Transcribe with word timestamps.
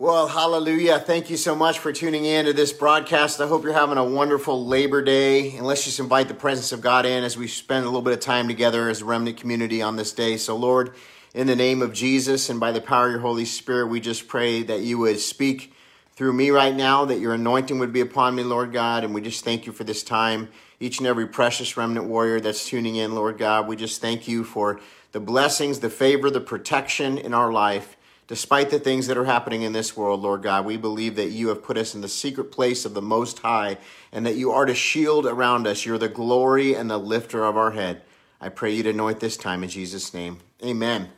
Well, 0.00 0.28
hallelujah. 0.28 0.98
Thank 0.98 1.28
you 1.28 1.36
so 1.36 1.54
much 1.54 1.78
for 1.78 1.92
tuning 1.92 2.24
in 2.24 2.46
to 2.46 2.54
this 2.54 2.72
broadcast. 2.72 3.38
I 3.38 3.46
hope 3.46 3.64
you're 3.64 3.74
having 3.74 3.98
a 3.98 4.02
wonderful 4.02 4.64
Labor 4.64 5.02
Day. 5.02 5.54
And 5.58 5.66
let's 5.66 5.84
just 5.84 6.00
invite 6.00 6.26
the 6.26 6.32
presence 6.32 6.72
of 6.72 6.80
God 6.80 7.04
in 7.04 7.22
as 7.22 7.36
we 7.36 7.46
spend 7.46 7.84
a 7.84 7.88
little 7.88 8.00
bit 8.00 8.14
of 8.14 8.20
time 8.20 8.48
together 8.48 8.88
as 8.88 9.02
a 9.02 9.04
remnant 9.04 9.36
community 9.36 9.82
on 9.82 9.96
this 9.96 10.14
day. 10.14 10.38
So, 10.38 10.56
Lord, 10.56 10.94
in 11.34 11.46
the 11.46 11.54
name 11.54 11.82
of 11.82 11.92
Jesus 11.92 12.48
and 12.48 12.58
by 12.58 12.72
the 12.72 12.80
power 12.80 13.08
of 13.08 13.12
your 13.12 13.20
Holy 13.20 13.44
Spirit, 13.44 13.88
we 13.88 14.00
just 14.00 14.26
pray 14.26 14.62
that 14.62 14.80
you 14.80 14.96
would 14.96 15.20
speak 15.20 15.74
through 16.14 16.32
me 16.32 16.48
right 16.48 16.74
now, 16.74 17.04
that 17.04 17.20
your 17.20 17.34
anointing 17.34 17.78
would 17.78 17.92
be 17.92 18.00
upon 18.00 18.34
me, 18.34 18.42
Lord 18.42 18.72
God. 18.72 19.04
And 19.04 19.12
we 19.12 19.20
just 19.20 19.44
thank 19.44 19.66
you 19.66 19.72
for 19.72 19.84
this 19.84 20.02
time. 20.02 20.48
Each 20.80 20.96
and 20.96 21.06
every 21.06 21.26
precious 21.26 21.76
remnant 21.76 22.06
warrior 22.06 22.40
that's 22.40 22.64
tuning 22.64 22.96
in, 22.96 23.14
Lord 23.14 23.36
God, 23.36 23.68
we 23.68 23.76
just 23.76 24.00
thank 24.00 24.26
you 24.26 24.44
for 24.44 24.80
the 25.12 25.20
blessings, 25.20 25.80
the 25.80 25.90
favor, 25.90 26.30
the 26.30 26.40
protection 26.40 27.18
in 27.18 27.34
our 27.34 27.52
life. 27.52 27.98
Despite 28.30 28.70
the 28.70 28.78
things 28.78 29.08
that 29.08 29.18
are 29.18 29.24
happening 29.24 29.62
in 29.62 29.72
this 29.72 29.96
world, 29.96 30.22
Lord 30.22 30.42
God, 30.42 30.64
we 30.64 30.76
believe 30.76 31.16
that 31.16 31.30
you 31.30 31.48
have 31.48 31.64
put 31.64 31.76
us 31.76 31.96
in 31.96 32.00
the 32.00 32.08
secret 32.08 32.52
place 32.52 32.84
of 32.84 32.94
the 32.94 33.02
Most 33.02 33.40
High 33.40 33.76
and 34.12 34.24
that 34.24 34.36
you 34.36 34.52
are 34.52 34.64
the 34.64 34.74
shield 34.76 35.26
around 35.26 35.66
us. 35.66 35.84
You're 35.84 35.98
the 35.98 36.08
glory 36.08 36.72
and 36.74 36.88
the 36.88 36.96
lifter 36.96 37.42
of 37.42 37.56
our 37.56 37.72
head. 37.72 38.02
I 38.40 38.48
pray 38.48 38.72
you 38.72 38.84
to 38.84 38.90
anoint 38.90 39.18
this 39.18 39.36
time 39.36 39.64
in 39.64 39.68
Jesus' 39.68 40.14
name. 40.14 40.38
Amen. 40.64 41.08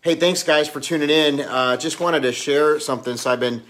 Hey, 0.00 0.14
thanks, 0.14 0.44
guys, 0.44 0.68
for 0.68 0.78
tuning 0.78 1.10
in. 1.10 1.40
Uh, 1.40 1.76
just 1.76 1.98
wanted 1.98 2.22
to 2.22 2.30
share 2.30 2.78
something. 2.78 3.16
So 3.16 3.32
I've 3.32 3.40
been 3.40 3.64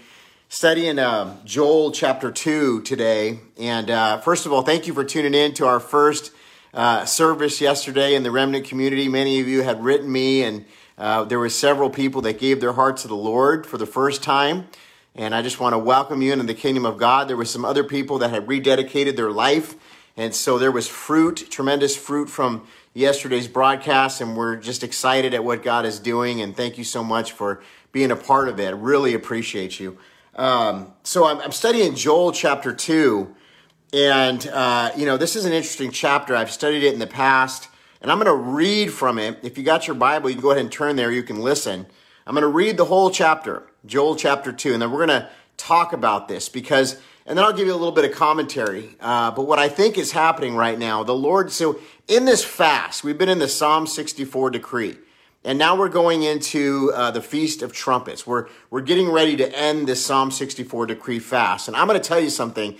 studying 0.49 0.99
uh, 0.99 1.37
Joel 1.43 1.91
chapter 1.91 2.31
2 2.31 2.83
today. 2.83 3.39
And 3.57 3.89
uh, 3.89 4.19
first 4.19 4.45
of 4.45 4.53
all, 4.53 4.61
thank 4.61 4.85
you 4.85 4.93
for 4.93 5.03
tuning 5.03 5.33
in 5.33 5.55
to 5.55 5.65
our 5.65 5.79
first 5.79 6.31
uh, 6.71 7.03
service 7.05 7.59
yesterday 7.59 8.13
in 8.13 8.21
the 8.21 8.29
remnant 8.29 8.65
community. 8.65 9.07
Many 9.07 9.39
of 9.39 9.47
you 9.47 9.63
had 9.63 9.83
written 9.83 10.11
me 10.11 10.43
and 10.43 10.65
uh, 10.97 11.23
there 11.25 11.39
were 11.39 11.49
several 11.49 11.89
people 11.89 12.21
that 12.21 12.39
gave 12.39 12.61
their 12.61 12.73
hearts 12.73 13.01
to 13.01 13.07
the 13.07 13.15
Lord 13.15 13.65
for 13.65 13.77
the 13.77 13.85
first 13.85 14.23
time. 14.23 14.67
And 15.13 15.33
I 15.33 15.41
just 15.41 15.59
want 15.59 15.73
to 15.73 15.79
welcome 15.79 16.21
you 16.21 16.33
into 16.33 16.45
the 16.45 16.53
kingdom 16.53 16.85
of 16.85 16.97
God. 16.97 17.27
There 17.27 17.37
were 17.37 17.45
some 17.45 17.65
other 17.65 17.83
people 17.83 18.17
that 18.19 18.31
had 18.31 18.47
rededicated 18.47 19.15
their 19.15 19.31
life. 19.31 19.75
And 20.17 20.33
so 20.33 20.57
there 20.57 20.71
was 20.71 20.87
fruit, 20.87 21.47
tremendous 21.49 21.95
fruit 21.95 22.29
from 22.29 22.67
yesterday's 22.93 23.47
broadcast. 23.47 24.21
And 24.21 24.35
we're 24.37 24.55
just 24.55 24.83
excited 24.83 25.33
at 25.33 25.43
what 25.43 25.63
God 25.63 25.85
is 25.85 25.99
doing. 25.99 26.41
And 26.41 26.55
thank 26.55 26.77
you 26.77 26.83
so 26.83 27.03
much 27.03 27.33
for 27.33 27.61
being 27.91 28.11
a 28.11 28.15
part 28.15 28.49
of 28.49 28.59
it. 28.59 28.67
I 28.67 28.71
really 28.71 29.13
appreciate 29.13 29.79
you. 29.79 29.97
Um, 30.35 30.93
so 31.03 31.25
I'm, 31.25 31.39
I'm, 31.39 31.53
studying 31.53 31.95
Joel 31.95 32.33
chapter 32.33 32.73
2. 32.73 33.33
And, 33.93 34.45
uh, 34.47 34.91
you 34.97 35.05
know, 35.05 35.15
this 35.15 35.37
is 35.37 35.45
an 35.45 35.53
interesting 35.53 35.91
chapter. 35.91 36.35
I've 36.35 36.51
studied 36.51 36.83
it 36.83 36.91
in 36.91 36.99
the 36.99 37.07
past. 37.07 37.69
And 38.01 38.11
I'm 38.11 38.19
going 38.19 38.27
to 38.27 38.51
read 38.51 38.91
from 38.91 39.17
it. 39.17 39.39
If 39.43 39.57
you 39.57 39.63
got 39.63 39.87
your 39.87 39.95
Bible, 39.95 40.29
you 40.29 40.35
can 40.35 40.41
go 40.41 40.51
ahead 40.51 40.61
and 40.61 40.71
turn 40.71 40.95
there. 40.95 41.11
You 41.11 41.23
can 41.23 41.39
listen. 41.39 41.85
I'm 42.27 42.33
going 42.33 42.41
to 42.41 42.47
read 42.47 42.77
the 42.77 42.85
whole 42.85 43.09
chapter, 43.11 43.63
Joel 43.85 44.15
chapter 44.15 44.51
2, 44.51 44.73
and 44.73 44.81
then 44.81 44.91
we're 44.91 45.05
going 45.05 45.21
to 45.21 45.29
talk 45.57 45.93
about 45.93 46.27
this 46.27 46.49
because, 46.49 46.99
and 47.25 47.37
then 47.37 47.45
I'll 47.45 47.53
give 47.53 47.67
you 47.67 47.73
a 47.73 47.77
little 47.77 47.91
bit 47.91 48.05
of 48.05 48.11
commentary. 48.11 48.95
Uh, 48.99 49.31
but 49.31 49.43
what 49.43 49.59
I 49.59 49.69
think 49.69 49.97
is 49.97 50.11
happening 50.11 50.55
right 50.55 50.77
now, 50.77 51.03
the 51.03 51.15
Lord, 51.15 51.51
so 51.51 51.79
in 52.07 52.25
this 52.25 52.43
fast, 52.43 53.03
we've 53.03 53.17
been 53.17 53.29
in 53.29 53.39
the 53.39 53.47
Psalm 53.47 53.87
64 53.87 54.51
decree. 54.51 54.97
And 55.43 55.59
now 55.59 55.75
we're 55.75 55.89
going 55.89 56.23
into 56.23 56.91
uh, 56.95 57.11
the 57.11 57.21
Feast 57.21 57.61
of 57.61 57.71
Trumpets. 57.71 58.25
We're, 58.25 58.47
we're 58.71 58.81
getting 58.81 59.11
ready 59.11 59.37
to 59.37 59.57
end 59.57 59.87
this 59.87 60.03
Psalm 60.03 60.31
64 60.31 60.87
decree 60.87 61.19
fast. 61.19 61.67
And 61.67 61.77
I'm 61.77 61.87
going 61.87 62.01
to 62.01 62.07
tell 62.07 62.19
you 62.19 62.31
something. 62.31 62.75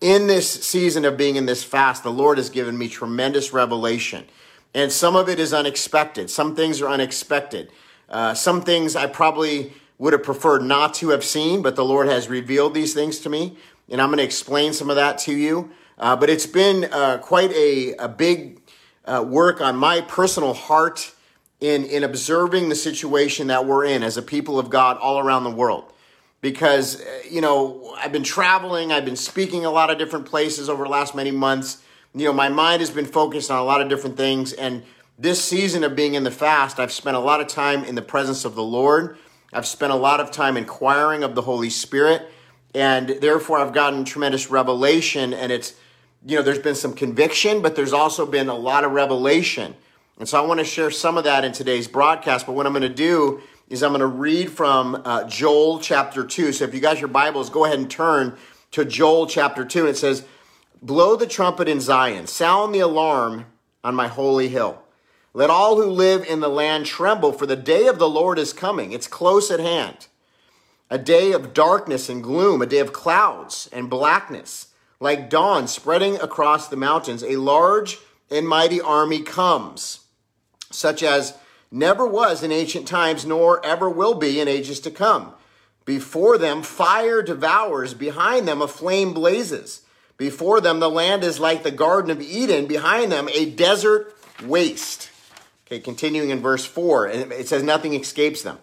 In 0.00 0.28
this 0.28 0.48
season 0.64 1.04
of 1.04 1.16
being 1.16 1.34
in 1.34 1.46
this 1.46 1.64
fast, 1.64 2.04
the 2.04 2.12
Lord 2.12 2.38
has 2.38 2.50
given 2.50 2.78
me 2.78 2.88
tremendous 2.88 3.52
revelation. 3.52 4.26
And 4.74 4.90
some 4.90 5.14
of 5.14 5.28
it 5.28 5.38
is 5.38 5.54
unexpected. 5.54 6.28
Some 6.28 6.56
things 6.56 6.82
are 6.82 6.88
unexpected. 6.88 7.70
Uh, 8.08 8.34
some 8.34 8.60
things 8.60 8.96
I 8.96 9.06
probably 9.06 9.72
would 9.98 10.12
have 10.12 10.24
preferred 10.24 10.62
not 10.62 10.94
to 10.94 11.10
have 11.10 11.24
seen, 11.24 11.62
but 11.62 11.76
the 11.76 11.84
Lord 11.84 12.08
has 12.08 12.28
revealed 12.28 12.74
these 12.74 12.92
things 12.92 13.20
to 13.20 13.30
me. 13.30 13.56
And 13.88 14.00
I'm 14.00 14.08
going 14.08 14.18
to 14.18 14.24
explain 14.24 14.72
some 14.72 14.90
of 14.90 14.96
that 14.96 15.18
to 15.18 15.32
you. 15.32 15.70
Uh, 15.96 16.16
but 16.16 16.28
it's 16.28 16.46
been 16.46 16.92
uh, 16.92 17.18
quite 17.18 17.52
a, 17.52 17.94
a 17.94 18.08
big 18.08 18.60
uh, 19.04 19.24
work 19.26 19.60
on 19.60 19.76
my 19.76 20.00
personal 20.00 20.54
heart 20.54 21.12
in, 21.60 21.84
in 21.84 22.02
observing 22.02 22.68
the 22.68 22.74
situation 22.74 23.46
that 23.46 23.64
we're 23.64 23.84
in 23.84 24.02
as 24.02 24.16
a 24.16 24.22
people 24.22 24.58
of 24.58 24.70
God 24.70 24.98
all 24.98 25.20
around 25.20 25.44
the 25.44 25.50
world. 25.50 25.92
Because, 26.40 27.00
uh, 27.00 27.04
you 27.30 27.40
know, 27.40 27.94
I've 27.96 28.12
been 28.12 28.24
traveling, 28.24 28.90
I've 28.90 29.04
been 29.04 29.16
speaking 29.16 29.64
a 29.64 29.70
lot 29.70 29.90
of 29.90 29.98
different 29.98 30.26
places 30.26 30.68
over 30.68 30.82
the 30.82 30.90
last 30.90 31.14
many 31.14 31.30
months 31.30 31.83
you 32.14 32.26
know, 32.26 32.32
my 32.32 32.48
mind 32.48 32.80
has 32.80 32.90
been 32.90 33.06
focused 33.06 33.50
on 33.50 33.58
a 33.58 33.64
lot 33.64 33.80
of 33.80 33.88
different 33.88 34.16
things. 34.16 34.52
And 34.52 34.84
this 35.18 35.44
season 35.44 35.82
of 35.82 35.96
being 35.96 36.14
in 36.14 36.22
the 36.22 36.30
fast, 36.30 36.78
I've 36.78 36.92
spent 36.92 37.16
a 37.16 37.20
lot 37.20 37.40
of 37.40 37.48
time 37.48 37.84
in 37.84 37.96
the 37.96 38.02
presence 38.02 38.44
of 38.44 38.54
the 38.54 38.62
Lord. 38.62 39.18
I've 39.52 39.66
spent 39.66 39.92
a 39.92 39.96
lot 39.96 40.20
of 40.20 40.30
time 40.30 40.56
inquiring 40.56 41.24
of 41.24 41.34
the 41.34 41.42
Holy 41.42 41.70
Spirit. 41.70 42.30
And 42.72 43.08
therefore, 43.20 43.58
I've 43.58 43.72
gotten 43.72 44.04
tremendous 44.04 44.48
revelation. 44.48 45.32
And 45.32 45.50
it's, 45.50 45.74
you 46.24 46.36
know, 46.36 46.42
there's 46.42 46.58
been 46.60 46.74
some 46.76 46.94
conviction, 46.94 47.62
but 47.62 47.74
there's 47.74 47.92
also 47.92 48.26
been 48.26 48.48
a 48.48 48.54
lot 48.54 48.84
of 48.84 48.92
revelation. 48.92 49.74
And 50.18 50.28
so 50.28 50.42
I 50.42 50.46
want 50.46 50.60
to 50.60 50.64
share 50.64 50.92
some 50.92 51.18
of 51.18 51.24
that 51.24 51.44
in 51.44 51.50
today's 51.50 51.88
broadcast. 51.88 52.46
But 52.46 52.52
what 52.52 52.66
I'm 52.66 52.72
going 52.72 52.82
to 52.82 52.88
do 52.88 53.42
is 53.68 53.82
I'm 53.82 53.90
going 53.90 54.00
to 54.00 54.06
read 54.06 54.50
from 54.50 55.02
uh, 55.04 55.24
Joel 55.24 55.80
chapter 55.80 56.24
2. 56.24 56.52
So 56.52 56.64
if 56.64 56.74
you 56.74 56.80
got 56.80 57.00
your 57.00 57.08
Bibles, 57.08 57.50
go 57.50 57.64
ahead 57.64 57.78
and 57.78 57.90
turn 57.90 58.36
to 58.72 58.84
Joel 58.84 59.26
chapter 59.26 59.64
2. 59.64 59.80
And 59.80 59.88
it 59.88 59.96
says, 59.96 60.24
Blow 60.84 61.16
the 61.16 61.26
trumpet 61.26 61.66
in 61.66 61.80
Zion, 61.80 62.26
sound 62.26 62.74
the 62.74 62.80
alarm 62.80 63.46
on 63.82 63.94
my 63.94 64.06
holy 64.06 64.48
hill. 64.48 64.82
Let 65.32 65.48
all 65.48 65.76
who 65.76 65.86
live 65.86 66.26
in 66.26 66.40
the 66.40 66.48
land 66.50 66.84
tremble, 66.84 67.32
for 67.32 67.46
the 67.46 67.56
day 67.56 67.86
of 67.86 67.98
the 67.98 68.08
Lord 68.08 68.38
is 68.38 68.52
coming. 68.52 68.92
It's 68.92 69.06
close 69.06 69.50
at 69.50 69.60
hand. 69.60 70.08
A 70.90 70.98
day 70.98 71.32
of 71.32 71.54
darkness 71.54 72.10
and 72.10 72.22
gloom, 72.22 72.60
a 72.60 72.66
day 72.66 72.80
of 72.80 72.92
clouds 72.92 73.66
and 73.72 73.88
blackness, 73.88 74.74
like 75.00 75.30
dawn 75.30 75.68
spreading 75.68 76.20
across 76.20 76.68
the 76.68 76.76
mountains. 76.76 77.22
A 77.22 77.36
large 77.36 77.96
and 78.30 78.46
mighty 78.46 78.78
army 78.78 79.22
comes, 79.22 80.00
such 80.70 81.02
as 81.02 81.38
never 81.70 82.06
was 82.06 82.42
in 82.42 82.52
ancient 82.52 82.86
times, 82.86 83.24
nor 83.24 83.64
ever 83.64 83.88
will 83.88 84.14
be 84.14 84.38
in 84.38 84.48
ages 84.48 84.80
to 84.80 84.90
come. 84.90 85.32
Before 85.86 86.36
them, 86.36 86.62
fire 86.62 87.22
devours, 87.22 87.94
behind 87.94 88.46
them, 88.46 88.60
a 88.60 88.68
flame 88.68 89.14
blazes. 89.14 89.80
Before 90.16 90.60
them, 90.60 90.80
the 90.80 90.90
land 90.90 91.24
is 91.24 91.40
like 91.40 91.62
the 91.62 91.70
Garden 91.70 92.10
of 92.10 92.20
Eden. 92.20 92.66
Behind 92.66 93.10
them, 93.10 93.28
a 93.32 93.50
desert 93.50 94.16
waste. 94.44 95.10
Okay, 95.66 95.80
continuing 95.80 96.30
in 96.30 96.40
verse 96.40 96.64
4, 96.64 97.06
and 97.06 97.32
it 97.32 97.48
says 97.48 97.62
nothing 97.62 97.94
escapes 97.94 98.42
them. 98.42 98.58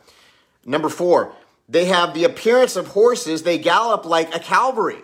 Number 0.65 0.89
4, 0.89 1.33
they 1.67 1.85
have 1.85 2.13
the 2.13 2.23
appearance 2.23 2.75
of 2.75 2.87
horses. 2.87 3.43
They 3.43 3.57
gallop 3.57 4.05
like 4.05 4.33
a 4.35 4.39
cavalry. 4.39 4.99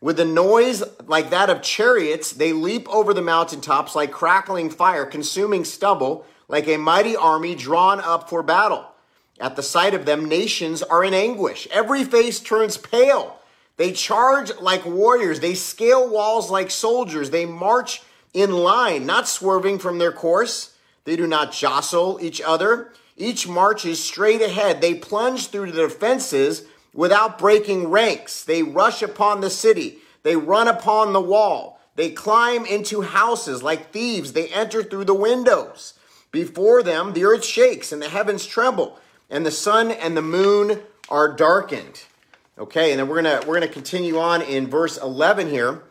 With 0.00 0.18
a 0.18 0.24
noise 0.24 0.82
like 1.06 1.30
that 1.30 1.50
of 1.50 1.60
chariots, 1.60 2.32
they 2.32 2.52
leap 2.52 2.88
over 2.88 3.12
the 3.12 3.20
mountaintops 3.20 3.94
like 3.94 4.12
crackling 4.12 4.70
fire, 4.70 5.04
consuming 5.04 5.64
stubble, 5.64 6.24
like 6.48 6.68
a 6.68 6.78
mighty 6.78 7.16
army 7.16 7.54
drawn 7.54 8.00
up 8.00 8.30
for 8.30 8.42
battle. 8.42 8.86
At 9.38 9.56
the 9.56 9.62
sight 9.62 9.92
of 9.92 10.06
them, 10.06 10.26
nations 10.26 10.82
are 10.82 11.04
in 11.04 11.14
anguish. 11.14 11.66
Every 11.70 12.04
face 12.04 12.40
turns 12.40 12.76
pale. 12.76 13.39
They 13.80 13.92
charge 13.92 14.52
like 14.60 14.84
warriors. 14.84 15.40
They 15.40 15.54
scale 15.54 16.06
walls 16.06 16.50
like 16.50 16.70
soldiers. 16.70 17.30
They 17.30 17.46
march 17.46 18.02
in 18.34 18.52
line, 18.52 19.06
not 19.06 19.26
swerving 19.26 19.78
from 19.78 19.96
their 19.96 20.12
course. 20.12 20.74
They 21.04 21.16
do 21.16 21.26
not 21.26 21.52
jostle 21.52 22.18
each 22.20 22.42
other. 22.42 22.92
Each 23.16 23.48
marches 23.48 24.04
straight 24.04 24.42
ahead. 24.42 24.82
They 24.82 24.96
plunge 24.96 25.46
through 25.46 25.72
the 25.72 25.88
defenses 25.88 26.64
without 26.92 27.38
breaking 27.38 27.88
ranks. 27.88 28.44
They 28.44 28.62
rush 28.62 29.00
upon 29.00 29.40
the 29.40 29.48
city. 29.48 29.96
They 30.24 30.36
run 30.36 30.68
upon 30.68 31.14
the 31.14 31.20
wall. 31.22 31.80
They 31.96 32.10
climb 32.10 32.66
into 32.66 33.00
houses 33.00 33.62
like 33.62 33.92
thieves. 33.92 34.34
They 34.34 34.48
enter 34.48 34.82
through 34.82 35.06
the 35.06 35.14
windows. 35.14 35.94
Before 36.32 36.82
them, 36.82 37.14
the 37.14 37.24
earth 37.24 37.46
shakes 37.46 37.92
and 37.92 38.02
the 38.02 38.10
heavens 38.10 38.44
tremble, 38.44 38.98
and 39.30 39.46
the 39.46 39.50
sun 39.50 39.90
and 39.90 40.14
the 40.14 40.20
moon 40.20 40.82
are 41.08 41.34
darkened. 41.34 42.04
Okay, 42.60 42.90
and 42.90 43.00
then 43.00 43.08
we're 43.08 43.22
gonna 43.22 43.40
we're 43.46 43.54
gonna 43.54 43.72
continue 43.72 44.18
on 44.18 44.42
in 44.42 44.66
verse 44.66 44.98
11 44.98 45.48
here. 45.48 45.82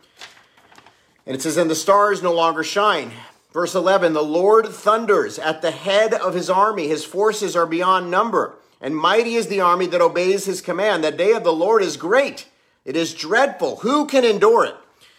And 1.26 1.34
it 1.34 1.42
says, 1.42 1.56
And 1.56 1.68
the 1.68 1.74
stars 1.74 2.22
no 2.22 2.32
longer 2.32 2.62
shine. 2.62 3.10
Verse 3.52 3.74
11, 3.74 4.12
the 4.12 4.22
Lord 4.22 4.68
thunders 4.68 5.40
at 5.40 5.62
the 5.62 5.72
head 5.72 6.14
of 6.14 6.34
his 6.34 6.48
army. 6.48 6.86
His 6.86 7.04
forces 7.04 7.56
are 7.56 7.66
beyond 7.66 8.08
number. 8.08 8.54
And 8.80 8.96
mighty 8.96 9.34
is 9.34 9.48
the 9.48 9.60
army 9.60 9.86
that 9.86 10.00
obeys 10.00 10.44
his 10.44 10.60
command. 10.60 11.02
The 11.02 11.10
day 11.10 11.32
of 11.32 11.42
the 11.42 11.52
Lord 11.52 11.82
is 11.82 11.96
great. 11.96 12.46
It 12.84 12.94
is 12.94 13.14
dreadful. 13.14 13.78
Who 13.78 14.06
can 14.06 14.24
endure 14.24 14.64
it? 14.66 14.76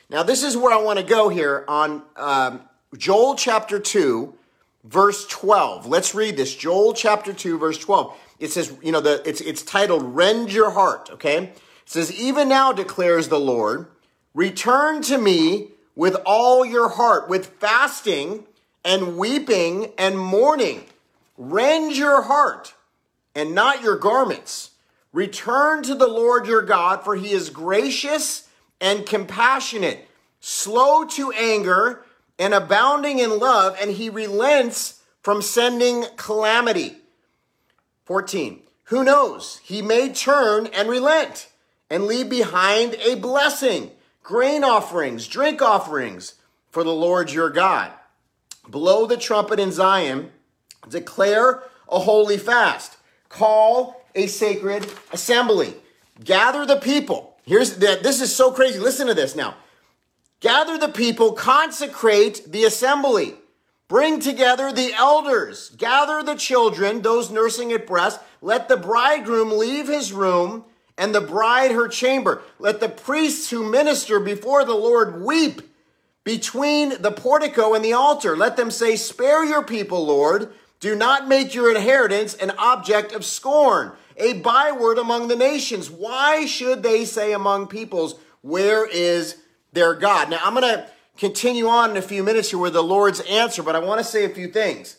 Now, 0.10 0.24
this 0.24 0.44
is 0.44 0.56
where 0.56 0.74
I 0.74 0.82
want 0.82 1.00
to 1.00 1.06
go 1.06 1.28
here 1.28 1.66
on 1.68 2.04
um, 2.16 2.62
Joel 2.98 3.36
chapter 3.36 3.78
2, 3.78 4.34
verse 4.86 5.28
12. 5.28 5.86
Let's 5.86 6.16
read 6.16 6.38
this. 6.38 6.56
Joel 6.56 6.94
chapter 6.94 7.34
2, 7.34 7.60
verse 7.60 7.78
12 7.78 8.18
it 8.42 8.52
says, 8.52 8.76
you 8.82 8.92
know, 8.92 9.02
the, 9.02 9.22
it's, 9.28 9.40
it's 9.40 9.62
titled 9.62 10.16
Rend 10.16 10.52
Your 10.52 10.72
Heart, 10.72 11.12
okay? 11.14 11.44
It 11.44 11.60
says, 11.86 12.12
Even 12.20 12.50
now 12.50 12.74
declares 12.74 13.28
the 13.28 13.40
Lord, 13.40 13.88
return 14.34 15.04
to 15.04 15.20
me 15.20 15.70
with 15.96 16.16
all 16.26 16.66
your 16.66 16.90
heart, 16.90 17.30
with 17.30 17.46
fasting 17.60 18.46
and 18.84 19.18
weeping 19.18 19.94
and 19.98 20.18
mourning. 20.18 20.86
Rend 21.38 21.96
your 21.96 22.24
heart 22.24 22.74
and 23.36 23.54
not 23.54 23.84
your 23.84 23.96
garments. 23.96 24.72
Return 25.14 25.84
to 25.84 25.94
the 25.94 26.08
Lord 26.08 26.48
your 26.48 26.64
God, 26.64 27.04
for 27.04 27.16
he 27.16 27.32
is 27.32 27.52
gracious 27.52 28.48
and 28.80 29.06
compassionate, 29.06 30.08
slow 30.40 31.06
to 31.06 31.32
anger, 31.34 32.04
and 32.40 32.56
abounding 32.56 33.20
in 33.20 33.38
love, 33.38 33.78
and 33.80 33.92
he 33.92 34.10
relents 34.10 35.02
from 35.22 35.44
sending 35.44 36.06
calamity. 36.16 37.01
14. 38.06 38.62
Who 38.86 39.04
knows? 39.04 39.60
He 39.64 39.82
may 39.82 40.12
turn 40.12 40.68
and 40.68 40.90
relent 40.90 41.48
and 41.90 42.06
leave 42.06 42.30
behind 42.30 42.96
a 42.96 43.16
blessing, 43.16 43.92
grain 44.24 44.64
offerings, 44.64 45.28
drink 45.28 45.62
offerings 45.62 46.36
for 46.70 46.84
the 46.84 46.94
Lord 46.94 47.32
your 47.32 47.50
God. 47.50 47.92
Blow 48.68 49.06
the 49.06 49.18
trumpet 49.18 49.60
in 49.60 49.72
Zion, 49.72 50.32
declare 50.88 51.64
a 51.90 52.00
holy 52.00 52.38
fast, 52.38 52.98
call 53.30 54.06
a 54.16 54.28
sacred 54.28 54.88
assembly, 55.12 55.76
gather 56.24 56.66
the 56.66 56.78
people. 56.78 57.36
Here's 57.46 57.78
that 57.78 58.04
this 58.04 58.22
is 58.22 58.34
so 58.34 58.52
crazy. 58.52 58.80
Listen 58.80 59.08
to 59.08 59.14
this 59.14 59.36
now. 59.36 59.56
Gather 60.40 60.78
the 60.78 60.90
people, 60.90 61.34
consecrate 61.34 62.52
the 62.52 62.64
assembly. 62.64 63.36
Bring 63.92 64.22
together 64.22 64.72
the 64.72 64.94
elders, 64.94 65.70
gather 65.72 66.24
the 66.24 66.36
children, 66.36 67.02
those 67.02 67.30
nursing 67.30 67.74
at 67.74 67.86
breast. 67.86 68.22
Let 68.42 68.70
the 68.70 68.78
bridegroom 68.78 69.52
leave 69.52 69.90
his 69.90 70.14
room 70.14 70.64
and 70.98 71.14
the 71.14 71.20
bride 71.20 71.72
her 71.72 71.90
chamber. 71.90 72.42
Let 72.58 72.80
the 72.80 72.88
priests 72.88 73.50
who 73.50 73.70
minister 73.70 74.22
before 74.22 74.64
the 74.64 74.76
Lord 74.76 75.22
weep 75.22 75.62
between 76.24 77.02
the 77.02 77.12
portico 77.12 77.74
and 77.74 77.84
the 77.84 77.92
altar. 77.92 78.38
Let 78.38 78.56
them 78.56 78.72
say, 78.72 78.96
Spare 78.96 79.44
your 79.44 79.62
people, 79.62 80.06
Lord. 80.06 80.54
Do 80.80 80.96
not 80.96 81.28
make 81.28 81.54
your 81.54 81.70
inheritance 81.70 82.34
an 82.36 82.52
object 82.52 83.12
of 83.12 83.26
scorn, 83.26 83.92
a 84.16 84.40
byword 84.40 85.00
among 85.00 85.28
the 85.28 85.36
nations. 85.36 85.92
Why 85.92 86.46
should 86.46 86.82
they 86.82 87.04
say 87.04 87.34
among 87.34 87.68
peoples, 87.68 88.16
Where 88.40 88.88
is 88.88 89.36
their 89.74 89.96
God? 89.96 90.30
Now, 90.30 90.40
I'm 90.46 90.54
going 90.54 90.78
to 90.78 90.88
continue 91.18 91.68
on 91.68 91.92
in 91.92 91.98
a 91.98 92.02
few 92.02 92.24
minutes 92.24 92.50
here 92.50 92.60
with 92.60 92.74
the 92.74 92.84
Lord's 92.84 93.20
answer, 93.22 93.64
but 93.64 93.76
I 93.76 93.80
want 93.80 94.00
to 94.00 94.04
say 94.04 94.26
a 94.26 94.30
few 94.30 94.48
things. 94.48 94.98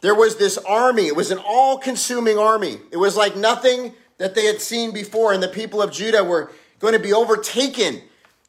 There 0.00 0.14
was 0.14 0.36
this 0.36 0.58
army, 0.58 1.06
it 1.06 1.16
was 1.16 1.30
an 1.30 1.38
all 1.38 1.78
consuming 1.78 2.38
army. 2.38 2.78
It 2.90 2.96
was 2.98 3.16
like 3.16 3.36
nothing 3.36 3.94
that 4.18 4.34
they 4.34 4.46
had 4.46 4.60
seen 4.60 4.92
before, 4.92 5.32
and 5.32 5.42
the 5.42 5.48
people 5.48 5.82
of 5.82 5.92
Judah 5.92 6.24
were 6.24 6.52
going 6.78 6.94
to 6.94 7.00
be 7.00 7.12
overtaken 7.12 8.02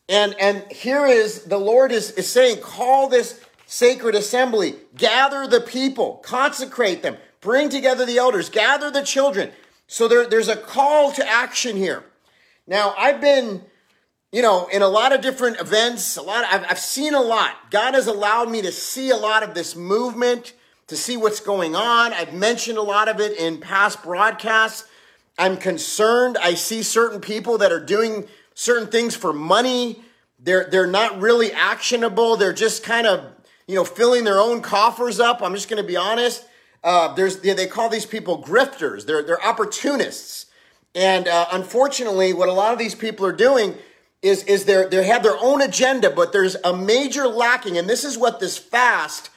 and, 0.09 0.35
and 0.39 0.69
here 0.71 1.05
is 1.05 1.43
the 1.43 1.59
Lord 1.59 1.91
is, 1.91 2.11
is 2.11 2.27
saying, 2.27 2.61
call 2.61 3.07
this 3.07 3.39
sacred 3.67 4.15
assembly, 4.15 4.75
gather 4.97 5.45
the 5.45 5.61
people, 5.61 6.15
consecrate 6.23 7.03
them, 7.03 7.17
bring 7.41 7.69
together 7.69 8.07
the 8.07 8.17
elders, 8.17 8.49
gather 8.49 8.89
the 8.89 9.03
children. 9.03 9.51
So 9.85 10.07
there, 10.07 10.27
there's 10.27 10.47
a 10.47 10.55
call 10.55 11.11
to 11.11 11.27
action 11.27 11.77
here. 11.77 12.03
Now, 12.65 12.95
I've 12.97 13.21
been, 13.21 13.61
you 14.31 14.41
know, 14.41 14.67
in 14.67 14.81
a 14.81 14.87
lot 14.87 15.11
of 15.11 15.21
different 15.21 15.59
events, 15.59 16.15
a 16.17 16.21
lot, 16.21 16.43
of, 16.43 16.49
I've, 16.51 16.71
I've 16.71 16.79
seen 16.79 17.15
a 17.15 17.21
lot. 17.21 17.71
God 17.71 17.95
has 17.95 18.07
allowed 18.07 18.49
me 18.49 18.61
to 18.61 18.71
see 18.71 19.09
a 19.09 19.17
lot 19.17 19.41
of 19.41 19.55
this 19.55 19.75
movement, 19.75 20.53
to 20.87 20.95
see 20.95 21.17
what's 21.17 21.39
going 21.39 21.75
on. 21.75 22.13
I've 22.13 22.33
mentioned 22.33 22.77
a 22.77 22.83
lot 22.83 23.09
of 23.09 23.19
it 23.19 23.37
in 23.39 23.59
past 23.59 24.03
broadcasts. 24.03 24.87
I'm 25.37 25.57
concerned. 25.57 26.37
I 26.41 26.53
see 26.53 26.83
certain 26.83 27.21
people 27.21 27.57
that 27.59 27.71
are 27.71 27.79
doing 27.79 28.27
certain 28.53 28.87
things 28.87 29.15
for 29.15 29.33
money. 29.33 30.03
They're, 30.37 30.67
they're 30.69 30.87
not 30.87 31.19
really 31.19 31.51
actionable. 31.51 32.35
They're 32.35 32.53
just 32.53 32.83
kind 32.83 33.07
of, 33.07 33.23
you 33.67 33.75
know, 33.75 33.83
filling 33.83 34.25
their 34.25 34.39
own 34.39 34.61
coffers 34.61 35.19
up. 35.19 35.41
I'm 35.41 35.55
just 35.55 35.69
going 35.69 35.81
to 35.81 35.87
be 35.87 35.97
honest. 35.97 36.45
Uh, 36.83 37.13
there's, 37.15 37.39
they 37.39 37.67
call 37.67 37.89
these 37.89 38.05
people 38.05 38.43
grifters. 38.43 39.05
They're, 39.05 39.23
they're 39.23 39.43
opportunists. 39.43 40.45
And 40.93 41.27
uh, 41.27 41.47
unfortunately, 41.51 42.33
what 42.33 42.49
a 42.49 42.53
lot 42.53 42.73
of 42.73 42.79
these 42.79 42.95
people 42.95 43.25
are 43.25 43.33
doing 43.33 43.75
is, 44.21 44.43
is 44.43 44.65
they're, 44.65 44.89
they 44.89 45.05
have 45.05 45.23
their 45.23 45.37
own 45.39 45.61
agenda, 45.61 46.09
but 46.09 46.33
there's 46.33 46.55
a 46.63 46.75
major 46.75 47.27
lacking. 47.27 47.77
And 47.77 47.89
this 47.89 48.03
is 48.03 48.17
what 48.17 48.39
this 48.39 48.57
fast 48.57 49.29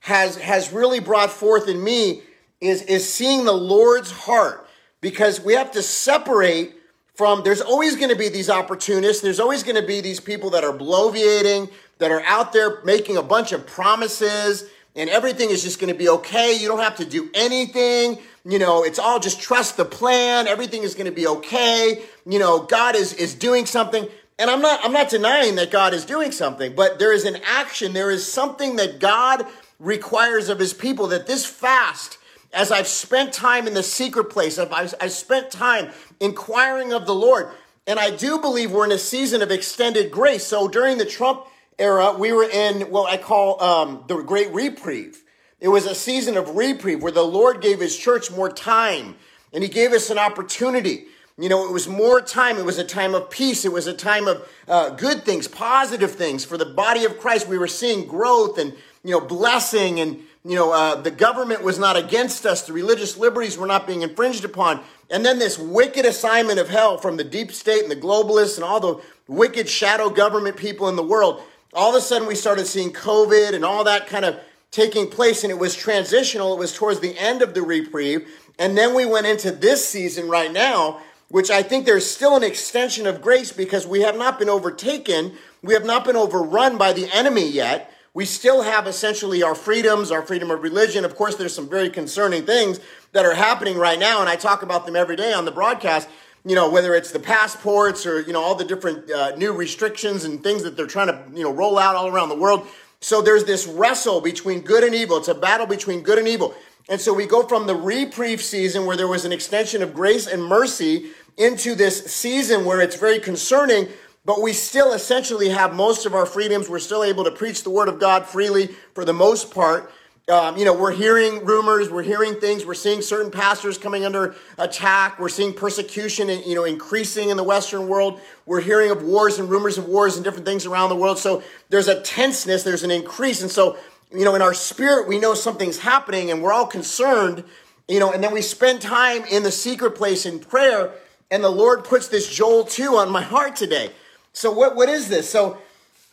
has, 0.00 0.36
has 0.36 0.72
really 0.72 1.00
brought 1.00 1.30
forth 1.30 1.68
in 1.68 1.82
me 1.82 2.22
is, 2.60 2.82
is 2.82 3.12
seeing 3.12 3.44
the 3.44 3.52
Lord's 3.52 4.10
heart 4.10 4.68
because 5.00 5.40
we 5.40 5.54
have 5.54 5.72
to 5.72 5.82
separate 5.82 6.74
from 7.14 7.42
there's 7.44 7.62
always 7.62 7.96
going 7.96 8.10
to 8.10 8.16
be 8.16 8.28
these 8.28 8.50
opportunists. 8.50 9.22
There's 9.22 9.40
always 9.40 9.62
going 9.62 9.80
to 9.80 9.86
be 9.86 10.00
these 10.00 10.20
people 10.20 10.50
that 10.50 10.64
are 10.64 10.76
bloviating, 10.76 11.70
that 11.98 12.10
are 12.10 12.22
out 12.22 12.52
there 12.52 12.82
making 12.84 13.16
a 13.16 13.22
bunch 13.22 13.52
of 13.52 13.66
promises, 13.66 14.64
and 14.94 15.08
everything 15.10 15.50
is 15.50 15.62
just 15.62 15.80
going 15.80 15.92
to 15.92 15.98
be 15.98 16.08
okay. 16.08 16.54
You 16.54 16.68
don't 16.68 16.80
have 16.80 16.96
to 16.96 17.04
do 17.04 17.30
anything. 17.34 18.18
You 18.44 18.58
know, 18.58 18.84
it's 18.84 18.98
all 18.98 19.18
just 19.18 19.40
trust 19.40 19.76
the 19.76 19.84
plan. 19.84 20.46
Everything 20.46 20.82
is 20.82 20.94
going 20.94 21.06
to 21.06 21.12
be 21.12 21.26
okay. 21.26 22.02
You 22.26 22.38
know, 22.38 22.60
God 22.60 22.96
is 22.96 23.12
is 23.14 23.34
doing 23.34 23.66
something. 23.66 24.06
And 24.38 24.50
I'm 24.50 24.60
not 24.60 24.80
I'm 24.84 24.92
not 24.92 25.08
denying 25.08 25.54
that 25.56 25.70
God 25.70 25.94
is 25.94 26.04
doing 26.04 26.32
something, 26.32 26.74
but 26.74 26.98
there 26.98 27.12
is 27.12 27.24
an 27.24 27.38
action, 27.44 27.92
there 27.92 28.10
is 28.10 28.30
something 28.30 28.76
that 28.76 28.98
God 28.98 29.46
requires 29.78 30.48
of 30.48 30.58
his 30.58 30.72
people 30.72 31.06
that 31.08 31.26
this 31.26 31.46
fast 31.46 32.18
as 32.52 32.72
I've 32.72 32.88
spent 32.88 33.32
time 33.32 33.66
in 33.66 33.74
the 33.74 33.82
secret 33.82 34.30
place, 34.30 34.58
I've, 34.58 34.94
I've 35.00 35.12
spent 35.12 35.50
time 35.50 35.90
inquiring 36.20 36.92
of 36.92 37.06
the 37.06 37.14
Lord. 37.14 37.50
And 37.86 37.98
I 37.98 38.10
do 38.10 38.38
believe 38.38 38.72
we're 38.72 38.86
in 38.86 38.92
a 38.92 38.98
season 38.98 39.42
of 39.42 39.50
extended 39.50 40.10
grace. 40.10 40.44
So 40.44 40.66
during 40.66 40.98
the 40.98 41.04
Trump 41.04 41.46
era, 41.78 42.14
we 42.18 42.32
were 42.32 42.48
in 42.48 42.90
what 42.90 43.12
I 43.12 43.18
call 43.18 43.62
um, 43.62 44.04
the 44.08 44.22
Great 44.22 44.52
Reprieve. 44.52 45.22
It 45.60 45.68
was 45.68 45.86
a 45.86 45.94
season 45.94 46.36
of 46.36 46.56
reprieve 46.56 47.02
where 47.02 47.12
the 47.12 47.22
Lord 47.22 47.60
gave 47.60 47.80
his 47.80 47.96
church 47.96 48.30
more 48.30 48.50
time 48.50 49.16
and 49.52 49.62
he 49.62 49.68
gave 49.68 49.92
us 49.92 50.10
an 50.10 50.18
opportunity. 50.18 51.06
You 51.38 51.50
know, 51.50 51.66
it 51.66 51.72
was 51.72 51.86
more 51.86 52.22
time. 52.22 52.56
It 52.56 52.64
was 52.64 52.78
a 52.78 52.84
time 52.84 53.14
of 53.14 53.28
peace. 53.28 53.66
It 53.66 53.72
was 53.72 53.86
a 53.86 53.92
time 53.92 54.26
of 54.26 54.48
uh, 54.66 54.90
good 54.90 55.22
things, 55.22 55.46
positive 55.46 56.12
things 56.12 56.46
for 56.46 56.56
the 56.56 56.64
body 56.64 57.04
of 57.04 57.18
Christ. 57.18 57.46
We 57.46 57.58
were 57.58 57.68
seeing 57.68 58.06
growth 58.06 58.58
and, 58.58 58.72
you 59.04 59.10
know, 59.10 59.20
blessing 59.20 60.00
and, 60.00 60.22
you 60.46 60.54
know, 60.54 60.72
uh, 60.72 60.94
the 60.94 61.10
government 61.10 61.62
was 61.62 61.78
not 61.78 61.94
against 61.94 62.46
us. 62.46 62.62
The 62.62 62.72
religious 62.72 63.18
liberties 63.18 63.58
were 63.58 63.66
not 63.66 63.86
being 63.86 64.00
infringed 64.00 64.46
upon. 64.46 64.80
And 65.10 65.26
then 65.26 65.38
this 65.38 65.58
wicked 65.58 66.06
assignment 66.06 66.58
of 66.58 66.70
hell 66.70 66.96
from 66.96 67.18
the 67.18 67.24
deep 67.24 67.52
state 67.52 67.82
and 67.82 67.90
the 67.90 67.96
globalists 67.96 68.56
and 68.56 68.64
all 68.64 68.80
the 68.80 69.02
wicked 69.28 69.68
shadow 69.68 70.08
government 70.08 70.56
people 70.56 70.88
in 70.88 70.96
the 70.96 71.02
world. 71.02 71.42
All 71.74 71.90
of 71.90 71.96
a 71.96 72.00
sudden, 72.00 72.26
we 72.26 72.34
started 72.34 72.66
seeing 72.66 72.92
COVID 72.92 73.52
and 73.52 73.62
all 73.62 73.84
that 73.84 74.06
kind 74.06 74.24
of 74.24 74.40
taking 74.70 75.10
place, 75.10 75.42
and 75.42 75.50
it 75.50 75.58
was 75.58 75.74
transitional. 75.74 76.54
It 76.54 76.58
was 76.58 76.74
towards 76.74 77.00
the 77.00 77.18
end 77.18 77.42
of 77.42 77.52
the 77.52 77.62
reprieve. 77.62 78.26
And 78.58 78.76
then 78.76 78.94
we 78.94 79.04
went 79.04 79.26
into 79.26 79.50
this 79.50 79.86
season 79.86 80.28
right 80.28 80.50
now, 80.50 81.00
which 81.28 81.50
I 81.50 81.62
think 81.62 81.86
there's 81.86 82.08
still 82.08 82.36
an 82.36 82.42
extension 82.42 83.06
of 83.06 83.20
grace 83.20 83.52
because 83.52 83.86
we 83.86 84.00
have 84.00 84.16
not 84.16 84.38
been 84.38 84.48
overtaken. 84.48 85.32
We 85.62 85.74
have 85.74 85.84
not 85.84 86.04
been 86.04 86.16
overrun 86.16 86.78
by 86.78 86.92
the 86.92 87.08
enemy 87.12 87.48
yet 87.48 87.92
we 88.16 88.24
still 88.24 88.62
have 88.62 88.86
essentially 88.86 89.42
our 89.42 89.54
freedoms, 89.54 90.10
our 90.10 90.22
freedom 90.22 90.50
of 90.50 90.62
religion. 90.62 91.04
Of 91.04 91.14
course, 91.16 91.36
there's 91.36 91.54
some 91.54 91.68
very 91.68 91.90
concerning 91.90 92.46
things 92.46 92.80
that 93.12 93.26
are 93.26 93.34
happening 93.34 93.76
right 93.76 93.98
now, 93.98 94.20
and 94.20 94.28
I 94.28 94.36
talk 94.36 94.62
about 94.62 94.86
them 94.86 94.96
every 94.96 95.16
day 95.16 95.34
on 95.34 95.44
the 95.44 95.50
broadcast. 95.50 96.08
You 96.42 96.54
know, 96.54 96.70
whether 96.70 96.94
it's 96.94 97.10
the 97.10 97.18
passports 97.18 98.06
or 98.06 98.22
you 98.22 98.32
know 98.32 98.40
all 98.40 98.54
the 98.54 98.64
different 98.64 99.10
uh, 99.10 99.36
new 99.36 99.52
restrictions 99.52 100.24
and 100.24 100.42
things 100.42 100.62
that 100.62 100.78
they're 100.78 100.86
trying 100.86 101.08
to 101.08 101.24
you 101.34 101.44
know 101.44 101.52
roll 101.52 101.78
out 101.78 101.94
all 101.94 102.06
around 102.06 102.30
the 102.30 102.36
world. 102.36 102.66
So 103.00 103.20
there's 103.20 103.44
this 103.44 103.66
wrestle 103.66 104.22
between 104.22 104.62
good 104.62 104.82
and 104.82 104.94
evil. 104.94 105.18
It's 105.18 105.28
a 105.28 105.34
battle 105.34 105.66
between 105.66 106.00
good 106.00 106.18
and 106.18 106.26
evil. 106.26 106.54
And 106.88 107.00
so 107.00 107.12
we 107.12 107.26
go 107.26 107.42
from 107.42 107.66
the 107.66 107.74
reprieve 107.74 108.40
season 108.40 108.86
where 108.86 108.96
there 108.96 109.08
was 109.08 109.24
an 109.24 109.32
extension 109.32 109.82
of 109.82 109.92
grace 109.92 110.26
and 110.26 110.44
mercy 110.44 111.10
into 111.36 111.74
this 111.74 112.04
season 112.06 112.64
where 112.64 112.80
it's 112.80 112.96
very 112.96 113.18
concerning 113.18 113.88
but 114.26 114.42
we 114.42 114.52
still 114.52 114.92
essentially 114.92 115.50
have 115.50 115.72
most 115.72 116.04
of 116.04 116.12
our 116.12 116.26
freedoms. 116.26 116.68
We're 116.68 116.80
still 116.80 117.04
able 117.04 117.22
to 117.24 117.30
preach 117.30 117.62
the 117.62 117.70
word 117.70 117.88
of 117.88 118.00
God 118.00 118.26
freely 118.26 118.74
for 118.92 119.04
the 119.04 119.12
most 119.12 119.54
part. 119.54 119.90
Um, 120.28 120.56
you 120.56 120.64
know, 120.64 120.74
we're 120.74 120.90
hearing 120.90 121.44
rumors, 121.44 121.88
we're 121.88 122.02
hearing 122.02 122.40
things, 122.40 122.66
we're 122.66 122.74
seeing 122.74 123.00
certain 123.00 123.30
pastors 123.30 123.78
coming 123.78 124.04
under 124.04 124.34
attack, 124.58 125.20
we're 125.20 125.28
seeing 125.28 125.54
persecution, 125.54 126.28
you 126.28 126.56
know, 126.56 126.64
increasing 126.64 127.30
in 127.30 127.36
the 127.36 127.44
Western 127.44 127.86
world. 127.86 128.20
We're 128.44 128.60
hearing 128.60 128.90
of 128.90 129.04
wars 129.04 129.38
and 129.38 129.48
rumors 129.48 129.78
of 129.78 129.86
wars 129.86 130.16
and 130.16 130.24
different 130.24 130.44
things 130.44 130.66
around 130.66 130.88
the 130.88 130.96
world. 130.96 131.20
So 131.20 131.44
there's 131.68 131.86
a 131.86 132.02
tenseness, 132.02 132.64
there's 132.64 132.82
an 132.82 132.90
increase, 132.90 133.40
and 133.40 133.50
so 133.50 133.78
you 134.12 134.24
know, 134.24 134.34
in 134.34 134.42
our 134.42 134.54
spirit, 134.54 135.08
we 135.08 135.18
know 135.18 135.34
something's 135.34 135.78
happening, 135.78 136.30
and 136.30 136.42
we're 136.42 136.52
all 136.52 136.66
concerned. 136.66 137.44
You 137.88 138.00
know, 138.00 138.12
and 138.12 138.22
then 138.22 138.32
we 138.32 138.42
spend 138.42 138.80
time 138.80 139.24
in 139.24 139.42
the 139.42 139.52
secret 139.52 139.92
place 139.92 140.26
in 140.26 140.40
prayer, 140.40 140.92
and 141.30 141.42
the 141.42 141.50
Lord 141.50 141.84
puts 141.84 142.08
this 142.08 142.32
Joel 142.32 142.64
2 142.64 142.96
on 142.96 143.10
my 143.10 143.22
heart 143.22 143.56
today. 143.56 143.90
So 144.32 144.50
what, 144.50 144.76
what 144.76 144.88
is 144.88 145.08
this? 145.08 145.30
So, 145.30 145.58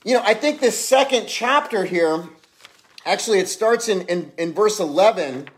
you 0.03 0.13
know, 0.13 0.21
I 0.23 0.33
think 0.33 0.59
this 0.59 0.77
second 0.77 1.27
chapter 1.27 1.83
here, 1.85 2.23
actually 3.05 3.39
it 3.39 3.47
starts 3.47 3.89
in, 3.89 4.01
in, 4.07 4.31
in 4.37 4.53
verse 4.53 4.79
11. 4.79 5.49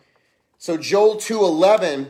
So 0.57 0.77
Joel 0.77 1.17
2 1.17 1.39
11. 1.39 2.09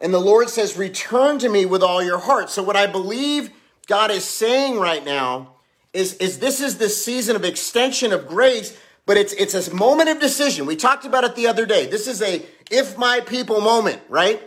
And 0.00 0.12
the 0.12 0.20
Lord 0.20 0.50
says, 0.50 0.76
Return 0.76 1.38
to 1.38 1.48
me 1.48 1.64
with 1.64 1.82
all 1.82 2.02
your 2.02 2.18
heart. 2.18 2.50
So, 2.50 2.62
what 2.62 2.76
I 2.76 2.86
believe 2.86 3.50
God 3.86 4.10
is 4.10 4.24
saying 4.24 4.78
right 4.78 5.04
now 5.04 5.54
is, 5.92 6.14
is 6.14 6.38
this 6.38 6.60
is 6.60 6.78
the 6.78 6.88
season 6.88 7.36
of 7.36 7.44
extension 7.44 8.12
of 8.12 8.28
grace, 8.28 8.78
but 9.06 9.16
it's, 9.16 9.32
it's 9.34 9.54
a 9.54 9.74
moment 9.74 10.08
of 10.08 10.20
decision. 10.20 10.66
We 10.66 10.76
talked 10.76 11.04
about 11.04 11.24
it 11.24 11.36
the 11.36 11.46
other 11.46 11.64
day. 11.64 11.86
This 11.86 12.06
is 12.06 12.20
a 12.20 12.44
if 12.70 12.98
my 12.98 13.20
people 13.20 13.60
moment, 13.60 14.00
right? 14.08 14.42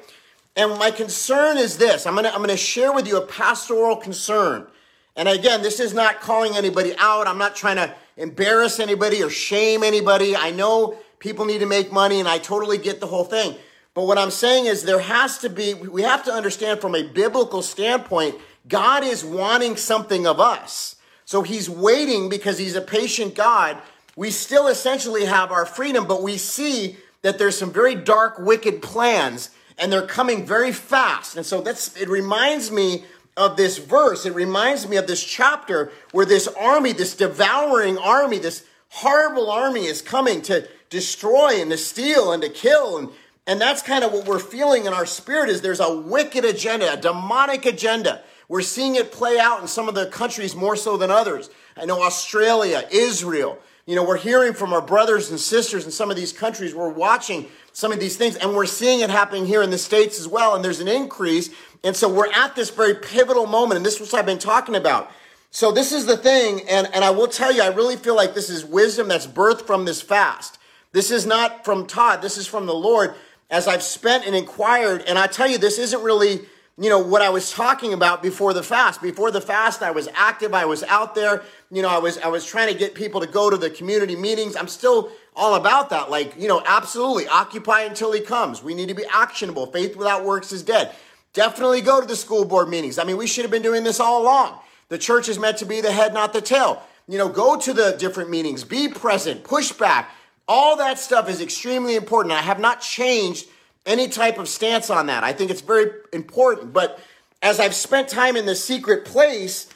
And 0.55 0.77
my 0.77 0.91
concern 0.91 1.57
is 1.57 1.77
this 1.77 2.05
I'm 2.05 2.15
gonna, 2.15 2.29
I'm 2.29 2.41
gonna 2.41 2.57
share 2.57 2.91
with 2.91 3.07
you 3.07 3.17
a 3.17 3.25
pastoral 3.25 3.95
concern. 3.95 4.67
And 5.15 5.27
again, 5.27 5.61
this 5.61 5.79
is 5.79 5.93
not 5.93 6.21
calling 6.21 6.55
anybody 6.55 6.93
out. 6.97 7.27
I'm 7.27 7.37
not 7.37 7.55
trying 7.55 7.77
to 7.77 7.93
embarrass 8.15 8.79
anybody 8.79 9.23
or 9.23 9.29
shame 9.29 9.83
anybody. 9.83 10.35
I 10.35 10.51
know 10.51 10.97
people 11.19 11.45
need 11.45 11.59
to 11.59 11.65
make 11.65 11.91
money 11.91 12.19
and 12.19 12.27
I 12.27 12.37
totally 12.37 12.77
get 12.77 12.99
the 12.99 13.07
whole 13.07 13.25
thing. 13.25 13.55
But 13.93 14.05
what 14.05 14.17
I'm 14.17 14.31
saying 14.31 14.65
is 14.65 14.83
there 14.83 14.99
has 14.99 15.39
to 15.39 15.49
be, 15.49 15.73
we 15.73 16.03
have 16.03 16.23
to 16.25 16.31
understand 16.31 16.79
from 16.79 16.95
a 16.95 17.03
biblical 17.03 17.61
standpoint, 17.61 18.35
God 18.67 19.03
is 19.03 19.25
wanting 19.25 19.75
something 19.75 20.27
of 20.27 20.39
us. 20.39 20.95
So 21.25 21.41
he's 21.41 21.69
waiting 21.69 22.29
because 22.29 22.57
he's 22.57 22.75
a 22.75 22.81
patient 22.81 23.35
God. 23.35 23.77
We 24.19 24.31
still 24.31 24.67
essentially 24.67 25.23
have 25.23 25.49
our 25.49 25.65
freedom, 25.65 26.05
but 26.05 26.21
we 26.21 26.35
see 26.35 26.97
that 27.21 27.37
there's 27.37 27.57
some 27.57 27.71
very 27.71 27.95
dark, 27.95 28.37
wicked 28.37 28.81
plans 28.81 29.49
and 29.77 29.89
they're 29.89 30.05
coming 30.05 30.45
very 30.45 30.73
fast. 30.73 31.37
And 31.37 31.45
so 31.45 31.61
that's, 31.61 31.95
it 31.95 32.09
reminds 32.09 32.69
me 32.69 33.05
of 33.37 33.55
this 33.55 33.77
verse. 33.77 34.25
It 34.25 34.35
reminds 34.35 34.89
me 34.89 34.97
of 34.97 35.07
this 35.07 35.23
chapter 35.23 35.93
where 36.11 36.25
this 36.25 36.49
army, 36.49 36.91
this 36.91 37.15
devouring 37.15 37.97
army, 37.97 38.39
this 38.39 38.65
horrible 38.89 39.49
army 39.49 39.85
is 39.85 40.01
coming 40.01 40.41
to 40.41 40.67
destroy 40.89 41.61
and 41.61 41.71
to 41.71 41.77
steal 41.77 42.33
and 42.33 42.43
to 42.43 42.49
kill. 42.49 42.97
And, 42.97 43.09
and 43.47 43.61
that's 43.61 43.81
kind 43.81 44.03
of 44.03 44.11
what 44.11 44.25
we're 44.27 44.39
feeling 44.39 44.85
in 44.85 44.91
our 44.91 45.05
spirit 45.05 45.49
is 45.49 45.61
there's 45.61 45.79
a 45.79 45.97
wicked 45.97 46.43
agenda, 46.43 46.91
a 46.91 46.97
demonic 46.97 47.65
agenda. 47.65 48.21
We're 48.49 48.61
seeing 48.61 48.95
it 48.95 49.11
play 49.11 49.39
out 49.39 49.61
in 49.61 49.67
some 49.67 49.87
of 49.87 49.95
the 49.95 50.07
countries 50.07 50.55
more 50.55 50.75
so 50.75 50.97
than 50.97 51.11
others. 51.11 51.49
I 51.77 51.85
know 51.85 52.01
Australia, 52.01 52.83
Israel, 52.91 53.59
you 53.85 53.95
know, 53.95 54.03
we're 54.03 54.17
hearing 54.17 54.53
from 54.53 54.71
our 54.71 54.81
brothers 54.81 55.31
and 55.31 55.39
sisters 55.39 55.85
in 55.85 55.89
some 55.89 56.11
of 56.11 56.15
these 56.15 56.31
countries. 56.31 56.75
We're 56.75 56.89
watching 56.89 57.47
some 57.73 57.91
of 57.91 57.99
these 57.99 58.17
things 58.17 58.35
and 58.35 58.53
we're 58.53 58.67
seeing 58.67 58.99
it 58.99 59.09
happening 59.09 59.47
here 59.47 59.63
in 59.63 59.71
the 59.71 59.79
States 59.79 60.19
as 60.19 60.27
well. 60.27 60.53
And 60.53 60.63
there's 60.63 60.79
an 60.79 60.87
increase. 60.87 61.49
And 61.83 61.95
so 61.95 62.07
we're 62.07 62.31
at 62.33 62.55
this 62.55 62.69
very 62.69 62.93
pivotal 62.93 63.47
moment. 63.47 63.77
And 63.77 63.85
this 63.85 63.99
is 63.99 64.11
what 64.11 64.19
I've 64.19 64.27
been 64.27 64.37
talking 64.37 64.75
about. 64.75 65.09
So 65.49 65.71
this 65.71 65.91
is 65.91 66.05
the 66.05 66.17
thing. 66.17 66.61
And, 66.69 66.87
and 66.93 67.03
I 67.03 67.09
will 67.09 67.27
tell 67.27 67.51
you, 67.51 67.63
I 67.63 67.69
really 67.69 67.95
feel 67.95 68.15
like 68.15 68.35
this 68.35 68.51
is 68.51 68.63
wisdom 68.63 69.07
that's 69.07 69.25
birthed 69.25 69.65
from 69.65 69.85
this 69.85 70.03
fast. 70.03 70.59
This 70.91 71.09
is 71.09 71.25
not 71.25 71.65
from 71.65 71.87
Todd. 71.87 72.21
This 72.21 72.37
is 72.37 72.45
from 72.45 72.67
the 72.67 72.75
Lord 72.75 73.15
as 73.49 73.67
I've 73.67 73.81
spent 73.81 74.25
and 74.27 74.35
inquired. 74.35 75.01
And 75.07 75.17
I 75.17 75.25
tell 75.25 75.47
you, 75.47 75.57
this 75.57 75.79
isn't 75.79 76.03
really 76.03 76.41
you 76.79 76.89
know, 76.89 76.99
what 76.99 77.21
I 77.21 77.29
was 77.29 77.51
talking 77.51 77.91
about 77.91 78.23
before 78.23 78.53
the 78.53 78.63
fast. 78.63 79.01
Before 79.01 79.31
the 79.31 79.41
fast, 79.41 79.81
I 79.81 79.91
was 79.91 80.07
active. 80.13 80.53
I 80.53 80.63
was 80.63 80.81
out 80.83 81.13
there. 81.13 81.43
You 81.69 81.81
know, 81.81 81.89
I 81.89 81.97
was, 81.97 82.17
I 82.19 82.29
was 82.29 82.45
trying 82.45 82.71
to 82.71 82.77
get 82.77 82.95
people 82.95 83.19
to 83.19 83.27
go 83.27 83.49
to 83.49 83.57
the 83.57 83.69
community 83.69 84.15
meetings. 84.15 84.55
I'm 84.55 84.69
still 84.69 85.11
all 85.35 85.55
about 85.55 85.89
that. 85.89 86.09
Like, 86.09 86.39
you 86.39 86.47
know, 86.47 86.63
absolutely 86.65 87.27
occupy 87.27 87.81
until 87.81 88.13
he 88.13 88.21
comes. 88.21 88.63
We 88.63 88.73
need 88.73 88.87
to 88.87 88.93
be 88.93 89.03
actionable. 89.11 89.65
Faith 89.65 89.97
without 89.97 90.23
works 90.23 90.53
is 90.53 90.63
dead. 90.63 90.95
Definitely 91.33 91.81
go 91.81 91.99
to 91.99 92.07
the 92.07 92.15
school 92.15 92.45
board 92.45 92.69
meetings. 92.69 92.97
I 92.97 93.03
mean, 93.03 93.17
we 93.17 93.27
should 93.27 93.43
have 93.43 93.51
been 93.51 93.61
doing 93.61 93.83
this 93.83 93.99
all 93.99 94.21
along. 94.21 94.59
The 94.87 94.97
church 94.97 95.27
is 95.27 95.37
meant 95.37 95.57
to 95.57 95.65
be 95.65 95.81
the 95.81 95.91
head, 95.91 96.13
not 96.13 96.31
the 96.31 96.41
tail. 96.41 96.81
You 97.09 97.17
know, 97.17 97.27
go 97.27 97.59
to 97.59 97.73
the 97.73 97.97
different 97.99 98.29
meetings, 98.29 98.63
be 98.63 98.87
present, 98.87 99.43
push 99.43 99.73
back. 99.73 100.11
All 100.47 100.77
that 100.77 100.97
stuff 100.97 101.29
is 101.29 101.41
extremely 101.41 101.95
important. 101.95 102.33
I 102.33 102.41
have 102.41 102.59
not 102.59 102.81
changed 102.81 103.47
any 103.89 104.07
type 104.07 104.37
of 104.37 104.47
stance 104.47 104.89
on 104.89 105.07
that. 105.07 105.23
I 105.23 105.33
think 105.33 105.51
it's 105.51 105.61
very 105.61 105.91
important. 106.13 106.71
But 106.71 106.99
as 107.41 107.59
I've 107.59 107.73
spent 107.73 108.07
time 108.07 108.37
in 108.37 108.45
the 108.45 108.55
secret 108.55 109.03
place, 109.03 109.67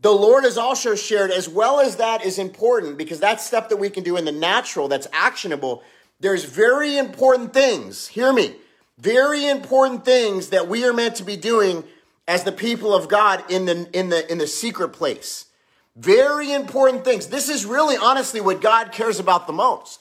the 0.00 0.10
Lord 0.10 0.44
has 0.44 0.58
also 0.58 0.96
shared, 0.96 1.30
as 1.30 1.48
well 1.48 1.78
as 1.78 1.96
that 1.96 2.24
is 2.24 2.38
important, 2.38 2.98
because 2.98 3.20
that's 3.20 3.46
stuff 3.46 3.68
that 3.68 3.76
we 3.76 3.88
can 3.88 4.02
do 4.02 4.16
in 4.16 4.24
the 4.24 4.32
natural 4.32 4.88
that's 4.88 5.06
actionable. 5.12 5.82
There's 6.18 6.44
very 6.44 6.98
important 6.98 7.54
things, 7.54 8.08
hear 8.08 8.32
me, 8.32 8.56
very 8.98 9.46
important 9.46 10.04
things 10.04 10.48
that 10.48 10.68
we 10.68 10.84
are 10.84 10.92
meant 10.92 11.16
to 11.16 11.24
be 11.24 11.36
doing 11.36 11.84
as 12.26 12.44
the 12.44 12.52
people 12.52 12.94
of 12.94 13.08
God 13.08 13.48
in 13.48 13.66
the, 13.66 13.88
in 13.92 14.08
the, 14.08 14.30
in 14.30 14.38
the 14.38 14.46
secret 14.46 14.88
place. 14.88 15.46
Very 15.94 16.52
important 16.52 17.04
things. 17.04 17.28
This 17.28 17.48
is 17.48 17.64
really 17.64 17.96
honestly 17.96 18.40
what 18.40 18.60
God 18.60 18.92
cares 18.92 19.20
about 19.20 19.46
the 19.46 19.52
most 19.52 20.00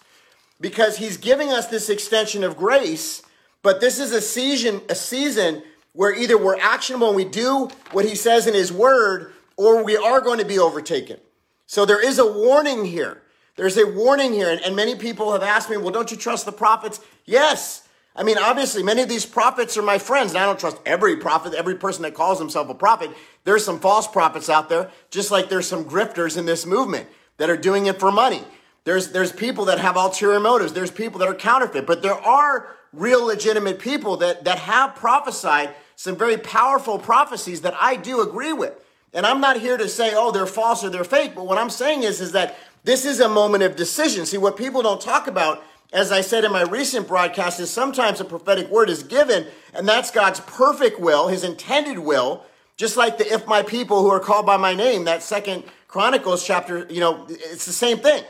because 0.59 0.97
he's 0.97 1.17
giving 1.17 1.49
us 1.49 1.67
this 1.67 1.89
extension 1.89 2.43
of 2.43 2.55
grace 2.55 3.23
but 3.63 3.81
this 3.81 3.99
is 3.99 4.11
a 4.11 4.21
season, 4.21 4.81
a 4.89 4.95
season 4.95 5.63
where 5.93 6.13
either 6.13 6.37
we're 6.37 6.59
actionable 6.59 7.07
and 7.07 7.15
we 7.15 7.25
do 7.25 7.69
what 7.91 8.05
he 8.05 8.15
says 8.15 8.47
in 8.47 8.53
his 8.53 8.71
word, 8.71 9.33
or 9.57 9.83
we 9.83 9.97
are 9.97 10.21
going 10.21 10.39
to 10.39 10.45
be 10.45 10.57
overtaken. 10.57 11.17
So 11.65 11.85
there 11.85 12.03
is 12.05 12.17
a 12.17 12.25
warning 12.25 12.85
here. 12.85 13.21
There's 13.55 13.77
a 13.77 13.85
warning 13.85 14.33
here. 14.33 14.49
And, 14.49 14.61
and 14.61 14.75
many 14.75 14.95
people 14.95 15.33
have 15.33 15.43
asked 15.43 15.69
me, 15.69 15.77
well, 15.77 15.91
don't 15.91 16.11
you 16.11 16.17
trust 16.17 16.45
the 16.45 16.51
prophets? 16.51 16.99
Yes. 17.25 17.87
I 18.15 18.23
mean, 18.23 18.37
obviously, 18.37 18.83
many 18.83 19.01
of 19.01 19.09
these 19.09 19.25
prophets 19.25 19.77
are 19.77 19.81
my 19.81 19.97
friends, 19.97 20.31
and 20.31 20.39
I 20.39 20.45
don't 20.45 20.59
trust 20.59 20.77
every 20.85 21.15
prophet, 21.17 21.53
every 21.53 21.75
person 21.75 22.03
that 22.03 22.13
calls 22.13 22.39
himself 22.39 22.69
a 22.69 22.73
prophet. 22.73 23.11
There's 23.45 23.63
some 23.63 23.79
false 23.79 24.07
prophets 24.07 24.49
out 24.49 24.67
there, 24.67 24.89
just 25.09 25.31
like 25.31 25.49
there's 25.49 25.67
some 25.67 25.85
grifters 25.85 26.37
in 26.37 26.45
this 26.45 26.65
movement 26.65 27.07
that 27.37 27.49
are 27.49 27.57
doing 27.57 27.85
it 27.85 27.99
for 27.99 28.11
money. 28.11 28.43
There's, 28.83 29.11
there's 29.11 29.31
people 29.31 29.65
that 29.65 29.79
have 29.79 29.95
ulterior 29.95 30.39
motives. 30.39 30.73
There's 30.73 30.91
people 30.91 31.19
that 31.19 31.29
are 31.29 31.35
counterfeit, 31.35 31.85
but 31.85 32.01
there 32.01 32.13
are 32.13 32.75
real 32.93 33.25
legitimate 33.25 33.79
people 33.79 34.17
that, 34.17 34.43
that 34.45 34.59
have 34.59 34.95
prophesied 34.95 35.73
some 35.95 36.15
very 36.15 36.37
powerful 36.37 36.97
prophecies 36.97 37.61
that 37.61 37.75
I 37.79 37.95
do 37.95 38.21
agree 38.21 38.53
with. 38.53 38.73
And 39.13 39.25
I'm 39.25 39.41
not 39.41 39.59
here 39.59 39.77
to 39.77 39.87
say, 39.87 40.13
oh, 40.15 40.31
they're 40.31 40.45
false 40.45 40.83
or 40.83 40.89
they're 40.89 41.03
fake, 41.03 41.33
but 41.35 41.45
what 41.45 41.57
I'm 41.57 41.69
saying 41.69 42.03
is, 42.03 42.21
is 42.21 42.31
that 42.31 42.57
this 42.83 43.05
is 43.05 43.19
a 43.19 43.29
moment 43.29 43.63
of 43.63 43.75
decision. 43.75 44.25
See, 44.25 44.37
what 44.37 44.57
people 44.57 44.81
don't 44.81 45.01
talk 45.01 45.27
about, 45.27 45.61
as 45.93 46.11
I 46.11 46.21
said 46.21 46.43
in 46.43 46.51
my 46.51 46.63
recent 46.63 47.07
broadcast, 47.07 47.59
is 47.59 47.69
sometimes 47.69 48.19
a 48.19 48.25
prophetic 48.25 48.69
word 48.69 48.89
is 48.89 49.03
given, 49.03 49.45
and 49.73 49.87
that's 49.87 50.11
God's 50.11 50.39
perfect 50.39 50.99
will, 50.99 51.27
his 51.27 51.43
intended 51.43 51.99
will, 51.99 52.45
just 52.77 52.97
like 52.97 53.17
the 53.17 53.31
if 53.31 53.45
my 53.45 53.61
people 53.61 54.01
who 54.01 54.09
are 54.09 54.19
called 54.19 54.45
by 54.45 54.57
my 54.57 54.73
name, 54.73 55.03
that 55.05 55.21
second 55.21 55.63
Chronicles 55.87 56.43
chapter, 56.43 56.87
you 56.89 57.01
know, 57.01 57.27
it's 57.29 57.65
the 57.65 57.73
same 57.73 57.99
thing. 57.99 58.23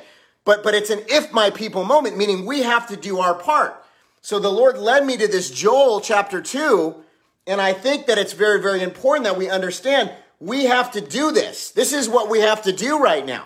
But 0.43 0.63
but 0.63 0.73
it's 0.73 0.89
an 0.89 0.99
if 1.07 1.31
my 1.31 1.51
people 1.51 1.85
moment, 1.85 2.17
meaning 2.17 2.45
we 2.45 2.63
have 2.63 2.87
to 2.87 2.97
do 2.97 3.19
our 3.19 3.35
part. 3.35 3.80
So 4.21 4.37
the 4.39 4.51
Lord 4.51 4.77
led 4.77 5.05
me 5.05 5.17
to 5.17 5.27
this 5.27 5.49
Joel 5.49 5.99
chapter 5.99 6.41
2, 6.41 6.95
and 7.47 7.59
I 7.59 7.73
think 7.73 8.05
that 8.05 8.19
it's 8.19 8.33
very, 8.33 8.61
very 8.61 8.83
important 8.83 9.25
that 9.25 9.37
we 9.37 9.49
understand 9.49 10.11
we 10.39 10.65
have 10.65 10.91
to 10.91 11.01
do 11.01 11.31
this. 11.31 11.71
This 11.71 11.91
is 11.91 12.07
what 12.07 12.29
we 12.29 12.39
have 12.39 12.61
to 12.63 12.71
do 12.71 12.99
right 12.99 13.25
now. 13.25 13.43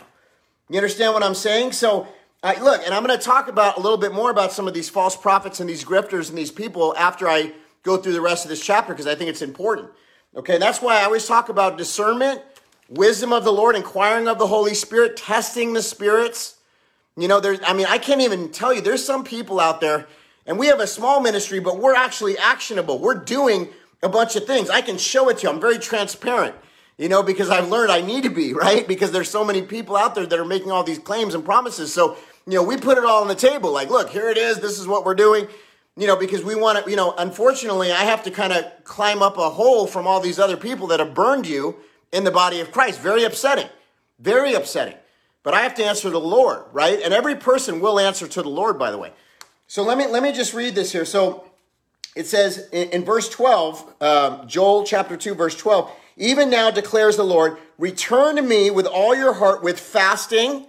You 0.70 0.78
understand 0.78 1.14
what 1.14 1.24
I'm 1.24 1.36
saying? 1.36 1.72
So, 1.72 2.08
uh, 2.44 2.54
look, 2.62 2.82
and 2.84 2.94
I'm 2.94 3.06
going 3.06 3.18
to 3.18 3.24
talk 3.24 3.48
about 3.48 3.78
a 3.78 3.80
little 3.80 3.98
bit 3.98 4.14
more 4.14 4.30
about 4.30 4.52
some 4.52 4.68
of 4.68 4.74
these 4.74 4.90
false 4.90 5.16
prophets 5.16 5.60
and 5.60 5.70
these 5.70 5.84
grifters 5.84 6.30
and 6.30 6.38
these 6.38 6.52
people 6.52 6.96
after 6.98 7.28
I 7.28 7.54
go 7.84 7.98
through 7.98 8.14
the 8.14 8.22
rest 8.22 8.46
of 8.46 8.50
this 8.50 8.64
chapter 8.64 8.94
because 8.94 9.08
I 9.08 9.16
think 9.16 9.30
it's 9.30 9.42
important. 9.42 9.90
Okay, 10.36 10.58
that's 10.58 10.82
why 10.82 11.00
I 11.00 11.04
always 11.04 11.26
talk 11.26 11.48
about 11.48 11.78
discernment, 11.78 12.42
wisdom 12.90 13.32
of 13.32 13.46
the 13.46 13.54
Lord, 13.54 13.76
inquiring 13.76 14.28
of 14.28 14.40
the 14.40 14.48
Holy 14.48 14.74
Spirit, 14.74 15.16
testing 15.16 15.74
the 15.74 15.82
spirits. 15.82 16.58
You 17.16 17.30
know, 17.30 17.40
there's, 17.40 17.60
I 17.66 17.74
mean, 17.74 17.86
I 17.88 17.98
can't 17.98 18.22
even 18.22 18.52
tell 18.52 18.74
you, 18.74 18.82
there's 18.82 19.06
some 19.06 19.24
people 19.24 19.60
out 19.60 19.80
there 19.80 20.08
and 20.46 20.60
we 20.60 20.68
have 20.68 20.80
a 20.80 20.88
small 20.88 21.20
ministry, 21.22 21.60
but 21.60 21.80
we're 21.80 21.96
actually 21.96 22.38
actionable. 22.38 23.00
We're 23.00 23.16
doing 23.16 23.70
a 24.04 24.10
bunch 24.10 24.36
of 24.36 24.46
things. 24.46 24.70
I 24.70 24.82
can 24.82 24.98
show 24.98 25.30
it 25.30 25.40
to 25.40 25.44
you. 25.44 25.50
I'm 25.50 25.60
very 25.60 25.80
transparent, 25.80 26.56
you 26.98 27.10
know, 27.10 27.24
because 27.24 27.50
I've 27.50 27.70
learned 27.70 27.92
I 27.92 28.02
need 28.02 28.24
to 28.24 28.30
be, 28.30 28.54
right? 28.66 28.88
Because 28.88 29.12
there's 29.12 29.30
so 29.30 29.44
many 29.44 29.62
people 29.64 29.96
out 29.96 30.16
there 30.16 30.26
that 30.26 30.40
are 30.40 30.46
making 30.46 30.72
all 30.72 30.84
these 30.84 31.00
claims 31.00 31.34
and 31.34 31.44
promises. 31.44 31.94
So, 31.94 32.18
you 32.46 32.54
know, 32.54 32.64
we 32.64 32.78
put 32.78 32.98
it 32.98 33.06
all 33.06 33.22
on 33.22 33.28
the 33.28 33.36
table. 33.36 33.72
Like, 33.72 33.90
look, 33.90 34.10
here 34.10 34.30
it 34.30 34.38
is. 34.38 34.60
This 34.60 34.80
is 34.80 34.88
what 34.88 35.04
we're 35.04 35.16
doing, 35.16 35.48
you 35.98 36.06
know, 36.06 36.16
because 36.16 36.44
we 36.44 36.54
want 36.54 36.84
to, 36.84 36.90
you 36.90 36.96
know, 36.96 37.14
unfortunately, 37.18 37.92
I 37.92 38.04
have 38.04 38.24
to 38.24 38.32
kind 38.32 38.54
of 38.54 38.66
climb 38.84 39.24
up 39.24 39.38
a 39.38 39.50
hole 39.50 39.88
from 39.88 40.06
all 40.06 40.20
these 40.20 40.38
other 40.38 40.58
people 40.58 40.88
that 40.88 41.00
have 41.00 41.14
burned 41.16 41.48
you 41.48 41.78
in 42.12 42.24
the 42.24 42.32
body 42.32 42.60
of 42.60 42.72
Christ. 42.72 43.00
Very 43.00 43.24
upsetting. 43.24 43.68
Very 44.20 44.54
upsetting. 44.54 44.96
But 45.42 45.54
I 45.54 45.62
have 45.62 45.76
to 45.76 45.86
answer 45.86 46.04
to 46.04 46.10
the 46.10 46.20
Lord, 46.20 46.64
right? 46.72 47.00
And 47.02 47.14
every 47.14 47.36
person 47.36 47.80
will 47.80 48.00
answer 48.00 48.28
to 48.28 48.42
the 48.42 48.50
Lord, 48.50 48.80
by 48.80 48.92
the 48.92 48.98
way. 48.98 49.12
So 49.68 49.84
let 49.84 49.98
me 49.98 50.08
let 50.08 50.24
me 50.24 50.32
just 50.32 50.54
read 50.54 50.76
this 50.76 50.92
here. 50.92 51.06
So 51.06 51.46
it 52.16 52.28
says 52.28 52.70
in, 52.72 52.90
in 52.90 53.06
verse 53.06 53.28
12, 53.30 53.96
uh, 54.00 54.46
Joel 54.46 54.86
chapter 54.86 55.18
2, 55.18 55.36
verse 55.36 55.56
12, 55.56 55.92
even 56.18 56.50
now 56.50 56.72
declares 56.72 57.18
the 57.18 57.24
Lord, 57.24 57.58
return 57.78 58.38
to 58.38 58.42
me 58.42 58.70
with 58.70 58.86
all 58.86 59.14
your 59.16 59.34
heart, 59.34 59.64
with 59.64 59.80
fasting, 59.80 60.66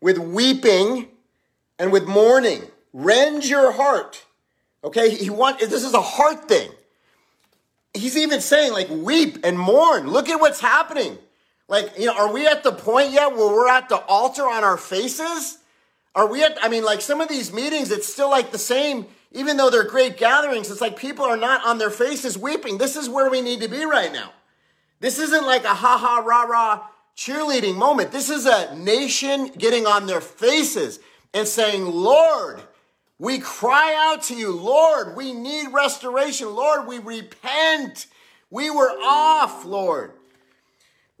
with 0.00 0.18
weeping, 0.18 1.08
and 1.78 1.92
with 1.92 2.06
mourning. 2.06 2.62
Rend 2.92 3.44
your 3.44 3.72
heart. 3.72 4.24
Okay, 4.84 5.14
he 5.14 5.30
want 5.30 5.60
this 5.60 5.84
is 5.84 5.94
a 5.94 6.00
heart 6.00 6.48
thing. 6.48 6.70
He's 7.94 8.16
even 8.16 8.40
saying, 8.40 8.72
like, 8.72 8.88
weep 8.88 9.38
and 9.44 9.58
mourn. 9.58 10.08
Look 10.08 10.30
at 10.30 10.40
what's 10.40 10.60
happening. 10.60 11.18
Like, 11.68 11.98
you 11.98 12.06
know, 12.06 12.14
are 12.14 12.32
we 12.32 12.46
at 12.46 12.62
the 12.62 12.72
point 12.72 13.12
yet 13.12 13.36
where 13.36 13.48
we're 13.48 13.68
at 13.68 13.90
the 13.90 13.98
altar 13.98 14.42
on 14.48 14.64
our 14.64 14.78
faces? 14.78 15.58
Are 16.14 16.26
we 16.26 16.42
at, 16.44 16.58
I 16.62 16.68
mean, 16.68 16.84
like 16.84 17.00
some 17.00 17.20
of 17.20 17.28
these 17.28 17.52
meetings, 17.52 17.90
it's 17.90 18.06
still 18.06 18.30
like 18.30 18.52
the 18.52 18.58
same, 18.58 19.06
even 19.30 19.56
though 19.56 19.70
they're 19.70 19.84
great 19.84 20.18
gatherings, 20.18 20.70
it's 20.70 20.80
like 20.80 20.96
people 20.96 21.24
are 21.24 21.36
not 21.36 21.64
on 21.64 21.78
their 21.78 21.90
faces 21.90 22.36
weeping. 22.36 22.78
This 22.78 22.96
is 22.96 23.08
where 23.08 23.30
we 23.30 23.40
need 23.40 23.60
to 23.62 23.68
be 23.68 23.84
right 23.84 24.12
now. 24.12 24.32
This 25.00 25.18
isn't 25.18 25.46
like 25.46 25.64
a 25.64 25.74
ha 25.74 25.96
ha 25.96 26.18
rah 26.18 26.42
rah 26.42 26.86
cheerleading 27.16 27.76
moment. 27.76 28.12
This 28.12 28.30
is 28.30 28.46
a 28.46 28.74
nation 28.76 29.48
getting 29.56 29.86
on 29.86 30.06
their 30.06 30.20
faces 30.20 31.00
and 31.34 31.48
saying, 31.48 31.86
Lord, 31.86 32.62
We 33.22 33.38
cry 33.38 33.94
out 33.96 34.24
to 34.24 34.34
you, 34.34 34.50
Lord, 34.50 35.14
we 35.16 35.32
need 35.32 35.68
restoration. 35.68 36.52
Lord, 36.56 36.88
we 36.88 36.98
repent. 36.98 38.08
We 38.50 38.68
were 38.68 38.90
off, 39.00 39.64
Lord. 39.64 40.14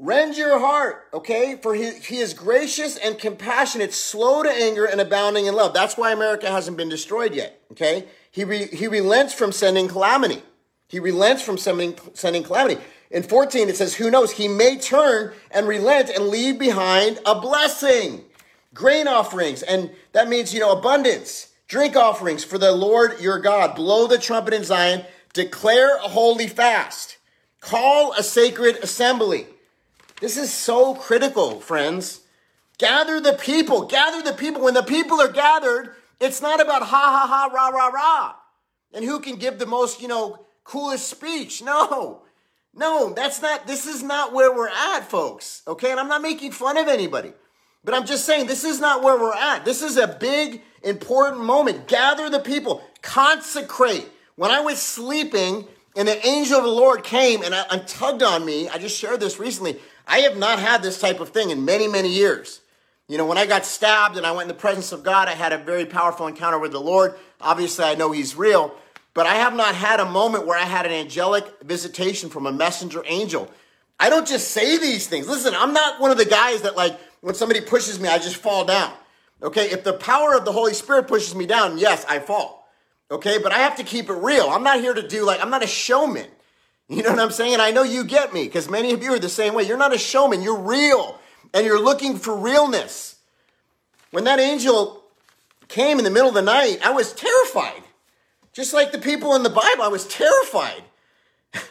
Rend 0.02 0.36
your 0.36 0.58
heart, 0.58 1.06
okay? 1.14 1.56
For 1.62 1.76
he, 1.76 1.92
he 1.92 2.16
is 2.16 2.34
gracious 2.34 2.96
and 2.96 3.16
compassionate, 3.16 3.94
slow 3.94 4.42
to 4.42 4.50
anger, 4.50 4.84
and 4.84 5.00
abounding 5.00 5.46
in 5.46 5.54
love. 5.54 5.72
That's 5.72 5.96
why 5.96 6.10
America 6.10 6.50
hasn't 6.50 6.76
been 6.76 6.88
destroyed 6.88 7.36
yet, 7.36 7.62
okay? 7.70 8.08
He, 8.32 8.42
re, 8.42 8.66
he 8.66 8.88
relents 8.88 9.32
from 9.32 9.52
sending 9.52 9.86
calamity. 9.86 10.42
He 10.88 10.98
relents 10.98 11.40
from 11.40 11.56
sending, 11.56 11.96
sending 12.14 12.42
calamity. 12.42 12.80
In 13.12 13.22
14, 13.22 13.68
it 13.68 13.76
says, 13.76 13.94
Who 13.94 14.10
knows? 14.10 14.32
He 14.32 14.48
may 14.48 14.76
turn 14.76 15.34
and 15.52 15.68
relent 15.68 16.10
and 16.10 16.30
leave 16.30 16.58
behind 16.58 17.20
a 17.24 17.40
blessing, 17.40 18.24
grain 18.74 19.06
offerings. 19.06 19.62
And 19.62 19.92
that 20.14 20.28
means, 20.28 20.52
you 20.52 20.58
know, 20.58 20.76
abundance, 20.76 21.52
drink 21.68 21.94
offerings 21.94 22.42
for 22.42 22.58
the 22.58 22.72
Lord 22.72 23.20
your 23.20 23.38
God. 23.38 23.76
Blow 23.76 24.08
the 24.08 24.18
trumpet 24.18 24.52
in 24.52 24.64
Zion, 24.64 25.04
declare 25.32 25.96
a 25.98 26.08
holy 26.08 26.48
fast, 26.48 27.18
call 27.60 28.12
a 28.14 28.24
sacred 28.24 28.78
assembly. 28.82 29.46
This 30.22 30.36
is 30.36 30.54
so 30.54 30.94
critical, 30.94 31.58
friends. 31.58 32.20
Gather 32.78 33.18
the 33.18 33.32
people, 33.32 33.86
gather 33.86 34.22
the 34.22 34.32
people. 34.32 34.62
When 34.62 34.72
the 34.72 34.84
people 34.84 35.20
are 35.20 35.32
gathered, 35.32 35.96
it's 36.20 36.40
not 36.40 36.60
about 36.60 36.82
ha 36.82 36.86
ha 36.86 37.26
ha, 37.26 37.50
rah, 37.52 37.70
rah, 37.70 37.88
rah. 37.88 38.34
And 38.94 39.04
who 39.04 39.18
can 39.18 39.34
give 39.34 39.58
the 39.58 39.66
most, 39.66 40.00
you 40.00 40.06
know, 40.06 40.46
coolest 40.62 41.08
speech. 41.08 41.60
No, 41.60 42.22
no, 42.72 43.12
that's 43.14 43.42
not, 43.42 43.66
this 43.66 43.84
is 43.84 44.04
not 44.04 44.32
where 44.32 44.54
we're 44.54 44.68
at, 44.68 45.00
folks. 45.00 45.62
Okay. 45.66 45.90
And 45.90 45.98
I'm 45.98 46.06
not 46.06 46.22
making 46.22 46.52
fun 46.52 46.76
of 46.76 46.86
anybody, 46.86 47.32
but 47.82 47.92
I'm 47.92 48.06
just 48.06 48.24
saying 48.24 48.46
this 48.46 48.62
is 48.62 48.78
not 48.78 49.02
where 49.02 49.18
we're 49.18 49.34
at. 49.34 49.64
This 49.64 49.82
is 49.82 49.96
a 49.96 50.06
big, 50.06 50.62
important 50.84 51.42
moment. 51.42 51.88
Gather 51.88 52.30
the 52.30 52.38
people, 52.38 52.80
consecrate. 53.02 54.08
When 54.36 54.52
I 54.52 54.60
was 54.60 54.80
sleeping 54.80 55.66
and 55.96 56.06
the 56.06 56.24
angel 56.24 56.58
of 56.58 56.64
the 56.64 56.70
Lord 56.70 57.02
came 57.02 57.42
and, 57.42 57.56
I, 57.56 57.64
and 57.72 57.88
tugged 57.88 58.22
on 58.22 58.44
me, 58.44 58.68
I 58.68 58.78
just 58.78 58.96
shared 58.96 59.18
this 59.18 59.40
recently. 59.40 59.80
I 60.06 60.20
have 60.20 60.36
not 60.36 60.58
had 60.58 60.82
this 60.82 61.00
type 61.00 61.20
of 61.20 61.30
thing 61.30 61.50
in 61.50 61.64
many, 61.64 61.88
many 61.88 62.08
years. 62.08 62.60
You 63.08 63.18
know, 63.18 63.26
when 63.26 63.38
I 63.38 63.46
got 63.46 63.66
stabbed 63.66 64.16
and 64.16 64.26
I 64.26 64.32
went 64.32 64.42
in 64.42 64.56
the 64.56 64.60
presence 64.60 64.92
of 64.92 65.02
God, 65.02 65.28
I 65.28 65.32
had 65.32 65.52
a 65.52 65.58
very 65.58 65.84
powerful 65.84 66.26
encounter 66.26 66.58
with 66.58 66.72
the 66.72 66.80
Lord. 66.80 67.14
Obviously, 67.40 67.84
I 67.84 67.94
know 67.94 68.12
He's 68.12 68.36
real, 68.36 68.74
but 69.14 69.26
I 69.26 69.34
have 69.34 69.54
not 69.54 69.74
had 69.74 70.00
a 70.00 70.04
moment 70.04 70.46
where 70.46 70.58
I 70.58 70.64
had 70.64 70.86
an 70.86 70.92
angelic 70.92 71.44
visitation 71.62 72.30
from 72.30 72.46
a 72.46 72.52
messenger 72.52 73.02
angel. 73.06 73.50
I 74.00 74.08
don't 74.08 74.26
just 74.26 74.50
say 74.50 74.78
these 74.78 75.06
things. 75.06 75.28
Listen, 75.28 75.54
I'm 75.54 75.72
not 75.72 76.00
one 76.00 76.10
of 76.10 76.18
the 76.18 76.24
guys 76.24 76.62
that, 76.62 76.76
like, 76.76 76.98
when 77.20 77.34
somebody 77.34 77.60
pushes 77.60 78.00
me, 78.00 78.08
I 78.08 78.18
just 78.18 78.36
fall 78.36 78.64
down. 78.64 78.92
Okay, 79.42 79.70
if 79.70 79.84
the 79.84 79.92
power 79.92 80.34
of 80.34 80.44
the 80.44 80.52
Holy 80.52 80.74
Spirit 80.74 81.08
pushes 81.08 81.34
me 81.34 81.46
down, 81.46 81.78
yes, 81.78 82.04
I 82.08 82.18
fall. 82.18 82.68
Okay, 83.10 83.38
but 83.42 83.52
I 83.52 83.58
have 83.58 83.76
to 83.76 83.84
keep 83.84 84.08
it 84.08 84.14
real. 84.14 84.48
I'm 84.48 84.62
not 84.62 84.80
here 84.80 84.94
to 84.94 85.06
do, 85.06 85.24
like, 85.24 85.40
I'm 85.42 85.50
not 85.50 85.62
a 85.62 85.66
showman. 85.66 86.28
You 86.88 87.02
know 87.02 87.10
what 87.10 87.20
I'm 87.20 87.30
saying? 87.30 87.60
I 87.60 87.70
know 87.70 87.82
you 87.82 88.04
get 88.04 88.34
me 88.34 88.44
because 88.44 88.68
many 88.68 88.92
of 88.92 89.02
you 89.02 89.14
are 89.14 89.18
the 89.18 89.28
same 89.28 89.54
way. 89.54 89.62
You're 89.62 89.78
not 89.78 89.94
a 89.94 89.98
showman, 89.98 90.42
you're 90.42 90.58
real 90.58 91.18
and 91.54 91.66
you're 91.66 91.80
looking 91.80 92.16
for 92.16 92.36
realness. 92.36 93.16
When 94.10 94.24
that 94.24 94.38
angel 94.38 95.02
came 95.68 95.98
in 95.98 96.04
the 96.04 96.10
middle 96.10 96.28
of 96.28 96.34
the 96.34 96.42
night, 96.42 96.78
I 96.84 96.90
was 96.90 97.12
terrified. 97.12 97.82
Just 98.52 98.74
like 98.74 98.92
the 98.92 98.98
people 98.98 99.34
in 99.34 99.42
the 99.42 99.50
Bible, 99.50 99.82
I 99.82 99.88
was 99.88 100.06
terrified. 100.06 100.82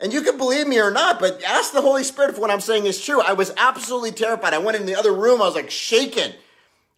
and 0.00 0.12
you 0.12 0.22
can 0.22 0.36
believe 0.36 0.68
me 0.68 0.78
or 0.78 0.90
not, 0.90 1.18
but 1.18 1.42
ask 1.42 1.72
the 1.72 1.82
Holy 1.82 2.04
Spirit 2.04 2.30
if 2.30 2.38
what 2.38 2.50
I'm 2.50 2.60
saying 2.60 2.86
is 2.86 3.04
true. 3.04 3.20
I 3.20 3.32
was 3.32 3.52
absolutely 3.56 4.12
terrified. 4.12 4.54
I 4.54 4.58
went 4.58 4.76
in 4.76 4.86
the 4.86 4.94
other 4.94 5.12
room, 5.12 5.42
I 5.42 5.46
was 5.46 5.56
like 5.56 5.70
shaken. 5.70 6.32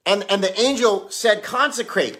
And, 0.04 0.24
and 0.28 0.42
the 0.42 0.58
angel 0.60 1.08
said, 1.10 1.42
consecrate. 1.42 2.18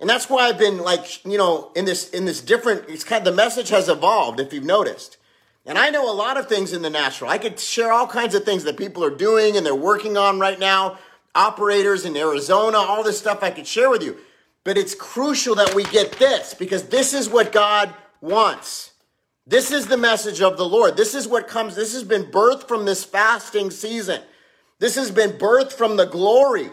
And 0.00 0.10
that's 0.10 0.28
why 0.28 0.48
I've 0.48 0.58
been 0.58 0.78
like, 0.78 1.24
you 1.24 1.38
know, 1.38 1.70
in 1.76 1.84
this 1.84 2.10
in 2.10 2.24
this 2.24 2.40
different 2.40 2.88
it's 2.88 3.04
kind 3.04 3.26
of 3.26 3.32
the 3.32 3.36
message 3.36 3.68
has 3.70 3.88
evolved 3.88 4.40
if 4.40 4.52
you've 4.52 4.64
noticed. 4.64 5.16
And 5.66 5.78
I 5.78 5.88
know 5.90 6.10
a 6.10 6.12
lot 6.12 6.36
of 6.36 6.48
things 6.48 6.72
in 6.72 6.82
the 6.82 6.90
natural. 6.90 7.30
I 7.30 7.38
could 7.38 7.58
share 7.58 7.92
all 7.92 8.06
kinds 8.06 8.34
of 8.34 8.44
things 8.44 8.64
that 8.64 8.76
people 8.76 9.02
are 9.02 9.14
doing 9.14 9.56
and 9.56 9.64
they're 9.64 9.74
working 9.74 10.16
on 10.16 10.38
right 10.38 10.58
now. 10.58 10.98
Operators 11.34 12.04
in 12.04 12.16
Arizona, 12.16 12.76
all 12.76 13.02
this 13.02 13.18
stuff 13.18 13.42
I 13.42 13.50
could 13.50 13.66
share 13.66 13.88
with 13.88 14.02
you. 14.02 14.18
But 14.62 14.76
it's 14.76 14.94
crucial 14.94 15.54
that 15.56 15.74
we 15.74 15.84
get 15.84 16.12
this 16.12 16.54
because 16.54 16.88
this 16.88 17.14
is 17.14 17.28
what 17.28 17.52
God 17.52 17.94
wants. 18.20 18.92
This 19.46 19.70
is 19.70 19.86
the 19.86 19.98
message 19.98 20.40
of 20.40 20.56
the 20.56 20.68
Lord. 20.68 20.96
This 20.96 21.14
is 21.14 21.28
what 21.28 21.48
comes. 21.48 21.76
This 21.76 21.92
has 21.92 22.04
been 22.04 22.24
birthed 22.24 22.66
from 22.66 22.84
this 22.84 23.04
fasting 23.04 23.70
season. 23.70 24.22
This 24.78 24.94
has 24.96 25.10
been 25.10 25.32
birthed 25.32 25.72
from 25.72 25.96
the 25.96 26.06
glory. 26.06 26.70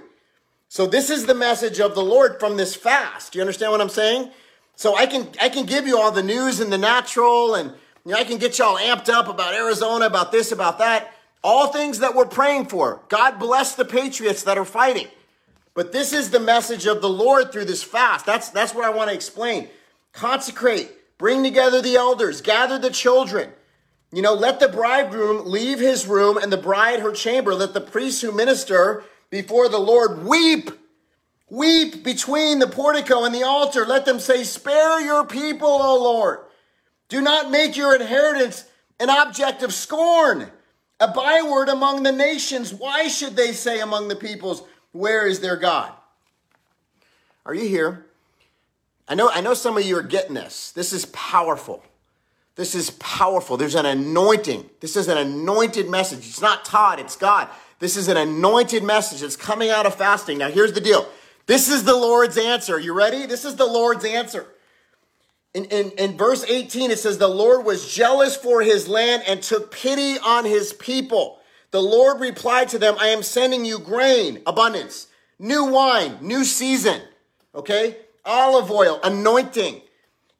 So 0.72 0.88
this 0.88 1.10
is 1.10 1.26
the 1.26 1.36
message 1.36 1.82
of 1.82 1.96
the 1.96 2.02
Lord 2.02 2.40
from 2.40 2.56
this 2.56 2.78
fast. 2.78 3.34
Do 3.34 3.40
you 3.40 3.44
understand 3.44 3.74
what 3.74 3.82
I'm 3.82 3.90
saying? 3.90 4.32
So 4.78 4.96
I 4.96 5.06
can 5.06 5.28
I 5.42 5.50
can 5.50 5.66
give 5.66 5.86
you 5.86 6.00
all 6.00 6.12
the 6.12 6.24
news 6.24 6.62
and 6.62 6.72
the 6.72 6.78
natural 6.78 7.56
and 7.56 7.74
you 8.06 8.14
know, 8.14 8.18
I 8.18 8.24
can 8.24 8.38
get 8.38 8.58
y'all 8.58 8.78
amped 8.78 9.10
up 9.10 9.28
about 9.28 9.54
Arizona, 9.54 10.06
about 10.06 10.32
this, 10.32 10.54
about 10.54 10.78
that. 10.78 11.14
All 11.44 11.68
things 11.74 12.00
that 12.00 12.16
we're 12.16 12.26
praying 12.26 12.68
for. 12.68 13.02
God 13.10 13.38
bless 13.38 13.76
the 13.76 13.84
patriots 13.84 14.44
that 14.44 14.58
are 14.58 14.64
fighting. 14.64 15.10
But 15.74 15.92
this 15.92 16.14
is 16.14 16.30
the 16.30 16.40
message 16.40 16.86
of 16.86 17.02
the 17.02 17.10
Lord 17.10 17.52
through 17.52 17.66
this 17.66 17.84
fast. 17.84 18.26
That's, 18.26 18.48
that's 18.48 18.74
what 18.74 18.86
I 18.86 18.92
want 18.92 19.10
to 19.10 19.14
explain. 19.14 19.68
Consecrate, 20.14 20.90
bring 21.18 21.44
together 21.44 21.82
the 21.82 21.98
elders, 21.98 22.40
gather 22.40 22.80
the 22.80 22.92
children. 22.92 23.50
You 24.14 24.22
know, 24.22 24.34
let 24.34 24.62
the 24.62 24.70
bridegroom 24.70 25.52
leave 25.52 25.82
his 25.82 26.08
room 26.08 26.38
and 26.38 26.50
the 26.50 26.56
bride 26.56 27.02
her 27.02 27.12
chamber. 27.12 27.54
Let 27.54 27.74
the 27.74 27.82
priests 27.82 28.22
who 28.22 28.32
minister 28.32 29.04
before 29.32 29.68
the 29.68 29.80
Lord 29.80 30.24
weep. 30.24 30.70
Weep 31.50 32.04
between 32.04 32.60
the 32.60 32.68
portico 32.68 33.26
and 33.26 33.34
the 33.34 33.44
altar. 33.44 33.86
Let 33.86 34.06
them 34.06 34.20
say, 34.20 34.44
Spare 34.44 35.02
your 35.02 35.26
people, 35.26 35.68
O 35.68 36.02
Lord. 36.02 36.40
Do 37.10 37.20
not 37.20 37.50
make 37.50 37.76
your 37.76 37.96
inheritance 37.96 38.66
an 39.00 39.10
object 39.10 39.64
of 39.64 39.74
scorn, 39.74 40.50
a 41.00 41.08
byword 41.08 41.68
among 41.68 42.04
the 42.04 42.12
nations. 42.12 42.74
Why 42.74 43.08
should 43.08 43.36
they 43.36 43.52
say 43.52 43.82
among 43.82 44.08
the 44.08 44.16
peoples, 44.16 44.64
where 44.94 45.28
is 45.28 45.40
their 45.40 45.58
God? 45.58 45.92
Are 47.46 47.54
you 47.54 47.68
here? 47.68 48.06
I 49.10 49.16
know, 49.16 49.30
I 49.30 49.42
know 49.42 49.56
some 49.56 49.76
of 49.76 49.84
you 49.84 49.98
are 49.98 50.04
getting 50.04 50.36
this. 50.36 50.72
This 50.72 50.94
is 50.94 51.06
powerful. 51.08 51.84
This 52.56 52.76
is 52.76 52.92
powerful. 52.92 53.58
There's 53.58 53.76
an 53.76 53.86
anointing. 53.86 54.70
This 54.80 54.96
is 54.96 55.08
an 55.08 55.18
anointed 55.18 55.90
message. 55.90 56.20
It's 56.20 56.42
not 56.42 56.64
Todd, 56.64 57.00
it's 57.00 57.16
God. 57.16 57.50
This 57.82 57.98
is 57.98 58.08
an 58.08 58.16
anointed 58.16 58.84
message 58.84 59.22
that's 59.22 59.36
coming 59.36 59.72
out 59.72 59.88
of 59.88 59.96
fasting. 59.96 60.38
Now, 60.38 60.52
here's 60.52 60.72
the 60.72 60.80
deal. 60.80 61.10
This 61.48 61.68
is 61.68 61.84
the 61.84 61.96
Lord's 61.96 62.38
answer. 62.38 62.80
You 62.80 62.94
ready? 62.94 63.26
This 63.26 63.44
is 63.44 63.56
the 63.56 63.66
Lord's 63.66 64.06
answer. 64.06 64.46
In, 65.56 65.66
in, 65.66 65.90
in 65.98 66.16
verse 66.16 66.46
18, 66.48 66.92
it 66.92 67.00
says, 67.00 67.18
The 67.18 67.28
Lord 67.28 67.66
was 67.66 67.92
jealous 67.92 68.36
for 68.36 68.62
his 68.62 68.88
land 68.88 69.24
and 69.28 69.42
took 69.42 69.72
pity 69.72 70.20
on 70.20 70.46
his 70.46 70.74
people. 70.74 71.40
The 71.72 71.82
Lord 71.82 72.22
replied 72.22 72.70
to 72.70 72.78
them, 72.78 72.98
I 73.00 73.08
am 73.08 73.24
sending 73.24 73.66
you 73.66 73.80
grain, 73.80 74.44
abundance, 74.46 75.08
new 75.40 75.66
wine, 75.66 76.20
new 76.22 76.44
season, 76.44 77.02
okay? 77.56 77.98
Olive 78.24 78.70
oil, 78.70 79.00
anointing, 79.04 79.82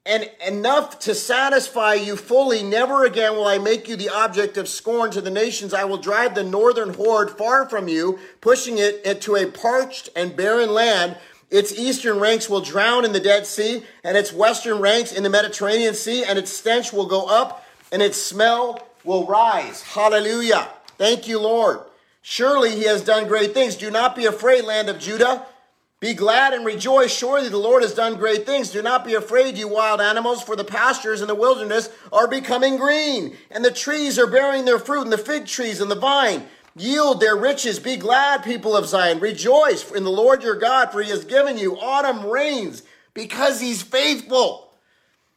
and 0.04 0.28
enough 0.46 0.98
to 1.00 1.14
satisfy 1.14 1.94
you 1.94 2.16
fully. 2.16 2.62
Never 2.62 3.04
again 3.04 3.32
will 3.32 3.46
I 3.46 3.58
make 3.58 3.88
you 3.88 3.96
the 3.96 4.08
object 4.08 4.56
of 4.56 4.68
scorn 4.68 5.10
to 5.12 5.20
the 5.20 5.30
nations. 5.30 5.72
I 5.72 5.84
will 5.84 5.98
drive 5.98 6.34
the 6.34 6.42
northern 6.42 6.94
horde 6.94 7.30
far 7.30 7.68
from 7.68 7.86
you, 7.86 8.18
pushing 8.40 8.78
it 8.78 9.00
into 9.04 9.36
a 9.36 9.46
parched 9.46 10.08
and 10.16 10.36
barren 10.36 10.72
land. 10.74 11.16
Its 11.50 11.72
eastern 11.78 12.18
ranks 12.18 12.48
will 12.48 12.62
drown 12.62 13.04
in 13.04 13.12
the 13.12 13.20
Dead 13.20 13.46
Sea, 13.46 13.84
and 14.02 14.16
its 14.16 14.32
western 14.32 14.80
ranks 14.80 15.12
in 15.12 15.22
the 15.22 15.30
Mediterranean 15.30 15.94
Sea, 15.94 16.24
and 16.24 16.38
its 16.38 16.50
stench 16.50 16.92
will 16.92 17.06
go 17.06 17.26
up, 17.26 17.64
and 17.92 18.02
its 18.02 18.16
smell 18.16 18.88
will 19.04 19.26
rise. 19.26 19.82
Hallelujah. 19.82 20.68
Thank 20.98 21.28
you, 21.28 21.38
Lord. 21.38 21.80
Surely 22.22 22.70
he 22.70 22.84
has 22.84 23.02
done 23.02 23.28
great 23.28 23.52
things. 23.52 23.76
Do 23.76 23.90
not 23.90 24.16
be 24.16 24.24
afraid, 24.24 24.64
land 24.64 24.88
of 24.88 24.98
Judah. 24.98 25.44
Be 26.02 26.14
glad 26.14 26.52
and 26.52 26.66
rejoice. 26.66 27.16
Surely 27.16 27.48
the 27.48 27.58
Lord 27.58 27.84
has 27.84 27.94
done 27.94 28.16
great 28.16 28.44
things. 28.44 28.70
Do 28.70 28.82
not 28.82 29.04
be 29.04 29.14
afraid, 29.14 29.56
you 29.56 29.68
wild 29.68 30.00
animals, 30.00 30.42
for 30.42 30.56
the 30.56 30.64
pastures 30.64 31.20
in 31.20 31.28
the 31.28 31.34
wilderness 31.36 31.90
are 32.12 32.26
becoming 32.26 32.76
green, 32.76 33.36
and 33.52 33.64
the 33.64 33.70
trees 33.70 34.18
are 34.18 34.26
bearing 34.26 34.64
their 34.64 34.80
fruit, 34.80 35.02
and 35.02 35.12
the 35.12 35.16
fig 35.16 35.46
trees 35.46 35.80
and 35.80 35.88
the 35.88 35.94
vine 35.94 36.48
yield 36.74 37.20
their 37.20 37.36
riches. 37.36 37.78
Be 37.78 37.96
glad, 37.96 38.42
people 38.42 38.76
of 38.76 38.86
Zion. 38.86 39.20
Rejoice 39.20 39.88
in 39.92 40.02
the 40.02 40.10
Lord 40.10 40.42
your 40.42 40.56
God, 40.56 40.90
for 40.90 41.00
he 41.00 41.10
has 41.10 41.24
given 41.24 41.56
you 41.56 41.78
autumn 41.78 42.26
rains 42.26 42.82
because 43.14 43.60
he's 43.60 43.82
faithful. 43.82 44.72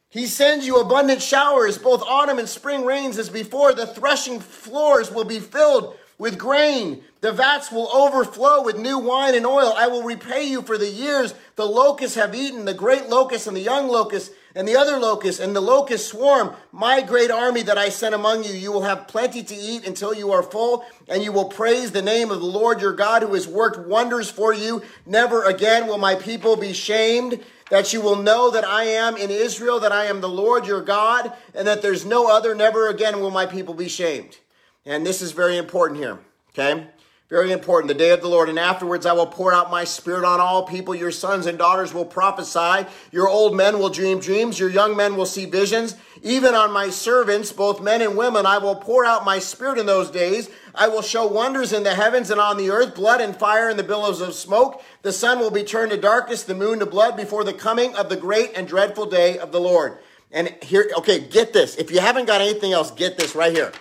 He 0.08 0.26
sends 0.26 0.66
you 0.66 0.80
abundant 0.80 1.22
showers, 1.22 1.78
both 1.78 2.02
autumn 2.02 2.40
and 2.40 2.48
spring 2.48 2.84
rains 2.84 3.18
as 3.18 3.30
before. 3.30 3.72
The 3.72 3.86
threshing 3.86 4.40
floors 4.40 5.12
will 5.12 5.22
be 5.22 5.38
filled 5.38 5.96
with 6.18 6.38
grain. 6.38 7.02
The 7.20 7.32
vats 7.32 7.70
will 7.70 7.88
overflow 7.88 8.62
with 8.62 8.78
new 8.78 8.98
wine 8.98 9.34
and 9.34 9.46
oil. 9.46 9.74
I 9.76 9.88
will 9.88 10.02
repay 10.02 10.44
you 10.44 10.62
for 10.62 10.78
the 10.78 10.88
years 10.88 11.34
the 11.56 11.66
locusts 11.66 12.16
have 12.16 12.34
eaten, 12.34 12.64
the 12.64 12.74
great 12.74 13.08
locust 13.08 13.46
and 13.46 13.56
the 13.56 13.60
young 13.60 13.88
locust, 13.88 14.32
and 14.54 14.66
the 14.66 14.76
other 14.76 14.96
locusts, 14.96 15.40
and 15.40 15.54
the 15.54 15.60
locust 15.60 16.08
swarm, 16.08 16.54
my 16.72 17.02
great 17.02 17.30
army 17.30 17.62
that 17.62 17.76
I 17.76 17.90
sent 17.90 18.14
among 18.14 18.44
you. 18.44 18.52
You 18.52 18.72
will 18.72 18.82
have 18.82 19.08
plenty 19.08 19.42
to 19.42 19.54
eat 19.54 19.86
until 19.86 20.14
you 20.14 20.32
are 20.32 20.42
full, 20.42 20.84
and 21.08 21.22
you 21.22 21.30
will 21.30 21.48
praise 21.48 21.92
the 21.92 22.00
name 22.00 22.30
of 22.30 22.40
the 22.40 22.46
Lord 22.46 22.80
your 22.80 22.94
God 22.94 23.22
who 23.22 23.34
has 23.34 23.46
worked 23.46 23.86
wonders 23.86 24.30
for 24.30 24.54
you. 24.54 24.82
Never 25.04 25.44
again 25.44 25.86
will 25.86 25.98
my 25.98 26.14
people 26.14 26.56
be 26.56 26.72
shamed. 26.72 27.44
That 27.68 27.92
you 27.92 28.00
will 28.00 28.16
know 28.16 28.50
that 28.52 28.64
I 28.64 28.84
am 28.84 29.16
in 29.16 29.28
Israel, 29.28 29.80
that 29.80 29.90
I 29.90 30.04
am 30.04 30.20
the 30.20 30.28
Lord 30.28 30.66
your 30.66 30.80
God, 30.80 31.32
and 31.52 31.66
that 31.66 31.82
there's 31.82 32.06
no 32.06 32.30
other. 32.30 32.54
Never 32.54 32.88
again 32.88 33.20
will 33.20 33.32
my 33.32 33.44
people 33.44 33.74
be 33.74 33.88
shamed. 33.88 34.38
And 34.86 35.04
this 35.04 35.20
is 35.20 35.32
very 35.32 35.58
important 35.58 35.98
here, 35.98 36.18
okay? 36.50 36.86
Very 37.28 37.50
important. 37.50 37.88
The 37.88 37.94
day 37.94 38.10
of 38.10 38.20
the 38.20 38.28
Lord. 38.28 38.48
And 38.48 38.56
afterwards 38.56 39.04
I 39.04 39.12
will 39.12 39.26
pour 39.26 39.52
out 39.52 39.68
my 39.68 39.82
spirit 39.82 40.24
on 40.24 40.38
all 40.38 40.64
people. 40.64 40.94
Your 40.94 41.10
sons 41.10 41.46
and 41.46 41.58
daughters 41.58 41.92
will 41.92 42.04
prophesy. 42.04 42.88
Your 43.10 43.28
old 43.28 43.56
men 43.56 43.80
will 43.80 43.88
dream 43.88 44.20
dreams. 44.20 44.60
Your 44.60 44.70
young 44.70 44.96
men 44.96 45.16
will 45.16 45.26
see 45.26 45.44
visions. 45.44 45.96
Even 46.22 46.54
on 46.54 46.72
my 46.72 46.88
servants, 46.88 47.52
both 47.52 47.82
men 47.82 48.00
and 48.00 48.16
women, 48.16 48.46
I 48.46 48.58
will 48.58 48.76
pour 48.76 49.04
out 49.04 49.24
my 49.24 49.40
spirit 49.40 49.78
in 49.78 49.86
those 49.86 50.08
days. 50.08 50.48
I 50.72 50.86
will 50.86 51.02
show 51.02 51.26
wonders 51.26 51.72
in 51.72 51.82
the 51.82 51.96
heavens 51.96 52.30
and 52.30 52.40
on 52.40 52.58
the 52.58 52.70
earth, 52.70 52.94
blood 52.94 53.20
and 53.20 53.36
fire 53.36 53.68
and 53.68 53.78
the 53.78 53.82
billows 53.82 54.20
of 54.20 54.32
smoke. 54.32 54.80
The 55.02 55.12
sun 55.12 55.40
will 55.40 55.50
be 55.50 55.64
turned 55.64 55.90
to 55.90 55.96
darkness, 55.96 56.44
the 56.44 56.54
moon 56.54 56.78
to 56.78 56.86
blood 56.86 57.16
before 57.16 57.42
the 57.42 57.52
coming 57.52 57.96
of 57.96 58.08
the 58.08 58.16
great 58.16 58.52
and 58.54 58.68
dreadful 58.68 59.06
day 59.06 59.36
of 59.36 59.50
the 59.50 59.60
Lord. 59.60 59.98
And 60.30 60.56
here, 60.62 60.88
okay, 60.98 61.18
get 61.18 61.52
this. 61.52 61.74
If 61.74 61.90
you 61.90 61.98
haven't 61.98 62.26
got 62.26 62.40
anything 62.40 62.72
else, 62.72 62.92
get 62.92 63.18
this 63.18 63.34
right 63.34 63.52
here. 63.52 63.72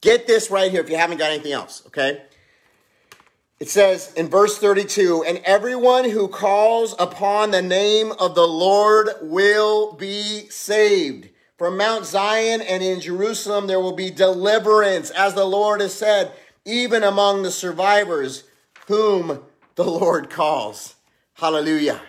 Get 0.00 0.26
this 0.26 0.50
right 0.50 0.70
here 0.70 0.80
if 0.80 0.88
you 0.88 0.96
haven't 0.96 1.18
got 1.18 1.30
anything 1.30 1.52
else, 1.52 1.82
okay? 1.86 2.22
It 3.58 3.68
says 3.68 4.14
in 4.14 4.28
verse 4.28 4.56
32 4.56 5.24
And 5.26 5.38
everyone 5.44 6.08
who 6.08 6.28
calls 6.28 6.94
upon 6.98 7.50
the 7.50 7.60
name 7.60 8.12
of 8.18 8.34
the 8.34 8.48
Lord 8.48 9.10
will 9.20 9.92
be 9.92 10.48
saved. 10.48 11.28
From 11.58 11.76
Mount 11.76 12.06
Zion 12.06 12.62
and 12.62 12.82
in 12.82 13.00
Jerusalem 13.00 13.66
there 13.66 13.80
will 13.80 13.94
be 13.94 14.10
deliverance, 14.10 15.10
as 15.10 15.34
the 15.34 15.44
Lord 15.44 15.82
has 15.82 15.92
said, 15.92 16.32
even 16.64 17.02
among 17.02 17.42
the 17.42 17.50
survivors 17.50 18.44
whom 18.86 19.42
the 19.74 19.84
Lord 19.84 20.30
calls. 20.30 20.94
Hallelujah. 21.34 22.00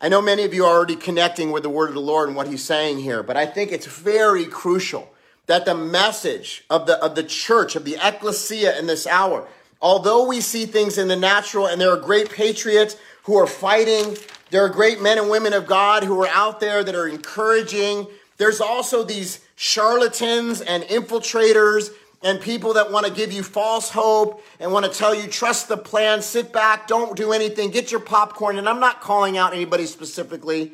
I 0.00 0.08
know 0.08 0.22
many 0.22 0.44
of 0.44 0.54
you 0.54 0.64
are 0.64 0.74
already 0.74 0.96
connecting 0.96 1.52
with 1.52 1.62
the 1.62 1.68
word 1.68 1.88
of 1.88 1.94
the 1.94 2.00
Lord 2.00 2.28
and 2.28 2.36
what 2.36 2.48
he's 2.48 2.64
saying 2.64 3.00
here, 3.00 3.22
but 3.22 3.36
I 3.36 3.44
think 3.44 3.70
it's 3.70 3.86
very 3.86 4.46
crucial 4.46 5.11
that 5.52 5.66
the 5.66 5.74
message 5.74 6.64
of 6.70 6.86
the, 6.86 6.96
of 7.04 7.14
the 7.14 7.22
church, 7.22 7.76
of 7.76 7.84
the 7.84 7.98
ecclesia 8.02 8.78
in 8.78 8.86
this 8.86 9.06
hour, 9.06 9.46
although 9.82 10.26
we 10.26 10.40
see 10.40 10.64
things 10.64 10.96
in 10.96 11.08
the 11.08 11.16
natural 11.16 11.66
and 11.66 11.78
there 11.78 11.90
are 11.90 11.98
great 11.98 12.30
patriots 12.30 12.96
who 13.24 13.36
are 13.36 13.46
fighting, 13.46 14.16
there 14.48 14.64
are 14.64 14.70
great 14.70 15.02
men 15.02 15.18
and 15.18 15.28
women 15.28 15.52
of 15.52 15.66
God 15.66 16.04
who 16.04 16.22
are 16.22 16.28
out 16.28 16.58
there 16.58 16.82
that 16.82 16.94
are 16.94 17.06
encouraging. 17.06 18.06
There's 18.38 18.62
also 18.62 19.04
these 19.04 19.40
charlatans 19.54 20.62
and 20.62 20.84
infiltrators 20.84 21.90
and 22.22 22.40
people 22.40 22.72
that 22.72 22.90
want 22.90 23.04
to 23.04 23.12
give 23.12 23.30
you 23.30 23.42
false 23.42 23.90
hope 23.90 24.42
and 24.58 24.72
want 24.72 24.90
to 24.90 24.90
tell 24.90 25.14
you 25.14 25.26
trust 25.26 25.68
the 25.68 25.76
plan, 25.76 26.22
sit 26.22 26.50
back, 26.50 26.86
don't 26.86 27.14
do 27.14 27.32
anything, 27.32 27.70
get 27.70 27.90
your 27.90 28.00
popcorn. 28.00 28.56
And 28.56 28.66
I'm 28.66 28.80
not 28.80 29.02
calling 29.02 29.36
out 29.36 29.52
anybody 29.52 29.84
specifically, 29.84 30.72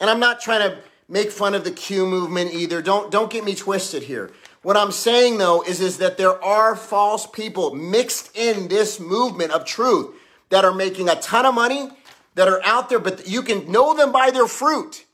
and 0.00 0.08
I'm 0.08 0.20
not 0.20 0.40
trying 0.40 0.70
to 0.70 0.78
make 1.08 1.30
fun 1.30 1.54
of 1.54 1.64
the 1.64 1.70
Q 1.70 2.06
movement 2.06 2.52
either. 2.54 2.82
Don't 2.82 3.10
don't 3.10 3.30
get 3.30 3.44
me 3.44 3.54
twisted 3.54 4.04
here. 4.04 4.30
What 4.62 4.76
I'm 4.76 4.92
saying 4.92 5.38
though 5.38 5.62
is, 5.62 5.80
is 5.80 5.98
that 5.98 6.16
there 6.16 6.42
are 6.42 6.74
false 6.74 7.26
people 7.26 7.74
mixed 7.74 8.34
in 8.36 8.68
this 8.68 8.98
movement 8.98 9.52
of 9.52 9.64
truth 9.64 10.14
that 10.48 10.64
are 10.64 10.74
making 10.74 11.08
a 11.08 11.16
ton 11.16 11.44
of 11.44 11.54
money, 11.54 11.90
that 12.34 12.48
are 12.48 12.62
out 12.64 12.88
there, 12.88 12.98
but 12.98 13.28
you 13.28 13.42
can 13.42 13.70
know 13.70 13.94
them 13.94 14.10
by 14.12 14.30
their 14.30 14.46
fruit. 14.46 15.04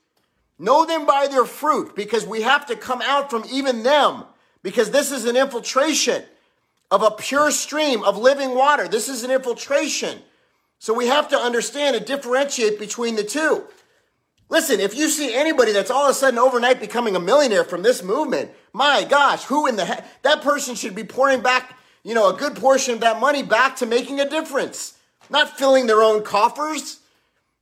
Know 0.59 0.85
them 0.85 1.07
by 1.07 1.26
their 1.26 1.46
fruit 1.46 1.96
because 1.96 2.26
we 2.26 2.42
have 2.42 2.66
to 2.66 2.76
come 2.76 3.00
out 3.03 3.31
from 3.31 3.44
even 3.50 3.83
them 3.83 4.24
because 4.62 4.90
this 4.90 5.11
is 5.11 5.24
an 5.24 5.37
infiltration 5.37 6.22
of 6.90 7.03
a 7.03 7.11
pure 7.11 7.50
stream 7.50 8.03
of 8.03 8.18
living 8.18 8.55
water. 8.55 8.87
This 8.87 9.09
is 9.09 9.24
an 9.24 9.31
infiltration. 9.31 10.18
So 10.79 10.92
we 10.92 11.07
have 11.07 11.29
to 11.29 11.37
understand 11.37 11.96
and 11.96 12.05
differentiate 12.05 12.79
between 12.79 13.16
the 13.16 13.24
two. 13.24 13.64
Listen, 14.51 14.81
if 14.81 14.97
you 14.97 15.09
see 15.09 15.33
anybody 15.33 15.71
that's 15.71 15.93
all 15.93 16.07
of 16.07 16.11
a 16.11 16.15
sudden 16.15 16.39
overnight 16.39 16.81
becoming 16.81 17.15
a 17.15 17.21
millionaire 17.21 17.63
from 17.63 17.83
this 17.83 18.03
movement, 18.03 18.51
my 18.73 19.05
gosh, 19.05 19.45
who 19.45 19.69
in 19.69 19.77
the 19.77 19.85
heck? 19.85 20.23
That 20.23 20.43
person 20.43 20.75
should 20.75 20.97
be 20.97 21.05
pouring 21.05 21.41
back, 21.41 21.79
you 22.03 22.15
know, 22.15 22.29
a 22.35 22.37
good 22.37 22.57
portion 22.57 22.95
of 22.95 23.01
that 23.01 23.21
money 23.21 23.45
back 23.45 23.77
to 23.77 23.87
making 23.87 24.19
a 24.19 24.29
difference, 24.29 24.99
not 25.31 25.57
filling 25.57 25.87
their 25.87 26.03
own 26.03 26.25
coffers, 26.25 26.99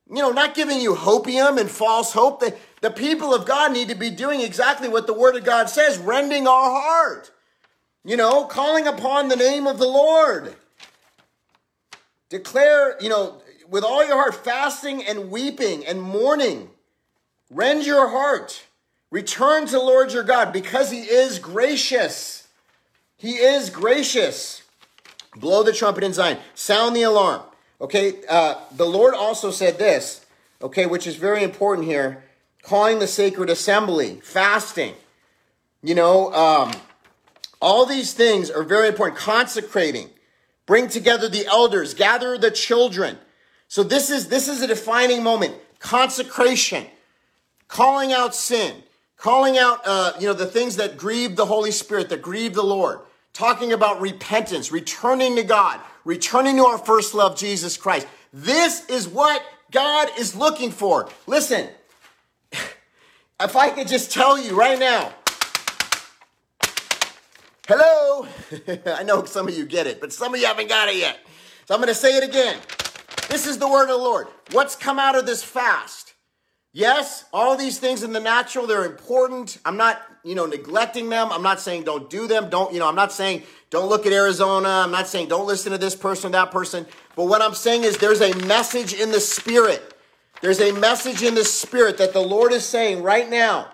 you 0.09 0.17
know, 0.17 0.31
not 0.31 0.55
giving 0.55 0.81
you 0.81 0.95
hopium 0.95 1.61
and 1.61 1.71
false 1.71 2.13
hope. 2.13 2.41
The, 2.41 2.57
the 2.81 2.91
people 2.91 3.35
of 3.35 3.47
God 3.47 3.73
need 3.73 3.91
to 3.91 3.95
be 3.95 4.09
doing 4.09 4.41
exactly 4.41 4.89
what 4.89 5.07
the 5.07 5.13
Word 5.13 5.37
of 5.37 5.45
God 5.45 5.69
says, 5.69 5.99
rending 5.99 6.49
our 6.49 6.71
heart, 6.71 7.31
you 8.03 8.17
know, 8.17 8.47
calling 8.47 8.87
upon 8.87 9.29
the 9.29 9.37
name 9.37 9.67
of 9.67 9.79
the 9.79 9.87
Lord. 9.87 10.57
Declare, 12.31 12.97
you 13.03 13.11
know, 13.11 13.43
with 13.69 13.85
all 13.85 14.07
your 14.07 14.17
heart, 14.17 14.43
fasting 14.43 15.05
and 15.05 15.31
weeping 15.31 15.85
and 15.85 16.01
mourning 16.01 16.71
Rend 17.51 17.87
your 17.87 18.09
heart. 18.09 18.65
Return 19.11 19.67
to 19.67 19.73
the 19.73 19.79
Lord 19.79 20.13
your 20.13 20.23
God 20.23 20.53
because 20.53 20.91
he 20.91 21.01
is 21.01 21.39
gracious. 21.39 22.49
He 23.17 23.37
is 23.37 23.71
gracious. 23.71 24.63
Blow 25.37 25.63
the 25.63 25.73
trumpet 25.73 26.05
in 26.05 26.13
Zion. 26.13 26.39
Sound 26.55 26.95
the 26.95 27.03
alarm. 27.03 27.43
Okay, 27.81 28.17
uh, 28.29 28.57
the 28.77 28.85
Lord 28.85 29.15
also 29.15 29.51
said 29.51 29.79
this, 29.79 30.27
okay, 30.61 30.87
which 30.87 31.07
is 31.07 31.17
very 31.17 31.43
important 31.43 31.87
here 31.87 32.25
calling 32.63 32.99
the 32.99 33.07
sacred 33.07 33.49
assembly, 33.49 34.21
fasting. 34.23 34.95
You 35.83 35.95
know, 35.95 36.33
um, 36.35 36.73
all 37.63 37.87
these 37.87 38.13
things 38.13 38.51
are 38.51 38.65
very 38.65 38.89
important. 38.89 39.17
Consecrating, 39.19 40.11
bring 40.67 40.89
together 40.89 41.29
the 41.29 41.47
elders, 41.47 41.95
gather 41.95 42.37
the 42.37 42.51
children. 42.51 43.17
So 43.69 43.83
this 43.83 44.11
is 44.11 44.29
this 44.29 44.49
is 44.49 44.61
a 44.61 44.67
defining 44.67 45.23
moment. 45.23 45.55
Consecration 45.79 46.87
calling 47.69 48.13
out 48.13 48.35
sin, 48.35 48.83
calling 49.17 49.57
out, 49.59 49.81
uh, 49.85 50.13
you 50.19 50.27
know, 50.27 50.33
the 50.33 50.47
things 50.47 50.77
that 50.77 50.97
grieve 50.97 51.37
the 51.37 51.47
Holy 51.47 51.71
Spirit, 51.71 52.09
that 52.09 52.23
grieve 52.23 52.55
the 52.55 52.63
Lord, 52.63 53.01
talking 53.33 53.73
about 53.73 54.01
repentance, 54.01 54.73
returning 54.73 55.37
to 55.37 55.43
God, 55.43 55.81
returning 56.05 56.57
to 56.57 56.65
our 56.65 56.79
first 56.79 57.15
love, 57.15 57.37
Jesus 57.37 57.77
Christ. 57.77 58.07
This 58.33 58.89
is 58.89 59.07
what 59.07 59.43
God 59.71 60.09
is 60.19 60.35
looking 60.35 60.71
for. 60.71 61.09
Listen, 61.27 61.69
if 62.53 63.57
I 63.57 63.71
could 63.71 63.87
just 63.87 64.11
tell 64.11 64.39
you 64.39 64.59
right 64.59 64.79
now, 64.79 65.13
hello, 67.69 68.27
I 68.87 69.03
know 69.03 69.25
some 69.25 69.47
of 69.47 69.57
you 69.57 69.67
get 69.67 69.87
it, 69.87 70.01
but 70.01 70.13
some 70.13 70.35
of 70.35 70.41
you 70.41 70.47
haven't 70.47 70.69
got 70.69 70.89
it 70.89 70.97
yet. 70.97 71.19
So 71.67 71.75
I'm 71.75 71.81
going 71.81 71.89
to 71.89 71.95
say 71.95 72.17
it 72.17 72.25
again. 72.25 72.59
This 73.29 73.47
is 73.47 73.59
the 73.59 73.69
word 73.69 73.83
of 73.83 73.89
the 73.89 73.99
Lord. 73.99 74.27
What's 74.53 74.75
come 74.75 74.99
out 74.99 75.19
of 75.19 75.27
this 75.27 75.45
fast? 75.45 76.08
Yes, 76.73 77.25
all 77.33 77.57
these 77.57 77.79
things 77.79 78.03
in 78.03 78.13
the 78.13 78.21
natural, 78.21 78.67
they're 78.67 78.85
important. 78.85 79.59
I'm 79.65 79.77
not, 79.77 80.01
you 80.23 80.35
know, 80.35 80.47
neglecting 80.47 81.09
them. 81.09 81.33
I'm 81.33 81.43
not 81.43 81.61
saying 81.61 81.85
don't 81.85 82.11
do 82.11 82.27
them. 82.27 82.51
Don't, 82.51 82.73
you 82.73 82.79
know, 82.79 82.89
I'm 82.89 82.95
not 82.95 83.11
saying 83.11 83.43
don't 83.71 83.89
look 83.89 84.07
at 84.07 84.13
Arizona. 84.13 84.69
I'm 84.69 84.91
not 84.91 85.09
saying 85.09 85.29
don't 85.29 85.47
listen 85.47 85.73
to 85.73 85.79
this 85.79 85.95
person, 85.95 86.33
that 86.33 86.51
person. 86.51 86.87
But 87.17 87.25
what 87.25 87.41
I'm 87.41 87.55
saying 87.55 87.85
is 87.85 87.97
there's 87.97 88.21
a 88.21 88.35
message 88.47 88.93
in 88.93 89.11
the 89.13 89.21
spirit. 89.21 89.95
There's 90.41 90.61
a 90.61 90.73
message 90.73 91.23
in 91.23 91.35
the 91.35 91.45
spirit 91.45 91.99
that 91.99 92.13
the 92.13 92.21
Lord 92.21 92.53
is 92.53 92.65
saying 92.65 93.03
right 93.03 93.29
now. 93.29 93.69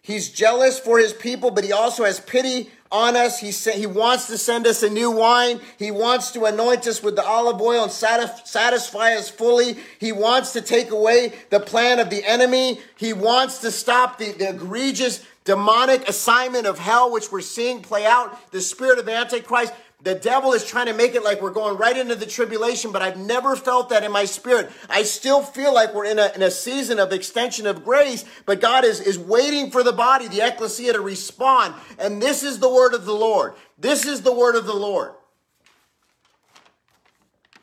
He's 0.00 0.30
jealous 0.30 0.78
for 0.78 0.98
his 0.98 1.12
people, 1.12 1.50
but 1.50 1.64
he 1.64 1.72
also 1.72 2.04
has 2.04 2.20
pity 2.20 2.70
on 2.96 3.14
us. 3.14 3.38
He, 3.38 3.52
sa- 3.52 3.72
he 3.72 3.86
wants 3.86 4.26
to 4.28 4.38
send 4.38 4.66
us 4.66 4.82
a 4.82 4.88
new 4.88 5.10
wine. 5.10 5.60
He 5.78 5.90
wants 5.90 6.30
to 6.32 6.46
anoint 6.46 6.86
us 6.86 7.02
with 7.02 7.14
the 7.14 7.24
olive 7.24 7.60
oil 7.60 7.82
and 7.84 7.92
satisf- 7.92 8.46
satisfy 8.46 9.14
us 9.14 9.28
fully. 9.28 9.76
He 10.00 10.12
wants 10.12 10.52
to 10.54 10.62
take 10.62 10.90
away 10.90 11.34
the 11.50 11.60
plan 11.60 11.98
of 11.98 12.08
the 12.08 12.24
enemy. 12.24 12.80
He 12.96 13.12
wants 13.12 13.58
to 13.58 13.70
stop 13.70 14.18
the, 14.18 14.32
the 14.32 14.50
egregious 14.50 15.24
demonic 15.44 16.08
assignment 16.08 16.66
of 16.66 16.78
hell, 16.78 17.12
which 17.12 17.30
we're 17.30 17.40
seeing 17.40 17.80
play 17.80 18.04
out, 18.04 18.50
the 18.50 18.60
spirit 18.60 18.98
of 18.98 19.08
Antichrist. 19.08 19.72
The 20.02 20.14
devil 20.14 20.52
is 20.52 20.64
trying 20.64 20.86
to 20.86 20.92
make 20.92 21.14
it 21.14 21.24
like 21.24 21.40
we're 21.40 21.50
going 21.50 21.78
right 21.78 21.96
into 21.96 22.14
the 22.14 22.26
tribulation, 22.26 22.92
but 22.92 23.00
I've 23.00 23.16
never 23.16 23.56
felt 23.56 23.88
that 23.88 24.04
in 24.04 24.12
my 24.12 24.26
spirit. 24.26 24.70
I 24.90 25.02
still 25.02 25.42
feel 25.42 25.74
like 25.74 25.94
we're 25.94 26.04
in 26.04 26.18
a, 26.18 26.30
in 26.34 26.42
a 26.42 26.50
season 26.50 26.98
of 26.98 27.12
extension 27.12 27.66
of 27.66 27.82
grace, 27.82 28.24
but 28.44 28.60
God 28.60 28.84
is, 28.84 29.00
is 29.00 29.18
waiting 29.18 29.70
for 29.70 29.82
the 29.82 29.92
body, 29.92 30.28
the 30.28 30.46
ecclesia, 30.46 30.92
to 30.92 31.00
respond. 31.00 31.74
And 31.98 32.20
this 32.20 32.42
is 32.42 32.58
the 32.58 32.72
word 32.72 32.92
of 32.92 33.06
the 33.06 33.14
Lord. 33.14 33.54
This 33.78 34.04
is 34.04 34.20
the 34.20 34.32
word 34.32 34.54
of 34.54 34.66
the 34.66 34.74
Lord. 34.74 35.14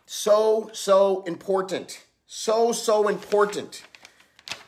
So, 0.07 0.69
so 0.73 1.23
important. 1.23 2.03
So, 2.25 2.71
so 2.71 3.07
important. 3.07 3.83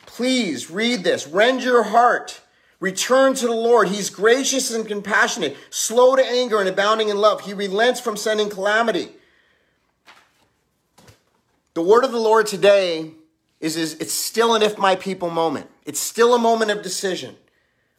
Please 0.06 0.70
read 0.70 1.04
this. 1.04 1.28
Rend 1.28 1.64
your 1.64 1.84
heart. 1.84 2.42
Return 2.86 3.34
to 3.34 3.48
the 3.48 3.52
Lord. 3.52 3.88
He's 3.88 4.12
gracious 4.12 4.70
and 4.70 4.88
compassionate, 4.88 5.58
slow 5.72 6.16
to 6.16 6.24
anger 6.24 6.60
and 6.60 6.70
abounding 6.70 7.10
in 7.10 7.18
love. 7.18 7.42
He 7.42 7.52
relents 7.52 8.00
from 8.00 8.16
sending 8.16 8.48
calamity. 8.48 9.10
The 11.74 11.82
word 11.82 12.04
of 12.04 12.12
the 12.12 12.20
Lord 12.20 12.46
today 12.46 13.14
is, 13.60 13.76
is 13.76 13.96
it's 13.96 14.14
still 14.14 14.54
an 14.54 14.62
if 14.62 14.78
my 14.78 14.96
people 14.96 15.32
moment. 15.32 15.68
It's 15.84 16.00
still 16.00 16.36
a 16.36 16.38
moment 16.38 16.70
of 16.70 16.84
decision. 16.84 17.38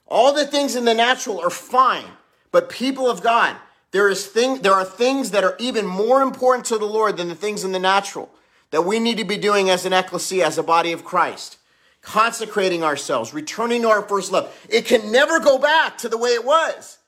All 0.07 0.33
the 0.33 0.47
things 0.47 0.77
in 0.77 0.85
the 0.85 0.95
natural 0.95 1.41
are 1.41 1.51
fine, 1.51 2.13
but 2.53 2.71
people 2.71 3.11
of 3.11 3.25
God, 3.25 3.57
there 3.91 4.09
is 4.09 4.25
thing, 4.25 4.63
there 4.63 4.75
are 4.75 4.85
things 4.85 5.33
that 5.33 5.43
are 5.43 5.57
even 5.59 5.85
more 5.85 6.23
important 6.23 6.65
to 6.67 6.79
the 6.79 6.85
Lord 6.85 7.17
than 7.17 7.27
the 7.27 7.35
things 7.35 7.65
in 7.65 7.73
the 7.73 7.81
natural 7.81 8.31
that 8.71 8.85
we 8.85 9.01
need 9.01 9.19
to 9.19 9.25
be 9.25 9.37
doing 9.37 9.69
as 9.69 9.85
an 9.85 9.93
ecclesia, 9.93 10.47
as 10.47 10.59
a 10.59 10.63
body 10.63 10.93
of 10.93 11.05
Christ. 11.05 11.59
Consecrating 12.07 12.85
ourselves, 12.85 13.35
returning 13.35 13.83
to 13.83 13.89
our 13.89 14.01
first 14.01 14.31
love. 14.31 14.57
It 14.69 14.85
can 14.85 15.11
never 15.11 15.41
go 15.41 15.59
back 15.59 15.99
to 15.99 16.09
the 16.09 16.17
way 16.17 16.31
it 16.31 16.45
was. 16.45 16.99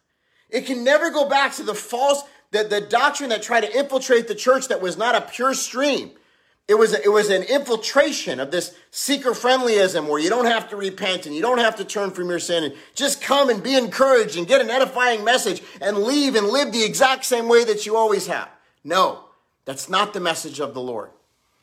It 0.50 0.66
can 0.66 0.82
never 0.82 1.10
go 1.10 1.28
back 1.28 1.52
to 1.54 1.62
the 1.62 1.72
false, 1.72 2.22
the, 2.50 2.64
the 2.64 2.80
doctrine 2.80 3.30
that 3.30 3.40
tried 3.40 3.60
to 3.60 3.78
infiltrate 3.78 4.26
the 4.26 4.34
church 4.34 4.66
that 4.66 4.82
was 4.82 4.98
not 4.98 5.14
a 5.14 5.20
pure 5.20 5.54
stream. 5.54 6.10
It 6.66 6.74
was, 6.74 6.94
it 6.94 7.12
was 7.12 7.30
an 7.30 7.44
infiltration 7.44 8.40
of 8.40 8.50
this 8.50 8.74
seeker 8.90 9.30
friendlyism 9.30 10.08
where 10.08 10.18
you 10.18 10.28
don't 10.28 10.46
have 10.46 10.68
to 10.70 10.76
repent 10.76 11.26
and 11.26 11.34
you 11.34 11.42
don't 11.42 11.58
have 11.58 11.76
to 11.76 11.84
turn 11.84 12.10
from 12.10 12.28
your 12.28 12.40
sin 12.40 12.64
and 12.64 12.74
just 12.96 13.22
come 13.22 13.50
and 13.50 13.62
be 13.62 13.76
encouraged 13.76 14.36
and 14.36 14.48
get 14.48 14.60
an 14.60 14.68
edifying 14.68 15.22
message 15.22 15.62
and 15.80 15.98
leave 15.98 16.34
and 16.34 16.48
live 16.48 16.72
the 16.72 16.84
exact 16.84 17.24
same 17.24 17.48
way 17.48 17.62
that 17.62 17.86
you 17.86 17.96
always 17.96 18.26
have. 18.26 18.48
No, 18.82 19.26
that's 19.64 19.88
not 19.88 20.12
the 20.12 20.18
message 20.18 20.58
of 20.58 20.74
the 20.74 20.80
Lord. 20.80 21.10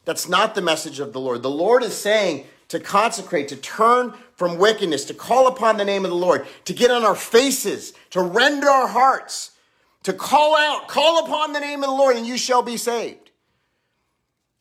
That's 0.06 0.30
not 0.30 0.56
the 0.56 0.62
message 0.62 1.02
of 1.02 1.12
the 1.12 1.20
Lord. 1.20 1.44
The 1.44 1.50
Lord 1.50 1.84
is 1.84 1.98
saying 1.98 2.46
to 2.68 2.80
consecrate, 2.80 3.48
to 3.50 3.56
turn 3.56 4.14
from 4.34 4.58
wickedness, 4.58 5.06
to 5.06 5.14
call 5.14 5.48
upon 5.48 5.78
the 5.78 5.86
name 5.86 6.04
of 6.04 6.12
the 6.12 6.18
Lord, 6.18 6.46
to 6.66 6.74
get 6.74 6.92
on 6.92 7.04
our 7.04 7.16
faces, 7.16 7.94
to 8.12 8.22
rend 8.22 8.64
our 8.64 8.88
hearts, 8.88 9.52
to 10.04 10.14
call 10.14 10.56
out, 10.56 10.88
call 10.88 11.26
upon 11.26 11.54
the 11.54 11.60
name 11.60 11.84
of 11.84 11.90
the 11.90 11.96
Lord, 11.96 12.16
and 12.16 12.26
you 12.26 12.38
shall 12.38 12.62
be 12.62 12.78
saved. 12.78 13.32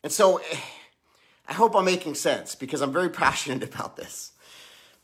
And 0.02 0.12
so 0.12 0.40
I 1.48 1.52
hope 1.52 1.76
I'm 1.76 1.84
making 1.84 2.14
sense 2.14 2.54
because 2.54 2.80
I'm 2.80 2.92
very 2.92 3.10
passionate 3.24 3.62
about 3.62 3.96
this. 3.96 4.32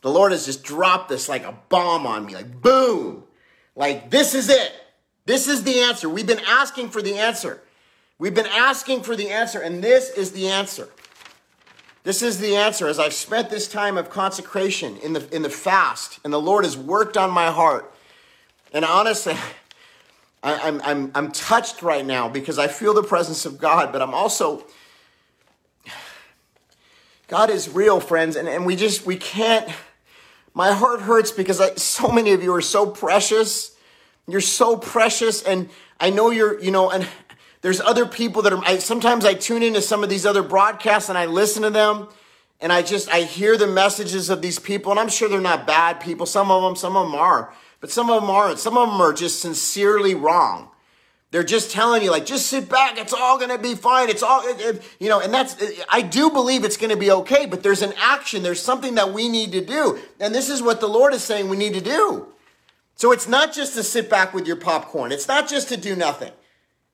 The 0.01 0.09
Lord 0.09 0.31
has 0.31 0.45
just 0.45 0.63
dropped 0.63 1.09
this 1.09 1.29
like 1.29 1.43
a 1.43 1.57
bomb 1.69 2.07
on 2.07 2.25
me, 2.25 2.33
like 2.33 2.61
boom. 2.61 3.23
Like, 3.75 4.09
this 4.09 4.33
is 4.33 4.49
it. 4.49 4.73
This 5.25 5.47
is 5.47 5.63
the 5.63 5.81
answer. 5.81 6.09
We've 6.09 6.27
been 6.27 6.41
asking 6.47 6.89
for 6.89 7.01
the 7.01 7.17
answer. 7.17 7.61
We've 8.17 8.33
been 8.33 8.47
asking 8.47 9.03
for 9.03 9.15
the 9.15 9.29
answer, 9.29 9.59
and 9.59 9.83
this 9.83 10.09
is 10.09 10.31
the 10.31 10.47
answer. 10.47 10.89
This 12.03 12.23
is 12.23 12.39
the 12.39 12.55
answer. 12.55 12.87
As 12.87 12.99
I've 12.99 13.13
spent 13.13 13.49
this 13.49 13.67
time 13.67 13.97
of 13.97 14.09
consecration 14.09 14.97
in 14.97 15.13
the, 15.13 15.35
in 15.35 15.43
the 15.43 15.49
fast, 15.49 16.19
and 16.23 16.33
the 16.33 16.41
Lord 16.41 16.65
has 16.65 16.77
worked 16.77 17.15
on 17.15 17.29
my 17.29 17.51
heart. 17.51 17.93
And 18.73 18.83
honestly, 18.83 19.35
I, 20.43 20.67
I'm, 20.67 20.81
I'm, 20.83 21.11
I'm 21.13 21.31
touched 21.31 21.83
right 21.83 22.05
now 22.05 22.27
because 22.27 22.57
I 22.57 22.67
feel 22.67 22.93
the 22.93 23.03
presence 23.03 23.45
of 23.45 23.59
God, 23.59 23.91
but 23.91 24.01
I'm 24.01 24.13
also 24.13 24.65
God 27.27 27.49
is 27.49 27.69
real, 27.69 27.99
friends, 27.99 28.35
and, 28.35 28.47
and 28.47 28.65
we 28.65 28.75
just, 28.75 29.05
we 29.05 29.17
can't. 29.17 29.69
My 30.53 30.73
heart 30.73 31.01
hurts 31.01 31.31
because 31.31 31.61
I, 31.61 31.75
so 31.75 32.09
many 32.09 32.31
of 32.33 32.43
you 32.43 32.53
are 32.53 32.61
so 32.61 32.87
precious. 32.89 33.77
You're 34.27 34.41
so 34.41 34.75
precious, 34.75 35.43
and 35.43 35.69
I 35.99 36.09
know 36.09 36.31
you're, 36.31 36.59
you 36.61 36.71
know, 36.71 36.89
and 36.89 37.07
there's 37.61 37.79
other 37.79 38.05
people 38.05 38.41
that 38.41 38.53
are, 38.53 38.63
I, 38.65 38.77
sometimes 38.79 39.25
I 39.25 39.33
tune 39.33 39.63
into 39.63 39.81
some 39.81 40.03
of 40.03 40.09
these 40.09 40.25
other 40.25 40.43
broadcasts 40.43 41.09
and 41.09 41.17
I 41.17 41.25
listen 41.25 41.63
to 41.63 41.69
them, 41.69 42.07
and 42.59 42.71
I 42.71 42.81
just, 42.81 43.09
I 43.09 43.21
hear 43.21 43.57
the 43.57 43.67
messages 43.67 44.29
of 44.29 44.41
these 44.41 44.59
people, 44.59 44.91
and 44.91 44.99
I'm 44.99 45.09
sure 45.09 45.27
they're 45.29 45.41
not 45.41 45.65
bad 45.65 45.99
people. 45.99 46.25
Some 46.25 46.51
of 46.51 46.61
them, 46.61 46.75
some 46.75 46.95
of 46.95 47.07
them 47.07 47.15
are, 47.15 47.53
but 47.79 47.89
some 47.89 48.09
of 48.09 48.21
them 48.21 48.29
aren't. 48.29 48.59
Some 48.59 48.77
of 48.77 48.89
them 48.89 49.01
are 49.01 49.13
just 49.13 49.41
sincerely 49.41 50.13
wrong. 50.13 50.69
They're 51.31 51.43
just 51.43 51.71
telling 51.71 52.03
you, 52.03 52.11
like, 52.11 52.25
just 52.25 52.47
sit 52.47 52.67
back. 52.67 52.97
It's 52.97 53.13
all 53.13 53.37
going 53.37 53.51
to 53.51 53.57
be 53.57 53.73
fine. 53.73 54.09
It's 54.09 54.21
all, 54.21 54.41
it, 54.45 54.59
it, 54.59 54.83
you 54.99 55.07
know, 55.07 55.21
and 55.21 55.33
that's, 55.33 55.55
I 55.87 56.01
do 56.01 56.29
believe 56.29 56.65
it's 56.65 56.75
going 56.75 56.89
to 56.89 56.97
be 56.97 57.09
okay, 57.09 57.45
but 57.45 57.63
there's 57.63 57.81
an 57.81 57.93
action. 57.97 58.43
There's 58.43 58.61
something 58.61 58.95
that 58.95 59.13
we 59.13 59.29
need 59.29 59.53
to 59.53 59.63
do. 59.63 59.97
And 60.19 60.35
this 60.35 60.49
is 60.49 60.61
what 60.61 60.81
the 60.81 60.89
Lord 60.89 61.13
is 61.13 61.23
saying 61.23 61.47
we 61.47 61.55
need 61.55 61.73
to 61.73 61.81
do. 61.81 62.27
So 62.95 63.13
it's 63.13 63.29
not 63.29 63.53
just 63.53 63.75
to 63.75 63.83
sit 63.83 64.09
back 64.09 64.33
with 64.33 64.45
your 64.45 64.57
popcorn. 64.57 65.13
It's 65.13 65.27
not 65.27 65.47
just 65.47 65.69
to 65.69 65.77
do 65.77 65.95
nothing. 65.95 66.33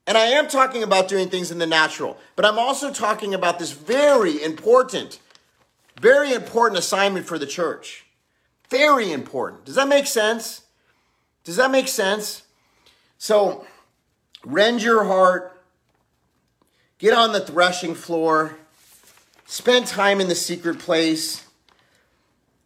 And 0.08 0.18
I 0.18 0.28
am 0.28 0.48
talking 0.48 0.84
about 0.84 1.10
doing 1.10 1.30
things 1.30 1.52
in 1.52 1.58
the 1.58 1.68
natural, 1.68 2.18
but 2.38 2.46
I'm 2.46 2.58
also 2.58 2.94
talking 2.94 3.34
about 3.34 3.60
this 3.60 3.74
very 3.74 4.42
important, 4.42 5.20
very 6.00 6.32
important 6.32 6.80
assignment 6.80 7.28
for 7.28 7.38
the 7.38 7.46
church. 7.46 8.06
Very 8.70 9.12
important. 9.12 9.66
Does 9.66 9.76
that 9.76 9.90
make 9.90 10.08
sense? 10.08 10.64
Does 11.44 11.58
that 11.58 11.72
make 11.72 11.90
sense? 11.90 12.44
So, 13.18 13.68
rend 14.46 14.82
your 14.82 15.04
heart, 15.04 15.62
get 17.00 17.14
on 17.14 17.34
the 17.34 17.42
threshing 17.42 17.94
floor, 17.94 18.58
spend 19.46 19.88
time 19.88 20.22
in 20.22 20.30
the 20.30 20.36
secret 20.36 20.80
place. 20.80 21.46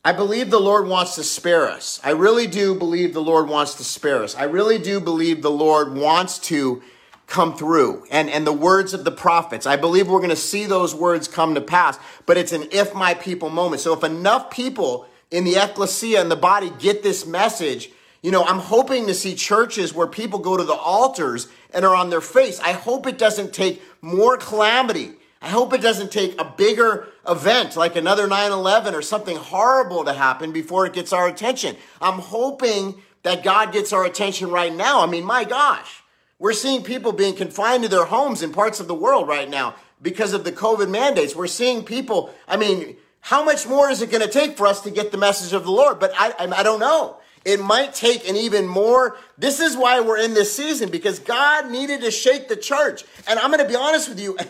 I 0.03 0.13
believe 0.13 0.49
the 0.49 0.59
Lord 0.59 0.87
wants 0.87 1.15
to 1.15 1.23
spare 1.23 1.69
us. 1.69 1.99
I 2.03 2.11
really 2.11 2.47
do 2.47 2.75
believe 2.75 3.13
the 3.13 3.21
Lord 3.21 3.47
wants 3.47 3.75
to 3.75 3.83
spare 3.83 4.23
us. 4.23 4.35
I 4.35 4.43
really 4.43 4.79
do 4.79 4.99
believe 4.99 5.41
the 5.41 5.51
Lord 5.51 5.95
wants 5.95 6.37
to 6.39 6.81
come 7.31 7.55
through. 7.55 8.05
And, 8.11 8.29
and 8.29 8.45
the 8.45 8.51
words 8.51 8.93
of 8.93 9.05
the 9.05 9.11
prophets, 9.11 9.65
I 9.65 9.77
believe 9.77 10.09
we're 10.09 10.19
going 10.19 10.31
to 10.31 10.35
see 10.35 10.65
those 10.65 10.93
words 10.93 11.29
come 11.29 11.55
to 11.55 11.61
pass, 11.61 11.97
but 12.25 12.37
it's 12.37 12.51
an 12.51 12.67
if 12.71 12.93
my 12.93 13.13
people 13.13 13.49
moment. 13.49 13.81
So 13.81 13.93
if 13.93 14.03
enough 14.03 14.51
people 14.51 15.07
in 15.31 15.45
the 15.45 15.55
ecclesia 15.55 16.19
and 16.19 16.29
the 16.29 16.35
body 16.35 16.73
get 16.77 17.03
this 17.03 17.25
message, 17.25 17.89
you 18.21 18.31
know, 18.31 18.43
I'm 18.43 18.59
hoping 18.59 19.07
to 19.07 19.13
see 19.13 19.33
churches 19.33 19.93
where 19.93 20.07
people 20.07 20.39
go 20.39 20.57
to 20.57 20.65
the 20.65 20.75
altars 20.75 21.47
and 21.73 21.85
are 21.85 21.95
on 21.95 22.09
their 22.09 22.21
face. 22.21 22.59
I 22.59 22.73
hope 22.73 23.07
it 23.07 23.17
doesn't 23.17 23.53
take 23.53 23.81
more 24.01 24.35
calamity. 24.35 25.13
I 25.41 25.47
hope 25.47 25.73
it 25.73 25.81
doesn't 25.81 26.11
take 26.11 26.39
a 26.39 26.43
bigger 26.43 27.07
event 27.27 27.77
like 27.77 27.95
another 27.95 28.27
9 28.27 28.51
11 28.51 28.93
or 28.93 29.01
something 29.01 29.37
horrible 29.37 30.03
to 30.03 30.11
happen 30.11 30.51
before 30.51 30.85
it 30.85 30.91
gets 30.91 31.13
our 31.13 31.29
attention. 31.29 31.77
I'm 32.01 32.19
hoping 32.19 33.01
that 33.23 33.41
God 33.41 33.71
gets 33.71 33.93
our 33.93 34.03
attention 34.03 34.51
right 34.51 34.75
now. 34.75 35.01
I 35.01 35.05
mean, 35.05 35.23
my 35.23 35.45
gosh, 35.45 36.00
we're 36.41 36.53
seeing 36.53 36.81
people 36.81 37.11
being 37.11 37.35
confined 37.35 37.83
to 37.83 37.89
their 37.89 38.05
homes 38.05 38.41
in 38.41 38.51
parts 38.51 38.79
of 38.79 38.87
the 38.87 38.95
world 38.95 39.27
right 39.27 39.47
now 39.47 39.75
because 40.01 40.33
of 40.33 40.43
the 40.43 40.51
COVID 40.51 40.89
mandates. 40.89 41.35
We're 41.35 41.45
seeing 41.45 41.83
people, 41.83 42.33
I 42.47 42.57
mean, 42.57 42.97
how 43.19 43.45
much 43.45 43.67
more 43.67 43.91
is 43.91 44.01
it 44.01 44.09
going 44.09 44.23
to 44.23 44.27
take 44.27 44.57
for 44.57 44.65
us 44.65 44.81
to 44.81 44.89
get 44.89 45.11
the 45.11 45.19
message 45.19 45.53
of 45.53 45.65
the 45.65 45.71
Lord? 45.71 45.99
But 45.99 46.13
I, 46.17 46.33
I, 46.39 46.63
don't 46.63 46.79
know. 46.79 47.17
It 47.45 47.59
might 47.59 47.93
take 47.93 48.27
an 48.27 48.35
even 48.35 48.65
more. 48.65 49.17
This 49.37 49.59
is 49.59 49.77
why 49.77 49.99
we're 49.99 50.17
in 50.17 50.33
this 50.33 50.55
season 50.55 50.89
because 50.89 51.19
God 51.19 51.69
needed 51.69 52.01
to 52.01 52.09
shake 52.09 52.47
the 52.47 52.55
church. 52.55 53.03
And 53.27 53.37
I'm 53.37 53.51
going 53.51 53.61
to 53.61 53.69
be 53.69 53.75
honest 53.75 54.09
with 54.09 54.19
you. 54.19 54.35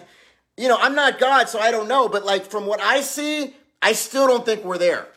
You 0.57 0.67
know, 0.67 0.77
I'm 0.79 0.93
not 0.93 1.17
God, 1.17 1.47
so 1.47 1.59
I 1.59 1.71
don't 1.71 1.87
know. 1.87 2.09
But 2.09 2.23
like 2.23 2.45
from 2.45 2.67
what 2.67 2.81
I 2.81 3.01
see, 3.01 3.55
I 3.81 3.93
still 3.93 4.27
don't 4.27 4.45
think 4.45 4.63
we're 4.63 4.77
there. 4.77 5.07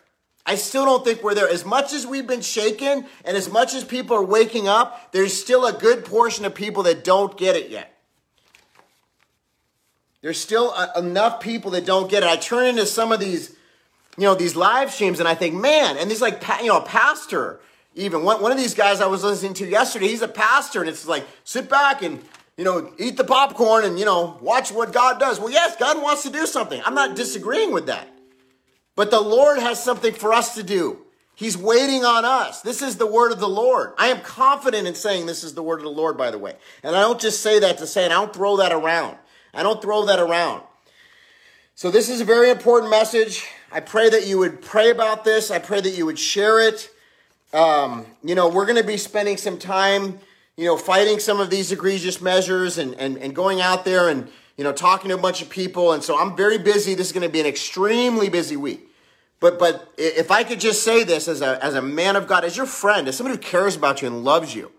I 0.46 0.56
still 0.56 0.84
don't 0.84 1.04
think 1.04 1.22
we're 1.22 1.34
there. 1.34 1.48
As 1.48 1.64
much 1.64 1.92
as 1.92 2.06
we've 2.06 2.26
been 2.26 2.42
shaken 2.42 3.06
and 3.24 3.36
as 3.36 3.50
much 3.50 3.74
as 3.74 3.82
people 3.82 4.16
are 4.16 4.24
waking 4.24 4.68
up, 4.68 5.12
there's 5.12 5.38
still 5.38 5.64
a 5.66 5.72
good 5.72 6.04
portion 6.04 6.44
of 6.44 6.54
people 6.54 6.82
that 6.82 7.02
don't 7.02 7.36
get 7.36 7.56
it 7.56 7.70
yet. 7.70 7.90
There's 10.20 10.40
still 10.40 10.70
a, 10.72 10.98
enough 10.98 11.40
people 11.40 11.70
that 11.72 11.86
don't 11.86 12.10
get 12.10 12.22
it. 12.22 12.28
I 12.28 12.36
turn 12.36 12.66
into 12.66 12.86
some 12.86 13.12
of 13.12 13.20
these 13.20 13.56
you 14.16 14.24
know, 14.24 14.34
these 14.34 14.54
live 14.54 14.92
streams 14.92 15.18
and 15.18 15.28
I 15.28 15.34
think, 15.34 15.54
man, 15.54 15.96
and 15.96 16.10
these 16.10 16.22
like, 16.22 16.42
you 16.60 16.68
know, 16.68 16.78
a 16.78 16.84
pastor, 16.84 17.60
even 17.94 18.22
one, 18.22 18.40
one 18.40 18.52
of 18.52 18.58
these 18.58 18.74
guys 18.74 19.00
I 19.00 19.06
was 19.06 19.24
listening 19.24 19.54
to 19.54 19.66
yesterday, 19.66 20.08
he's 20.08 20.22
a 20.22 20.28
pastor 20.28 20.80
and 20.80 20.88
it's 20.88 21.06
like, 21.06 21.26
sit 21.42 21.68
back 21.68 22.02
and, 22.02 22.22
you 22.56 22.64
know, 22.64 22.92
eat 22.98 23.16
the 23.16 23.24
popcorn 23.24 23.84
and, 23.84 23.98
you 23.98 24.04
know, 24.04 24.38
watch 24.40 24.70
what 24.70 24.92
God 24.92 25.18
does. 25.18 25.40
Well, 25.40 25.50
yes, 25.50 25.76
God 25.76 26.00
wants 26.00 26.22
to 26.22 26.30
do 26.30 26.46
something. 26.46 26.80
I'm 26.84 26.94
not 26.94 27.16
disagreeing 27.16 27.72
with 27.72 27.86
that. 27.86 28.08
But 28.96 29.10
the 29.10 29.20
Lord 29.20 29.58
has 29.58 29.82
something 29.82 30.14
for 30.14 30.32
us 30.32 30.54
to 30.54 30.62
do. 30.62 30.98
He's 31.36 31.58
waiting 31.58 32.04
on 32.04 32.24
us. 32.24 32.62
This 32.62 32.80
is 32.80 32.96
the 32.96 33.06
word 33.06 33.32
of 33.32 33.40
the 33.40 33.48
Lord. 33.48 33.92
I 33.98 34.08
am 34.08 34.20
confident 34.20 34.86
in 34.86 34.94
saying 34.94 35.26
this 35.26 35.42
is 35.42 35.54
the 35.54 35.64
word 35.64 35.80
of 35.80 35.84
the 35.84 35.90
Lord, 35.90 36.16
by 36.16 36.30
the 36.30 36.38
way. 36.38 36.54
And 36.84 36.94
I 36.94 37.00
don't 37.00 37.20
just 37.20 37.42
say 37.42 37.58
that 37.58 37.78
to 37.78 37.88
say 37.88 38.04
it. 38.04 38.12
I 38.12 38.14
don't 38.14 38.32
throw 38.32 38.56
that 38.58 38.70
around. 38.70 39.16
I 39.52 39.64
don't 39.64 39.82
throw 39.82 40.06
that 40.06 40.20
around. 40.20 40.62
So 41.74 41.90
this 41.90 42.08
is 42.08 42.20
a 42.20 42.24
very 42.24 42.50
important 42.50 42.88
message. 42.88 43.44
I 43.72 43.80
pray 43.80 44.08
that 44.10 44.28
you 44.28 44.38
would 44.38 44.62
pray 44.62 44.90
about 44.90 45.24
this. 45.24 45.50
I 45.50 45.58
pray 45.58 45.80
that 45.80 45.90
you 45.90 46.06
would 46.06 46.20
share 46.20 46.60
it. 46.60 46.88
Um, 47.52 48.06
you 48.22 48.36
know, 48.36 48.48
we're 48.48 48.66
going 48.66 48.80
to 48.80 48.86
be 48.86 48.96
spending 48.96 49.36
some 49.36 49.58
time, 49.58 50.20
you 50.56 50.66
know, 50.66 50.76
fighting 50.76 51.18
some 51.18 51.40
of 51.40 51.50
these 51.50 51.72
egregious 51.72 52.20
measures 52.20 52.78
and, 52.78 52.94
and, 52.94 53.16
and 53.18 53.34
going 53.34 53.60
out 53.60 53.84
there 53.84 54.08
and, 54.08 54.28
you 54.56 54.64
know, 54.64 54.72
talking 54.72 55.08
to 55.08 55.14
a 55.14 55.20
bunch 55.20 55.42
of 55.42 55.50
people. 55.50 55.92
And 55.92 56.02
so 56.02 56.18
I'm 56.18 56.36
very 56.36 56.58
busy. 56.58 56.94
This 56.94 57.08
is 57.08 57.12
going 57.12 57.26
to 57.26 57.32
be 57.32 57.40
an 57.40 57.46
extremely 57.46 58.28
busy 58.28 58.56
week. 58.56 58.88
But, 59.40 59.58
but 59.58 59.92
if 59.98 60.30
I 60.30 60.44
could 60.44 60.60
just 60.60 60.82
say 60.82 61.04
this 61.04 61.28
as 61.28 61.42
a, 61.42 61.62
as 61.62 61.74
a 61.74 61.82
man 61.82 62.16
of 62.16 62.26
God, 62.26 62.44
as 62.44 62.56
your 62.56 62.66
friend, 62.66 63.08
as 63.08 63.16
somebody 63.16 63.36
who 63.36 63.42
cares 63.42 63.76
about 63.76 64.00
you 64.00 64.08
and 64.08 64.24
loves 64.24 64.54
you, 64.54 64.72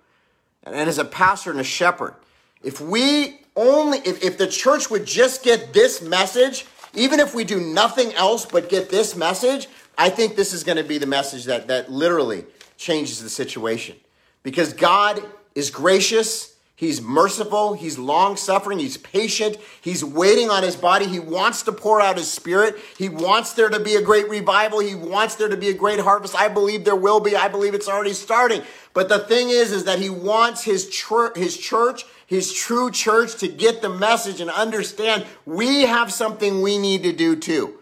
and, 0.63 0.73
and 0.73 0.89
as 0.89 0.97
a 0.97 1.05
pastor 1.05 1.51
and 1.51 1.59
a 1.59 1.63
shepherd, 1.63 2.15
if 2.63 2.81
we 2.81 3.41
only, 3.55 3.99
if, 3.99 4.23
if 4.23 4.37
the 4.37 4.47
church 4.47 4.89
would 4.89 5.05
just 5.05 5.43
get 5.43 5.73
this 5.73 6.01
message, 6.01 6.65
even 6.93 7.19
if 7.19 7.35
we 7.35 7.43
do 7.43 7.59
nothing 7.59 8.13
else 8.13 8.45
but 8.45 8.69
get 8.69 8.89
this 8.89 9.15
message, 9.15 9.67
I 9.97 10.09
think 10.09 10.35
this 10.35 10.53
is 10.53 10.63
going 10.63 10.77
to 10.77 10.83
be 10.83 10.97
the 10.97 11.05
message 11.05 11.45
that, 11.45 11.67
that 11.67 11.91
literally 11.91 12.45
changes 12.77 13.21
the 13.21 13.29
situation. 13.29 13.97
Because 14.41 14.73
God 14.73 15.23
is 15.53 15.69
gracious, 15.69 16.54
He's 16.77 17.01
merciful. 17.01 17.73
He's 17.73 17.97
long 17.97 18.35
suffering. 18.35 18.79
He's 18.79 18.97
patient. 18.97 19.57
He's 19.79 20.03
waiting 20.03 20.49
on 20.49 20.61
his 20.61 20.75
body. 20.75 21.05
He 21.07 21.19
wants 21.19 21.63
to 21.63 21.71
pour 21.71 22.01
out 22.01 22.17
his 22.17 22.29
spirit. 22.29 22.75
He 22.97 23.07
wants 23.07 23.53
there 23.53 23.69
to 23.69 23.79
be 23.79 23.95
a 23.95 24.01
great 24.01 24.27
revival. 24.27 24.79
He 24.79 24.93
wants 24.93 25.35
there 25.35 25.47
to 25.47 25.55
be 25.55 25.69
a 25.69 25.73
great 25.73 26.01
harvest. 26.01 26.35
I 26.35 26.49
believe 26.49 26.83
there 26.83 26.95
will 26.95 27.21
be. 27.21 27.33
I 27.33 27.47
believe 27.47 27.73
it's 27.73 27.87
already 27.87 28.11
starting. 28.11 28.61
But 28.93 29.07
the 29.07 29.19
thing 29.19 29.49
is, 29.49 29.71
is 29.71 29.85
that 29.85 29.99
he 29.99 30.09
wants 30.09 30.63
his 30.63 30.89
church, 30.89 31.37
his 31.37 31.55
church, 31.55 32.03
his 32.27 32.51
true 32.51 32.91
church 32.91 33.35
to 33.37 33.47
get 33.47 33.81
the 33.81 33.89
message 33.89 34.41
and 34.41 34.49
understand 34.49 35.25
we 35.45 35.83
have 35.83 36.11
something 36.11 36.61
we 36.61 36.77
need 36.77 37.03
to 37.03 37.13
do 37.13 37.37
too. 37.37 37.75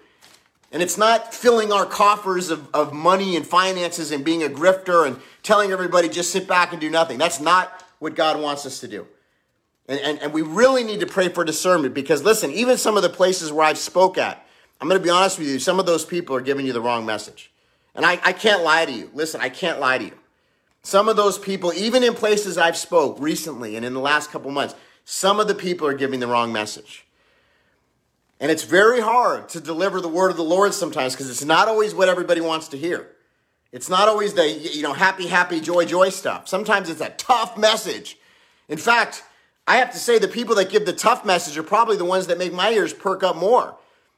And 0.72 0.84
it's 0.84 0.98
not 1.00 1.34
filling 1.34 1.72
our 1.72 1.86
coffers 1.86 2.52
of, 2.52 2.68
of 2.76 2.94
money 2.94 3.36
and 3.36 3.46
finances 3.46 4.12
and 4.12 4.24
being 4.24 4.44
a 4.44 4.50
grifter 4.50 5.06
and 5.08 5.20
telling 5.42 5.72
everybody 5.72 6.10
just 6.10 6.32
sit 6.32 6.48
back 6.48 6.72
and 6.72 6.82
do 6.82 6.90
nothing. 6.90 7.18
That's 7.18 7.40
not 7.40 7.83
what 8.04 8.16
God 8.16 8.40
wants 8.40 8.66
us 8.66 8.82
to 8.82 8.88
do. 8.88 9.08
And, 9.88 10.00
and, 10.00 10.22
and 10.22 10.34
we 10.34 10.42
really 10.42 10.84
need 10.84 11.00
to 11.00 11.08
pray 11.08 11.30
for 11.30 11.44
discernment 11.44 11.94
because 11.94 12.22
listen, 12.22 12.52
even 12.52 12.78
some 12.78 12.98
of 12.98 13.04
the 13.04 13.10
places 13.10 13.52
where 13.52 13.66
I've 13.66 13.78
spoke 13.78 14.18
at, 14.18 14.46
I'm 14.82 14.90
going 14.90 15.00
to 15.00 15.04
be 15.04 15.10
honest 15.10 15.40
with 15.40 15.48
you, 15.48 15.58
some 15.58 15.80
of 15.80 15.86
those 15.86 16.06
people 16.06 16.36
are 16.36 16.42
giving 16.42 16.66
you 16.66 16.74
the 16.74 16.82
wrong 16.82 17.06
message. 17.06 17.52
And 17.96 18.06
I, 18.06 18.20
I 18.24 18.34
can't 18.34 18.62
lie 18.64 18.86
to 18.86 18.92
you. 18.92 19.10
Listen, 19.14 19.40
I 19.40 19.50
can't 19.50 19.80
lie 19.80 19.98
to 19.98 20.04
you. 20.04 20.18
Some 20.84 21.08
of 21.08 21.16
those 21.16 21.40
people, 21.40 21.72
even 21.74 22.04
in 22.04 22.14
places 22.14 22.58
I've 22.58 22.76
spoke 22.76 23.18
recently 23.20 23.78
and 23.78 23.86
in 23.86 23.94
the 23.94 24.02
last 24.02 24.32
couple 24.32 24.52
months, 24.52 24.76
some 25.06 25.40
of 25.40 25.48
the 25.48 25.56
people 25.56 25.88
are 25.88 25.94
giving 25.94 26.20
the 26.20 26.28
wrong 26.28 26.52
message. 26.52 27.06
And 28.42 28.52
it's 28.52 28.64
very 28.64 29.00
hard 29.00 29.48
to 29.50 29.62
deliver 29.62 30.02
the 30.02 30.10
word 30.10 30.30
of 30.30 30.36
the 30.36 30.44
Lord 30.44 30.74
sometimes 30.74 31.14
because 31.14 31.30
it's 31.30 31.46
not 31.46 31.70
always 31.70 31.96
what 31.96 32.10
everybody 32.10 32.42
wants 32.42 32.68
to 32.70 32.78
hear. 32.78 33.08
It's 33.74 33.90
not 33.90 34.08
always 34.08 34.36
the, 34.36 34.48
you 34.48 34.84
know, 34.84 34.94
happy, 34.94 35.26
happy, 35.26 35.60
joy, 35.60 35.86
joy 35.86 36.10
stuff. 36.10 36.48
Sometimes 36.48 36.92
it's 36.92 37.02
a 37.02 37.10
tough 37.10 37.58
message. 37.58 38.18
In 38.70 38.78
fact, 38.78 39.24
I 39.66 39.78
have 39.78 39.92
to 39.94 39.98
say 39.98 40.20
the 40.20 40.28
people 40.28 40.56
that 40.56 40.70
give 40.70 40.86
the 40.86 40.94
tough 40.94 41.26
message 41.26 41.58
are 41.58 41.64
probably 41.64 41.98
the 41.98 42.06
ones 42.06 42.28
that 42.28 42.38
make 42.38 42.54
my 42.54 42.70
ears 42.70 42.94
perk 42.94 43.24
up 43.24 43.36
more 43.36 43.76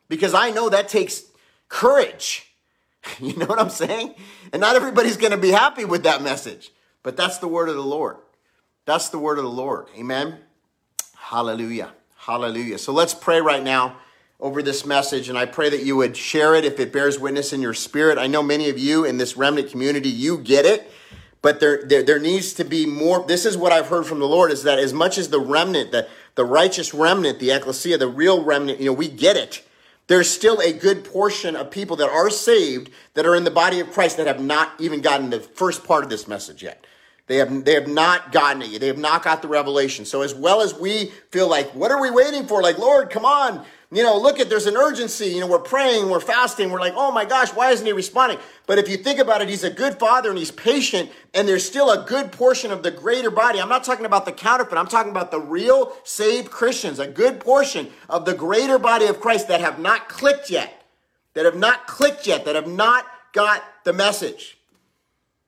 because 0.09 0.33
I 0.33 0.51
know 0.51 0.67
that 0.69 0.89
takes 0.89 1.23
courage. 1.69 2.51
You 3.19 3.35
know 3.35 3.45
what 3.45 3.59
I'm 3.59 3.69
saying? 3.69 4.15
And 4.51 4.59
not 4.59 4.75
everybody's 4.75 5.15
going 5.15 5.29
to 5.29 5.37
be 5.37 5.51
happy 5.51 5.85
with 5.85 6.01
that 6.03 6.23
message, 6.23 6.71
but 7.03 7.15
that's 7.15 7.37
the 7.37 7.47
word 7.47 7.69
of 7.69 7.75
the 7.75 7.83
Lord. 7.83 8.17
That's 8.85 9.09
the 9.09 9.19
word 9.19 9.37
of 9.37 9.43
the 9.43 9.49
Lord. 9.51 9.89
Amen. 9.95 10.39
Hallelujah. 11.15 11.93
Hallelujah. 12.17 12.79
So 12.79 12.93
let's 12.93 13.13
pray 13.13 13.41
right 13.41 13.61
now 13.61 13.97
over 14.45 14.61
this 14.61 14.85
message, 14.85 15.27
and 15.27 15.39
I 15.39 15.47
pray 15.47 15.71
that 15.71 15.81
you 15.81 15.95
would 15.95 16.15
share 16.15 16.53
it 16.53 16.65
if 16.65 16.79
it 16.79 16.93
bears 16.93 17.17
witness 17.17 17.51
in 17.51 17.63
your 17.63 17.73
spirit. 17.73 18.19
I 18.19 18.27
know 18.27 18.43
many 18.43 18.69
of 18.69 18.77
you 18.77 19.03
in 19.03 19.17
this 19.17 19.35
remnant 19.35 19.71
community, 19.71 20.07
you 20.07 20.37
get 20.37 20.67
it, 20.67 20.91
but 21.41 21.59
there, 21.59 21.83
there, 21.83 22.03
there 22.03 22.19
needs 22.19 22.53
to 22.53 22.63
be 22.63 22.85
more. 22.85 23.25
This 23.25 23.47
is 23.47 23.57
what 23.57 23.71
I've 23.71 23.87
heard 23.87 24.05
from 24.05 24.19
the 24.19 24.27
Lord 24.27 24.51
is 24.51 24.61
that 24.61 24.77
as 24.77 24.93
much 24.93 25.17
as 25.17 25.29
the 25.29 25.39
remnant, 25.39 25.91
the, 25.91 26.07
the 26.35 26.45
righteous 26.45 26.93
remnant, 26.93 27.39
the 27.39 27.49
ecclesia, 27.49 27.97
the 27.97 28.07
real 28.07 28.43
remnant, 28.43 28.79
you 28.79 28.85
know, 28.85 28.93
we 28.93 29.07
get 29.07 29.35
it. 29.35 29.67
There's 30.05 30.29
still 30.29 30.59
a 30.59 30.71
good 30.71 31.03
portion 31.03 31.55
of 31.55 31.71
people 31.71 31.95
that 31.95 32.09
are 32.09 32.29
saved 32.29 32.91
that 33.15 33.25
are 33.25 33.35
in 33.35 33.45
the 33.45 33.51
body 33.51 33.79
of 33.79 33.91
Christ 33.91 34.17
that 34.17 34.27
have 34.27 34.39
not 34.39 34.79
even 34.79 35.01
gotten 35.01 35.31
the 35.31 35.39
first 35.39 35.83
part 35.83 36.03
of 36.03 36.11
this 36.11 36.27
message 36.27 36.61
yet. 36.61 36.85
They 37.27 37.37
have, 37.37 37.65
they 37.65 37.73
have 37.73 37.87
not 37.87 38.31
gotten 38.31 38.61
it. 38.61 38.79
They 38.79 38.87
have 38.87 38.97
not 38.97 39.23
got 39.23 39.41
the 39.41 39.47
revelation. 39.47 40.05
So 40.05 40.21
as 40.21 40.35
well 40.35 40.61
as 40.61 40.73
we 40.73 41.11
feel 41.31 41.49
like, 41.49 41.73
what 41.73 41.91
are 41.91 41.99
we 41.99 42.11
waiting 42.11 42.45
for? 42.45 42.61
Like, 42.61 42.77
Lord, 42.77 43.09
come 43.09 43.25
on 43.25 43.65
you 43.91 44.03
know, 44.03 44.17
look 44.17 44.39
at 44.39 44.49
there's 44.49 44.65
an 44.65 44.75
urgency. 44.75 45.27
You 45.27 45.41
know, 45.41 45.47
we're 45.47 45.59
praying, 45.59 46.09
we're 46.09 46.19
fasting, 46.19 46.69
we're 46.69 46.79
like, 46.79 46.93
oh 46.95 47.11
my 47.11 47.23
gosh, 47.23 47.53
why 47.53 47.71
isn't 47.71 47.85
he 47.85 47.93
responding? 47.93 48.39
But 48.67 48.77
if 48.77 48.89
you 48.89 48.97
think 48.97 49.19
about 49.19 49.41
it, 49.41 49.47
he's 49.47 49.63
a 49.63 49.69
good 49.69 49.99
father 49.99 50.29
and 50.29 50.37
he's 50.37 50.51
patient, 50.51 51.09
and 51.33 51.47
there's 51.47 51.65
still 51.65 51.91
a 51.91 52.03
good 52.05 52.31
portion 52.31 52.71
of 52.71 52.83
the 52.83 52.91
greater 52.91 53.29
body. 53.29 53.61
I'm 53.61 53.69
not 53.69 53.83
talking 53.83 54.05
about 54.05 54.25
the 54.25 54.31
counterfeit, 54.31 54.77
I'm 54.77 54.87
talking 54.87 55.11
about 55.11 55.31
the 55.31 55.39
real 55.39 55.95
saved 56.03 56.49
Christians, 56.49 56.99
a 56.99 57.07
good 57.07 57.39
portion 57.39 57.87
of 58.09 58.25
the 58.25 58.33
greater 58.33 58.79
body 58.79 59.05
of 59.05 59.21
Christ 59.21 59.47
that 59.47 59.61
have 59.61 59.79
not 59.79 60.09
clicked 60.09 60.49
yet, 60.49 60.83
that 61.33 61.45
have 61.45 61.55
not 61.55 61.87
clicked 61.87 62.25
yet, 62.27 62.45
that 62.45 62.55
have 62.55 62.67
not 62.67 63.05
got 63.33 63.63
the 63.83 63.93
message. 63.93 64.54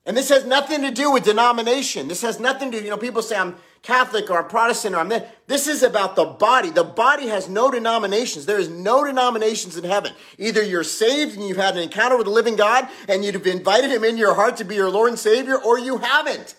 And 0.08 0.15
this 0.15 0.30
has 0.30 0.46
nothing 0.46 0.84
to 0.84 0.89
do 0.89 1.12
with 1.12 1.26
denomination. 1.26 2.08
This 2.08 2.22
has 2.22 2.39
nothing 2.39 2.72
to, 2.72 2.80
do, 2.80 2.84
you 2.86 2.89
know, 2.89 2.98
people 2.98 3.22
say 3.22 3.36
I'm 3.36 3.58
Catholic 3.82 4.30
or 4.30 4.41
I'm 4.41 4.48
Protestant 4.48 4.96
or 4.96 5.00
I'm 5.00 5.10
that. 5.10 5.46
This 5.48 5.67
is 5.67 5.84
about 5.84 6.15
the 6.15 6.24
body. 6.24 6.70
The 6.70 6.86
body 6.86 7.28
has 7.28 7.50
no 7.50 7.70
denominations. 7.70 8.46
There 8.46 8.58
is 8.58 8.70
no 8.70 9.04
denominations 9.04 9.76
in 9.76 9.84
heaven. 9.84 10.13
Either 10.38 10.63
you're 10.63 10.86
saved 10.86 11.36
and 11.36 11.46
you've 11.46 11.58
had 11.58 11.76
an 11.76 11.84
encounter 11.84 12.15
with 12.15 12.26
the 12.26 12.32
living 12.32 12.56
God 12.56 12.88
and 13.10 13.26
you've 13.26 13.46
invited 13.46 13.91
him 13.91 14.06
into 14.06 14.20
your 14.20 14.34
heart 14.34 14.56
to 14.58 14.63
be 14.63 14.76
your 14.76 14.89
Lord 14.89 15.10
and 15.10 15.20
Savior, 15.20 15.58
or 15.58 15.78
you 15.78 15.98
haven't. 15.98 16.56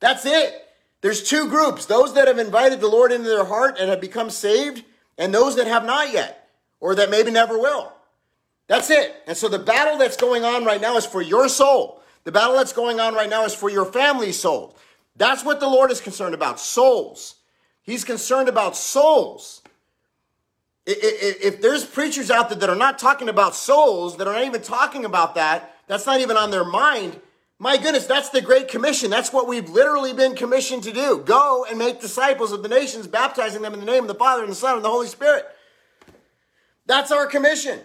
That's 0.00 0.26
it. 0.26 0.52
There's 1.00 1.22
two 1.22 1.48
groups 1.48 1.86
those 1.86 2.12
that 2.12 2.28
have 2.28 2.38
invited 2.38 2.80
the 2.80 2.88
Lord 2.88 3.10
into 3.10 3.30
their 3.30 3.46
heart 3.46 3.78
and 3.80 3.88
have 3.88 4.02
become 4.02 4.28
saved, 4.28 4.84
and 5.16 5.32
those 5.32 5.56
that 5.56 5.66
have 5.66 5.86
not 5.86 6.12
yet, 6.12 6.50
or 6.78 6.94
that 6.94 7.08
maybe 7.08 7.30
never 7.30 7.58
will. 7.58 7.90
That's 8.66 8.90
it. 8.90 9.14
And 9.26 9.34
so 9.34 9.48
the 9.48 9.58
battle 9.58 9.96
that's 9.96 10.18
going 10.18 10.44
on 10.44 10.66
right 10.66 10.80
now 10.80 10.98
is 10.98 11.06
for 11.06 11.22
your 11.22 11.48
soul. 11.48 11.99
The 12.24 12.32
battle 12.32 12.56
that's 12.56 12.72
going 12.72 13.00
on 13.00 13.14
right 13.14 13.30
now 13.30 13.44
is 13.44 13.54
for 13.54 13.70
your 13.70 13.86
family's 13.86 14.38
soul. 14.38 14.76
That's 15.16 15.44
what 15.44 15.60
the 15.60 15.68
Lord 15.68 15.90
is 15.90 16.00
concerned 16.00 16.34
about 16.34 16.60
souls. 16.60 17.36
He's 17.82 18.04
concerned 18.04 18.48
about 18.48 18.76
souls. 18.76 19.62
If 20.86 21.60
there's 21.60 21.84
preachers 21.84 22.30
out 22.30 22.48
there 22.48 22.58
that 22.58 22.70
are 22.70 22.76
not 22.76 22.98
talking 22.98 23.28
about 23.28 23.54
souls, 23.54 24.16
that 24.16 24.26
are 24.26 24.34
not 24.34 24.44
even 24.44 24.62
talking 24.62 25.04
about 25.04 25.34
that, 25.34 25.76
that's 25.86 26.06
not 26.06 26.20
even 26.20 26.36
on 26.36 26.50
their 26.50 26.64
mind. 26.64 27.20
My 27.58 27.76
goodness, 27.76 28.06
that's 28.06 28.30
the 28.30 28.40
Great 28.40 28.68
Commission. 28.68 29.10
That's 29.10 29.32
what 29.32 29.46
we've 29.46 29.68
literally 29.68 30.14
been 30.14 30.34
commissioned 30.34 30.82
to 30.84 30.92
do. 30.92 31.22
Go 31.24 31.66
and 31.68 31.78
make 31.78 32.00
disciples 32.00 32.52
of 32.52 32.62
the 32.62 32.68
nations, 32.68 33.06
baptizing 33.06 33.60
them 33.60 33.74
in 33.74 33.80
the 33.80 33.86
name 33.86 34.04
of 34.04 34.08
the 34.08 34.14
Father 34.14 34.42
and 34.42 34.50
the 34.50 34.56
Son 34.56 34.76
and 34.76 34.84
the 34.84 34.90
Holy 34.90 35.06
Spirit. 35.06 35.46
That's 36.86 37.12
our 37.12 37.26
commission. 37.26 37.80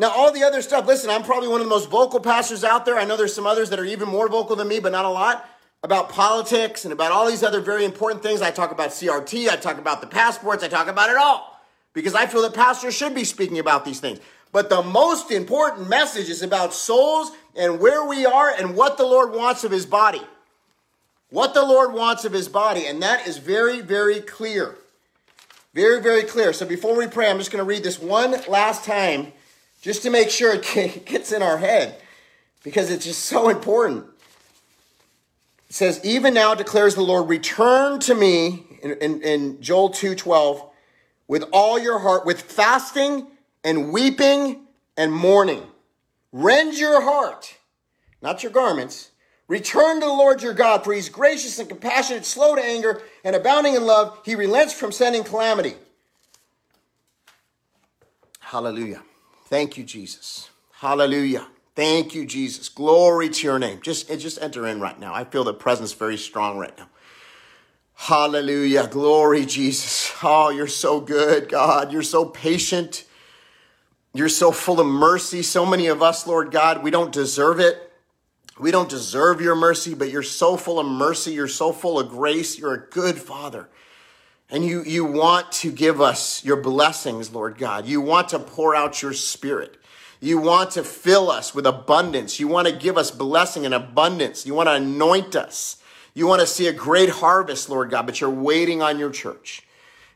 Now, 0.00 0.12
all 0.12 0.32
the 0.32 0.42
other 0.44 0.62
stuff, 0.62 0.86
listen, 0.86 1.10
I'm 1.10 1.22
probably 1.22 1.48
one 1.48 1.60
of 1.60 1.66
the 1.66 1.70
most 1.70 1.90
vocal 1.90 2.20
pastors 2.20 2.64
out 2.64 2.86
there. 2.86 2.96
I 2.96 3.04
know 3.04 3.18
there's 3.18 3.34
some 3.34 3.46
others 3.46 3.68
that 3.68 3.78
are 3.78 3.84
even 3.84 4.08
more 4.08 4.30
vocal 4.30 4.56
than 4.56 4.66
me, 4.66 4.80
but 4.80 4.92
not 4.92 5.04
a 5.04 5.10
lot 5.10 5.46
about 5.82 6.08
politics 6.08 6.86
and 6.86 6.92
about 6.94 7.12
all 7.12 7.28
these 7.28 7.42
other 7.42 7.60
very 7.60 7.84
important 7.84 8.22
things. 8.22 8.40
I 8.40 8.50
talk 8.50 8.72
about 8.72 8.92
CRT, 8.92 9.50
I 9.50 9.56
talk 9.56 9.76
about 9.76 10.00
the 10.00 10.06
passports, 10.06 10.64
I 10.64 10.68
talk 10.68 10.88
about 10.88 11.10
it 11.10 11.18
all 11.18 11.60
because 11.92 12.14
I 12.14 12.24
feel 12.24 12.40
that 12.40 12.54
pastors 12.54 12.96
should 12.96 13.14
be 13.14 13.24
speaking 13.24 13.58
about 13.58 13.84
these 13.84 14.00
things. 14.00 14.20
But 14.52 14.70
the 14.70 14.82
most 14.82 15.30
important 15.30 15.90
message 15.90 16.30
is 16.30 16.42
about 16.42 16.72
souls 16.72 17.32
and 17.54 17.78
where 17.78 18.02
we 18.06 18.24
are 18.24 18.54
and 18.58 18.74
what 18.74 18.96
the 18.96 19.04
Lord 19.04 19.34
wants 19.34 19.64
of 19.64 19.70
his 19.70 19.84
body. 19.84 20.22
What 21.28 21.52
the 21.52 21.62
Lord 21.62 21.92
wants 21.92 22.24
of 22.24 22.32
his 22.32 22.48
body. 22.48 22.86
And 22.86 23.02
that 23.02 23.28
is 23.28 23.36
very, 23.36 23.82
very 23.82 24.20
clear. 24.20 24.76
Very, 25.74 26.00
very 26.00 26.22
clear. 26.22 26.54
So 26.54 26.64
before 26.64 26.96
we 26.96 27.06
pray, 27.06 27.28
I'm 27.28 27.36
just 27.36 27.50
going 27.50 27.62
to 27.62 27.68
read 27.68 27.82
this 27.82 27.98
one 27.98 28.34
last 28.48 28.86
time 28.86 29.34
just 29.80 30.02
to 30.02 30.10
make 30.10 30.30
sure 30.30 30.54
it 30.54 31.04
gets 31.06 31.32
in 31.32 31.42
our 31.42 31.58
head 31.58 32.00
because 32.62 32.90
it's 32.90 33.04
just 33.04 33.24
so 33.24 33.48
important. 33.48 34.06
It 35.68 35.74
says, 35.74 36.00
Even 36.04 36.34
now 36.34 36.54
declares 36.54 36.94
the 36.94 37.02
Lord, 37.02 37.28
return 37.28 38.00
to 38.00 38.14
me 38.14 38.64
in, 38.82 38.92
in, 38.92 39.22
in 39.22 39.62
Joel 39.62 39.90
2:12 39.90 40.68
with 41.28 41.44
all 41.52 41.78
your 41.78 42.00
heart, 42.00 42.26
with 42.26 42.40
fasting 42.40 43.28
and 43.62 43.92
weeping 43.92 44.66
and 44.96 45.12
mourning. 45.12 45.62
Rend 46.32 46.76
your 46.76 47.02
heart, 47.02 47.56
not 48.20 48.42
your 48.42 48.52
garments. 48.52 49.10
Return 49.46 50.00
to 50.00 50.06
the 50.06 50.12
Lord 50.12 50.42
your 50.42 50.54
God, 50.54 50.84
for 50.84 50.92
he's 50.92 51.08
gracious 51.08 51.58
and 51.58 51.68
compassionate, 51.68 52.24
slow 52.24 52.54
to 52.54 52.62
anger, 52.62 53.02
and 53.24 53.34
abounding 53.34 53.74
in 53.74 53.84
love. 53.84 54.16
He 54.24 54.36
relents 54.36 54.72
from 54.72 54.92
sending 54.92 55.24
calamity. 55.24 55.74
Hallelujah. 58.38 59.02
Thank 59.50 59.76
you, 59.76 59.82
Jesus. 59.82 60.48
Hallelujah. 60.74 61.48
Thank 61.74 62.14
you, 62.14 62.24
Jesus. 62.24 62.68
Glory 62.68 63.28
to 63.28 63.46
your 63.46 63.58
name. 63.58 63.80
Just, 63.82 64.08
eh, 64.08 64.16
just 64.16 64.40
enter 64.40 64.64
in 64.64 64.80
right 64.80 64.98
now. 64.98 65.12
I 65.12 65.24
feel 65.24 65.42
the 65.42 65.52
presence 65.52 65.92
very 65.92 66.16
strong 66.16 66.56
right 66.56 66.76
now. 66.78 66.88
Hallelujah. 67.94 68.86
Glory, 68.86 69.44
Jesus. 69.44 70.12
Oh, 70.22 70.50
you're 70.50 70.68
so 70.68 71.00
good, 71.00 71.48
God. 71.48 71.92
You're 71.92 72.02
so 72.02 72.24
patient. 72.24 73.04
You're 74.14 74.28
so 74.28 74.52
full 74.52 74.78
of 74.78 74.86
mercy. 74.86 75.42
So 75.42 75.66
many 75.66 75.88
of 75.88 76.00
us, 76.00 76.26
Lord 76.26 76.50
God, 76.50 76.82
we 76.82 76.90
don't 76.90 77.12
deserve 77.12 77.58
it. 77.58 77.92
We 78.58 78.70
don't 78.70 78.88
deserve 78.88 79.40
your 79.40 79.56
mercy, 79.56 79.94
but 79.94 80.10
you're 80.10 80.22
so 80.22 80.56
full 80.56 80.78
of 80.78 80.86
mercy. 80.86 81.32
You're 81.32 81.48
so 81.48 81.72
full 81.72 81.98
of 81.98 82.10
grace. 82.10 82.58
You're 82.58 82.74
a 82.74 82.90
good 82.90 83.18
Father. 83.18 83.68
And 84.50 84.64
you, 84.64 84.82
you 84.82 85.04
want 85.04 85.52
to 85.52 85.70
give 85.70 86.00
us 86.00 86.44
your 86.44 86.56
blessings, 86.56 87.32
Lord 87.32 87.56
God. 87.56 87.86
You 87.86 88.00
want 88.00 88.30
to 88.30 88.38
pour 88.40 88.74
out 88.74 89.00
your 89.00 89.12
spirit. 89.12 89.76
You 90.20 90.38
want 90.38 90.72
to 90.72 90.82
fill 90.82 91.30
us 91.30 91.54
with 91.54 91.66
abundance. 91.66 92.40
You 92.40 92.48
want 92.48 92.66
to 92.66 92.74
give 92.74 92.98
us 92.98 93.10
blessing 93.10 93.64
and 93.64 93.72
abundance. 93.72 94.44
You 94.44 94.54
want 94.54 94.68
to 94.68 94.74
anoint 94.74 95.36
us. 95.36 95.76
You 96.14 96.26
want 96.26 96.40
to 96.40 96.46
see 96.46 96.66
a 96.66 96.72
great 96.72 97.08
harvest, 97.08 97.70
Lord 97.70 97.90
God, 97.90 98.06
but 98.06 98.20
you're 98.20 98.28
waiting 98.28 98.82
on 98.82 98.98
your 98.98 99.10
church. 99.10 99.62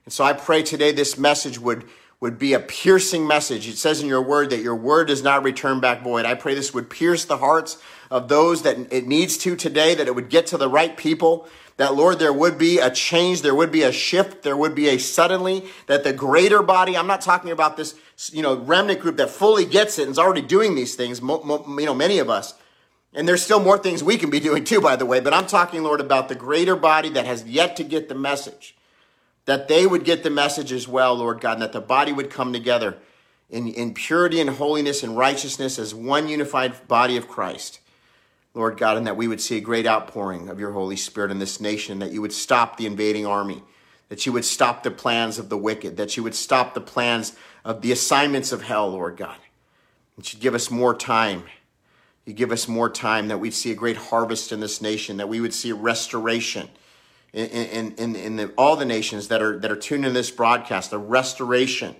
And 0.04 0.12
so 0.12 0.24
I 0.24 0.32
pray 0.32 0.62
today 0.62 0.92
this 0.92 1.16
message 1.16 1.58
would, 1.58 1.84
would 2.20 2.38
be 2.38 2.52
a 2.52 2.60
piercing 2.60 3.26
message. 3.26 3.68
It 3.68 3.76
says 3.76 4.02
in 4.02 4.08
your 4.08 4.20
word 4.20 4.50
that 4.50 4.60
your 4.60 4.74
word 4.74 5.08
does 5.08 5.22
not 5.22 5.44
return 5.44 5.80
back 5.80 6.02
void. 6.02 6.26
I 6.26 6.34
pray 6.34 6.54
this 6.54 6.74
would 6.74 6.90
pierce 6.90 7.24
the 7.24 7.38
hearts 7.38 7.78
of 8.10 8.28
those 8.28 8.62
that 8.62 8.92
it 8.92 9.06
needs 9.06 9.38
to 9.38 9.56
today, 9.56 9.94
that 9.94 10.08
it 10.08 10.14
would 10.14 10.28
get 10.28 10.46
to 10.48 10.58
the 10.58 10.68
right 10.68 10.96
people, 10.96 11.48
that 11.76 11.94
Lord, 11.94 12.18
there 12.18 12.32
would 12.32 12.56
be 12.56 12.78
a 12.78 12.90
change, 12.90 13.42
there 13.42 13.54
would 13.54 13.72
be 13.72 13.82
a 13.82 13.90
shift, 13.90 14.42
there 14.42 14.56
would 14.56 14.74
be 14.74 14.88
a 14.88 14.98
suddenly, 14.98 15.64
that 15.86 16.04
the 16.04 16.12
greater 16.12 16.62
body, 16.62 16.96
I'm 16.96 17.08
not 17.08 17.20
talking 17.20 17.50
about 17.50 17.76
this, 17.76 17.98
you 18.32 18.42
know, 18.42 18.56
remnant 18.56 19.00
group 19.00 19.16
that 19.16 19.30
fully 19.30 19.64
gets 19.64 19.98
it 19.98 20.02
and 20.02 20.12
is 20.12 20.18
already 20.18 20.42
doing 20.42 20.76
these 20.76 20.94
things, 20.94 21.20
you 21.20 21.26
know, 21.86 21.94
many 21.94 22.18
of 22.18 22.30
us. 22.30 22.54
And 23.12 23.28
there's 23.28 23.42
still 23.42 23.60
more 23.60 23.78
things 23.78 24.02
we 24.02 24.16
can 24.16 24.30
be 24.30 24.40
doing 24.40 24.64
too, 24.64 24.80
by 24.80 24.96
the 24.96 25.06
way, 25.06 25.20
but 25.20 25.34
I'm 25.34 25.46
talking, 25.46 25.82
Lord, 25.82 26.00
about 26.00 26.28
the 26.28 26.34
greater 26.34 26.76
body 26.76 27.08
that 27.10 27.26
has 27.26 27.44
yet 27.44 27.76
to 27.76 27.84
get 27.84 28.08
the 28.08 28.14
message, 28.14 28.76
that 29.46 29.66
they 29.68 29.86
would 29.86 30.04
get 30.04 30.22
the 30.22 30.30
message 30.30 30.72
as 30.72 30.86
well, 30.86 31.14
Lord 31.16 31.40
God, 31.40 31.54
and 31.54 31.62
that 31.62 31.72
the 31.72 31.80
body 31.80 32.12
would 32.12 32.30
come 32.30 32.52
together 32.52 32.98
in, 33.50 33.68
in 33.68 33.94
purity 33.94 34.40
and 34.40 34.50
holiness 34.50 35.02
and 35.02 35.16
righteousness 35.16 35.78
as 35.78 35.94
one 35.94 36.28
unified 36.28 36.88
body 36.88 37.16
of 37.16 37.28
Christ. 37.28 37.80
Lord 38.54 38.76
God, 38.78 38.96
and 38.96 39.06
that 39.06 39.16
we 39.16 39.26
would 39.26 39.40
see 39.40 39.56
a 39.56 39.60
great 39.60 39.86
outpouring 39.86 40.48
of 40.48 40.60
your 40.60 40.72
Holy 40.72 40.96
Spirit 40.96 41.32
in 41.32 41.40
this 41.40 41.60
nation, 41.60 41.98
that 41.98 42.12
you 42.12 42.22
would 42.22 42.32
stop 42.32 42.76
the 42.76 42.86
invading 42.86 43.26
army, 43.26 43.62
that 44.08 44.24
you 44.24 44.32
would 44.32 44.44
stop 44.44 44.84
the 44.84 44.92
plans 44.92 45.38
of 45.38 45.48
the 45.48 45.58
wicked, 45.58 45.96
that 45.96 46.16
you 46.16 46.22
would 46.22 46.36
stop 46.36 46.72
the 46.72 46.80
plans 46.80 47.34
of 47.64 47.82
the 47.82 47.90
assignments 47.90 48.52
of 48.52 48.62
hell, 48.62 48.88
Lord 48.90 49.16
God. 49.16 49.36
That 50.16 50.32
you'd 50.32 50.40
give 50.40 50.54
us 50.54 50.70
more 50.70 50.94
time. 50.94 51.42
You 52.24 52.32
give 52.32 52.52
us 52.52 52.68
more 52.68 52.88
time, 52.88 53.28
that 53.28 53.38
we'd 53.38 53.52
see 53.52 53.72
a 53.72 53.74
great 53.74 53.96
harvest 53.96 54.52
in 54.52 54.60
this 54.60 54.80
nation, 54.80 55.16
that 55.16 55.28
we 55.28 55.40
would 55.40 55.52
see 55.52 55.72
restoration 55.72 56.68
in, 57.32 57.46
in, 57.46 57.94
in, 57.96 58.16
in 58.16 58.36
the, 58.36 58.52
all 58.56 58.76
the 58.76 58.84
nations 58.84 59.28
that 59.28 59.42
are, 59.42 59.58
that 59.58 59.70
are 59.70 59.76
tuned 59.76 60.06
in 60.06 60.14
this 60.14 60.30
broadcast, 60.30 60.92
a 60.92 60.98
restoration, 60.98 61.96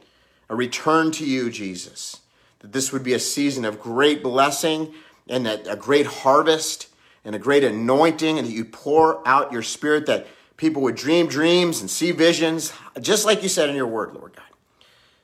a 0.49 0.55
return 0.55 1.11
to 1.11 1.27
you, 1.27 1.51
Jesus. 1.51 2.21
That 2.61 2.73
this 2.73 2.93
would 2.93 3.03
be 3.03 3.13
a 3.13 3.19
season 3.19 3.65
of 3.65 3.81
great 3.81 4.23
blessing 4.23 4.95
and 5.29 5.47
that 5.47 5.67
a 5.67 5.77
great 5.77 6.07
harvest 6.07 6.89
and 7.25 7.35
a 7.35 7.39
great 7.39 7.65
anointing, 7.65 8.39
and 8.39 8.47
that 8.47 8.53
you 8.53 8.65
pour 8.65 9.27
out 9.27 9.51
your 9.51 9.63
spirit 9.63 10.07
that 10.07 10.27
people 10.57 10.83
would 10.83 10.95
dream 10.95 11.27
dreams 11.27 11.81
and 11.81 11.91
see 11.91 12.13
visions, 12.13 12.73
just 13.01 13.25
like 13.25 13.43
you 13.43 13.49
said 13.49 13.69
in 13.71 13.77
your 13.77 13.87
word, 13.87 14.15
Lord 14.15 14.37
God. 14.37 14.45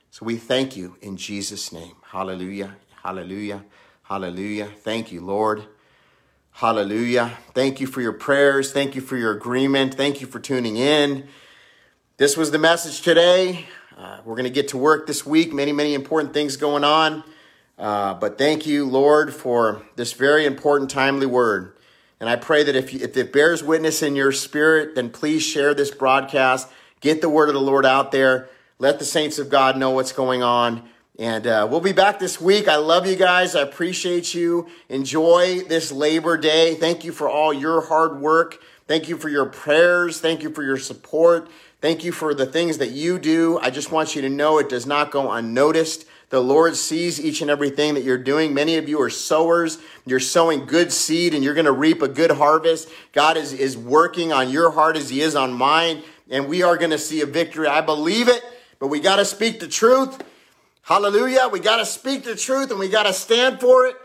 So 0.09 0.25
we 0.25 0.37
thank 0.37 0.75
you 0.75 0.97
in 1.01 1.15
Jesus' 1.15 1.71
name. 1.71 1.95
Hallelujah. 2.03 2.75
Hallelujah. 3.03 3.63
Hallelujah. 4.03 4.65
Thank 4.65 5.11
you, 5.11 5.21
Lord. 5.21 5.63
Hallelujah. 6.51 7.37
Thank 7.53 7.79
you 7.79 7.87
for 7.87 8.01
your 8.01 8.11
prayers. 8.13 8.71
Thank 8.73 8.93
you 8.93 9.01
for 9.01 9.15
your 9.15 9.31
agreement. 9.31 9.93
Thank 9.93 10.19
you 10.19 10.27
for 10.27 10.39
tuning 10.39 10.75
in. 10.75 11.27
This 12.17 12.35
was 12.35 12.51
the 12.51 12.59
message 12.59 13.01
today. 13.01 13.67
Uh, 13.97 14.19
we're 14.25 14.35
going 14.35 14.43
to 14.43 14.49
get 14.49 14.67
to 14.69 14.77
work 14.77 15.07
this 15.07 15.25
week. 15.25 15.53
Many, 15.53 15.71
many 15.71 15.93
important 15.93 16.33
things 16.33 16.57
going 16.57 16.83
on. 16.83 17.23
Uh, 17.81 18.13
but 18.13 18.37
thank 18.37 18.67
you, 18.67 18.85
Lord, 18.85 19.33
for 19.33 19.81
this 19.95 20.13
very 20.13 20.45
important, 20.45 20.91
timely 20.91 21.25
word. 21.25 21.75
And 22.19 22.29
I 22.29 22.35
pray 22.35 22.61
that 22.61 22.75
if, 22.75 22.93
you, 22.93 22.99
if 22.99 23.17
it 23.17 23.33
bears 23.33 23.63
witness 23.63 24.03
in 24.03 24.15
your 24.15 24.31
spirit, 24.31 24.93
then 24.93 25.09
please 25.09 25.41
share 25.41 25.73
this 25.73 25.89
broadcast. 25.89 26.69
Get 26.99 27.21
the 27.21 27.29
word 27.29 27.49
of 27.49 27.55
the 27.55 27.61
Lord 27.61 27.83
out 27.83 28.11
there. 28.11 28.49
Let 28.77 28.99
the 28.99 29.05
saints 29.05 29.39
of 29.39 29.49
God 29.49 29.77
know 29.77 29.89
what's 29.89 30.11
going 30.11 30.43
on. 30.43 30.87
And 31.17 31.47
uh, 31.47 31.67
we'll 31.71 31.81
be 31.81 31.91
back 31.91 32.19
this 32.19 32.39
week. 32.39 32.67
I 32.67 32.75
love 32.75 33.07
you 33.07 33.15
guys. 33.15 33.55
I 33.55 33.61
appreciate 33.61 34.35
you. 34.35 34.69
Enjoy 34.87 35.61
this 35.61 35.91
Labor 35.91 36.37
Day. 36.37 36.75
Thank 36.75 37.03
you 37.03 37.11
for 37.11 37.27
all 37.27 37.51
your 37.51 37.87
hard 37.87 38.21
work. 38.21 38.61
Thank 38.87 39.09
you 39.09 39.17
for 39.17 39.29
your 39.29 39.47
prayers. 39.47 40.19
Thank 40.19 40.43
you 40.43 40.51
for 40.51 40.61
your 40.61 40.77
support. 40.77 41.49
Thank 41.81 42.03
you 42.03 42.11
for 42.11 42.35
the 42.35 42.45
things 42.45 42.77
that 42.77 42.91
you 42.91 43.17
do. 43.17 43.57
I 43.57 43.71
just 43.71 43.91
want 43.91 44.15
you 44.15 44.21
to 44.21 44.29
know 44.29 44.59
it 44.59 44.69
does 44.69 44.85
not 44.85 45.09
go 45.09 45.31
unnoticed. 45.31 46.05
The 46.31 46.39
Lord 46.39 46.77
sees 46.77 47.19
each 47.19 47.41
and 47.41 47.51
everything 47.51 47.93
that 47.95 48.03
you're 48.03 48.17
doing. 48.17 48.53
Many 48.53 48.77
of 48.77 48.87
you 48.87 49.01
are 49.01 49.09
sowers. 49.09 49.77
You're 50.05 50.21
sowing 50.21 50.65
good 50.65 50.93
seed 50.93 51.33
and 51.33 51.43
you're 51.43 51.53
going 51.53 51.65
to 51.65 51.73
reap 51.73 52.01
a 52.01 52.07
good 52.07 52.31
harvest. 52.31 52.89
God 53.11 53.35
is, 53.35 53.51
is 53.51 53.77
working 53.77 54.31
on 54.31 54.49
your 54.49 54.71
heart 54.71 54.95
as 54.95 55.09
He 55.09 55.19
is 55.19 55.35
on 55.35 55.51
mine. 55.51 56.03
And 56.29 56.47
we 56.47 56.63
are 56.63 56.77
going 56.77 56.91
to 56.91 56.97
see 56.97 57.19
a 57.19 57.25
victory. 57.25 57.67
I 57.67 57.81
believe 57.81 58.29
it, 58.29 58.41
but 58.79 58.87
we 58.87 59.01
got 59.01 59.17
to 59.17 59.25
speak 59.25 59.59
the 59.59 59.67
truth. 59.67 60.23
Hallelujah. 60.83 61.49
We 61.51 61.59
got 61.59 61.77
to 61.77 61.85
speak 61.85 62.23
the 62.23 62.37
truth 62.37 62.71
and 62.71 62.79
we 62.79 62.87
got 62.87 63.03
to 63.03 63.13
stand 63.13 63.59
for 63.59 63.85
it. 63.85 63.97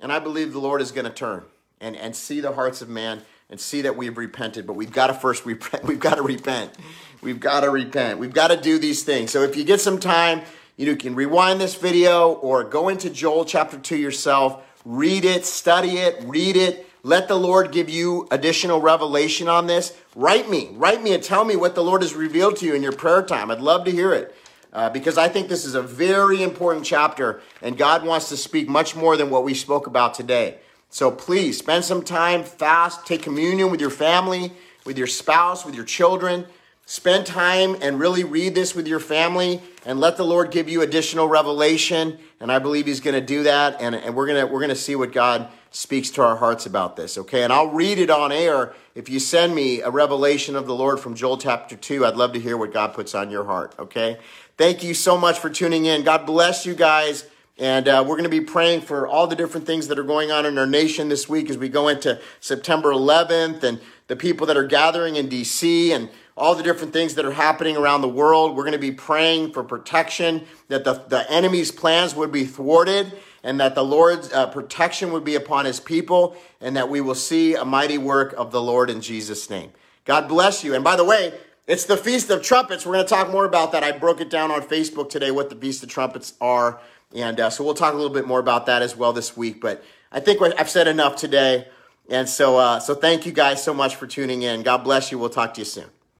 And 0.00 0.10
I 0.10 0.20
believe 0.20 0.54
the 0.54 0.60
Lord 0.60 0.80
is 0.80 0.90
going 0.90 1.04
to 1.04 1.12
turn 1.12 1.44
and, 1.82 1.96
and 1.96 2.16
see 2.16 2.40
the 2.40 2.52
hearts 2.52 2.80
of 2.80 2.88
man 2.88 3.20
and 3.50 3.60
see 3.60 3.82
that 3.82 3.94
we've 3.94 4.16
repented. 4.16 4.66
But 4.66 4.72
we've 4.72 4.90
got 4.90 5.08
to 5.08 5.14
first 5.14 5.44
repent. 5.44 5.84
We've 5.94 6.00
got 6.00 6.14
to 6.14 6.22
repent. 6.22 6.72
We've 7.20 7.38
got 7.38 7.60
to 7.60 7.68
repent. 7.68 8.18
We've 8.18 8.32
got 8.32 8.48
to 8.48 8.56
do 8.56 8.78
these 8.78 9.02
things. 9.02 9.30
So 9.30 9.42
if 9.42 9.54
you 9.54 9.64
get 9.64 9.82
some 9.82 10.00
time, 10.00 10.42
you 10.76 10.96
can 10.96 11.14
rewind 11.14 11.60
this 11.60 11.76
video 11.76 12.32
or 12.32 12.64
go 12.64 12.88
into 12.88 13.08
Joel 13.08 13.44
chapter 13.44 13.78
2 13.78 13.96
yourself, 13.96 14.62
read 14.84 15.24
it, 15.24 15.46
study 15.46 15.98
it, 15.98 16.22
read 16.24 16.56
it. 16.56 16.88
Let 17.04 17.28
the 17.28 17.38
Lord 17.38 17.70
give 17.70 17.88
you 17.90 18.26
additional 18.30 18.80
revelation 18.80 19.46
on 19.46 19.66
this. 19.66 19.96
Write 20.16 20.48
me, 20.48 20.70
write 20.72 21.02
me 21.02 21.12
and 21.12 21.22
tell 21.22 21.44
me 21.44 21.54
what 21.54 21.74
the 21.74 21.84
Lord 21.84 22.02
has 22.02 22.14
revealed 22.14 22.56
to 22.56 22.66
you 22.66 22.74
in 22.74 22.82
your 22.82 22.92
prayer 22.92 23.22
time. 23.22 23.50
I'd 23.50 23.60
love 23.60 23.84
to 23.84 23.90
hear 23.90 24.12
it 24.12 24.34
uh, 24.72 24.90
because 24.90 25.16
I 25.16 25.28
think 25.28 25.48
this 25.48 25.64
is 25.64 25.74
a 25.74 25.82
very 25.82 26.42
important 26.42 26.84
chapter 26.84 27.40
and 27.62 27.76
God 27.76 28.04
wants 28.04 28.28
to 28.30 28.36
speak 28.36 28.68
much 28.68 28.96
more 28.96 29.16
than 29.16 29.30
what 29.30 29.44
we 29.44 29.54
spoke 29.54 29.86
about 29.86 30.14
today. 30.14 30.58
So 30.88 31.10
please 31.10 31.58
spend 31.58 31.84
some 31.84 32.02
time, 32.02 32.42
fast, 32.42 33.06
take 33.06 33.22
communion 33.22 33.70
with 33.70 33.80
your 33.80 33.90
family, 33.90 34.52
with 34.84 34.96
your 34.98 35.06
spouse, 35.06 35.64
with 35.64 35.74
your 35.74 35.84
children. 35.84 36.46
Spend 36.86 37.24
time 37.24 37.76
and 37.80 37.98
really 37.98 38.24
read 38.24 38.54
this 38.54 38.74
with 38.74 38.86
your 38.86 39.00
family 39.00 39.62
and 39.86 40.00
let 40.00 40.18
the 40.18 40.24
Lord 40.24 40.50
give 40.50 40.68
you 40.68 40.82
additional 40.82 41.28
revelation. 41.28 42.18
And 42.40 42.52
I 42.52 42.58
believe 42.58 42.86
He's 42.86 43.00
going 43.00 43.14
to 43.14 43.24
do 43.24 43.44
that. 43.44 43.80
And, 43.80 43.94
and 43.94 44.14
we're 44.14 44.26
going 44.26 44.46
to, 44.46 44.52
we're 44.52 44.60
going 44.60 44.68
to 44.68 44.76
see 44.76 44.94
what 44.94 45.12
God 45.12 45.48
speaks 45.70 46.10
to 46.10 46.22
our 46.22 46.36
hearts 46.36 46.66
about 46.66 46.94
this. 46.94 47.16
Okay. 47.16 47.42
And 47.42 47.52
I'll 47.52 47.70
read 47.70 47.98
it 47.98 48.10
on 48.10 48.32
air. 48.32 48.74
If 48.94 49.08
you 49.08 49.18
send 49.18 49.54
me 49.54 49.80
a 49.80 49.90
revelation 49.90 50.56
of 50.56 50.66
the 50.66 50.74
Lord 50.74 51.00
from 51.00 51.14
Joel 51.14 51.38
chapter 51.38 51.74
2, 51.74 52.04
I'd 52.04 52.16
love 52.16 52.32
to 52.34 52.40
hear 52.40 52.56
what 52.56 52.72
God 52.72 52.92
puts 52.94 53.14
on 53.14 53.30
your 53.30 53.44
heart. 53.44 53.74
Okay. 53.78 54.18
Thank 54.56 54.84
you 54.84 54.94
so 54.94 55.16
much 55.16 55.38
for 55.38 55.50
tuning 55.50 55.86
in. 55.86 56.04
God 56.04 56.26
bless 56.26 56.66
you 56.66 56.74
guys. 56.74 57.26
And 57.56 57.88
uh, 57.88 58.04
we're 58.06 58.16
going 58.16 58.24
to 58.24 58.28
be 58.28 58.40
praying 58.40 58.82
for 58.82 59.06
all 59.06 59.26
the 59.26 59.36
different 59.36 59.66
things 59.66 59.88
that 59.88 59.98
are 59.98 60.04
going 60.04 60.32
on 60.32 60.44
in 60.44 60.58
our 60.58 60.66
nation 60.66 61.08
this 61.08 61.28
week 61.28 61.48
as 61.48 61.56
we 61.56 61.68
go 61.68 61.88
into 61.88 62.20
September 62.40 62.90
11th 62.90 63.62
and 63.62 63.80
the 64.08 64.16
people 64.16 64.46
that 64.48 64.56
are 64.56 64.66
gathering 64.66 65.16
in 65.16 65.28
DC 65.28 65.90
and 65.90 66.10
all 66.36 66.54
the 66.54 66.62
different 66.62 66.92
things 66.92 67.14
that 67.14 67.24
are 67.24 67.32
happening 67.32 67.76
around 67.76 68.00
the 68.00 68.08
world. 68.08 68.56
We're 68.56 68.64
going 68.64 68.72
to 68.72 68.78
be 68.78 68.92
praying 68.92 69.52
for 69.52 69.62
protection, 69.62 70.46
that 70.68 70.84
the, 70.84 70.94
the 71.08 71.30
enemy's 71.30 71.70
plans 71.70 72.14
would 72.14 72.32
be 72.32 72.44
thwarted, 72.44 73.12
and 73.42 73.60
that 73.60 73.74
the 73.74 73.84
Lord's 73.84 74.32
uh, 74.32 74.46
protection 74.46 75.12
would 75.12 75.24
be 75.24 75.34
upon 75.34 75.64
his 75.64 75.78
people, 75.78 76.36
and 76.60 76.76
that 76.76 76.88
we 76.88 77.00
will 77.00 77.14
see 77.14 77.54
a 77.54 77.64
mighty 77.64 77.98
work 77.98 78.34
of 78.36 78.50
the 78.50 78.60
Lord 78.60 78.90
in 78.90 79.00
Jesus' 79.00 79.48
name. 79.48 79.72
God 80.04 80.28
bless 80.28 80.64
you. 80.64 80.74
And 80.74 80.82
by 80.82 80.96
the 80.96 81.04
way, 81.04 81.34
it's 81.66 81.84
the 81.84 81.96
Feast 81.96 82.28
of 82.30 82.42
Trumpets. 82.42 82.84
We're 82.84 82.94
going 82.94 83.06
to 83.06 83.08
talk 83.08 83.30
more 83.30 83.44
about 83.46 83.72
that. 83.72 83.82
I 83.82 83.92
broke 83.92 84.20
it 84.20 84.28
down 84.28 84.50
on 84.50 84.62
Facebook 84.62 85.08
today 85.08 85.30
what 85.30 85.48
the 85.48 85.56
Feast 85.56 85.82
of 85.82 85.88
Trumpets 85.88 86.34
are. 86.40 86.80
And 87.14 87.38
uh, 87.40 87.48
so 87.48 87.64
we'll 87.64 87.74
talk 87.74 87.94
a 87.94 87.96
little 87.96 88.12
bit 88.12 88.26
more 88.26 88.40
about 88.40 88.66
that 88.66 88.82
as 88.82 88.96
well 88.96 89.12
this 89.12 89.36
week. 89.36 89.60
But 89.60 89.82
I 90.12 90.20
think 90.20 90.42
I've 90.42 90.68
said 90.68 90.88
enough 90.88 91.16
today. 91.16 91.68
And 92.10 92.28
so, 92.28 92.58
uh, 92.58 92.80
so 92.80 92.94
thank 92.94 93.24
you 93.24 93.32
guys 93.32 93.62
so 93.64 93.72
much 93.72 93.96
for 93.96 94.06
tuning 94.06 94.42
in. 94.42 94.62
God 94.62 94.78
bless 94.78 95.10
you. 95.10 95.18
We'll 95.18 95.30
talk 95.30 95.54
to 95.54 95.60
you 95.60 95.64
soon. 95.64 95.93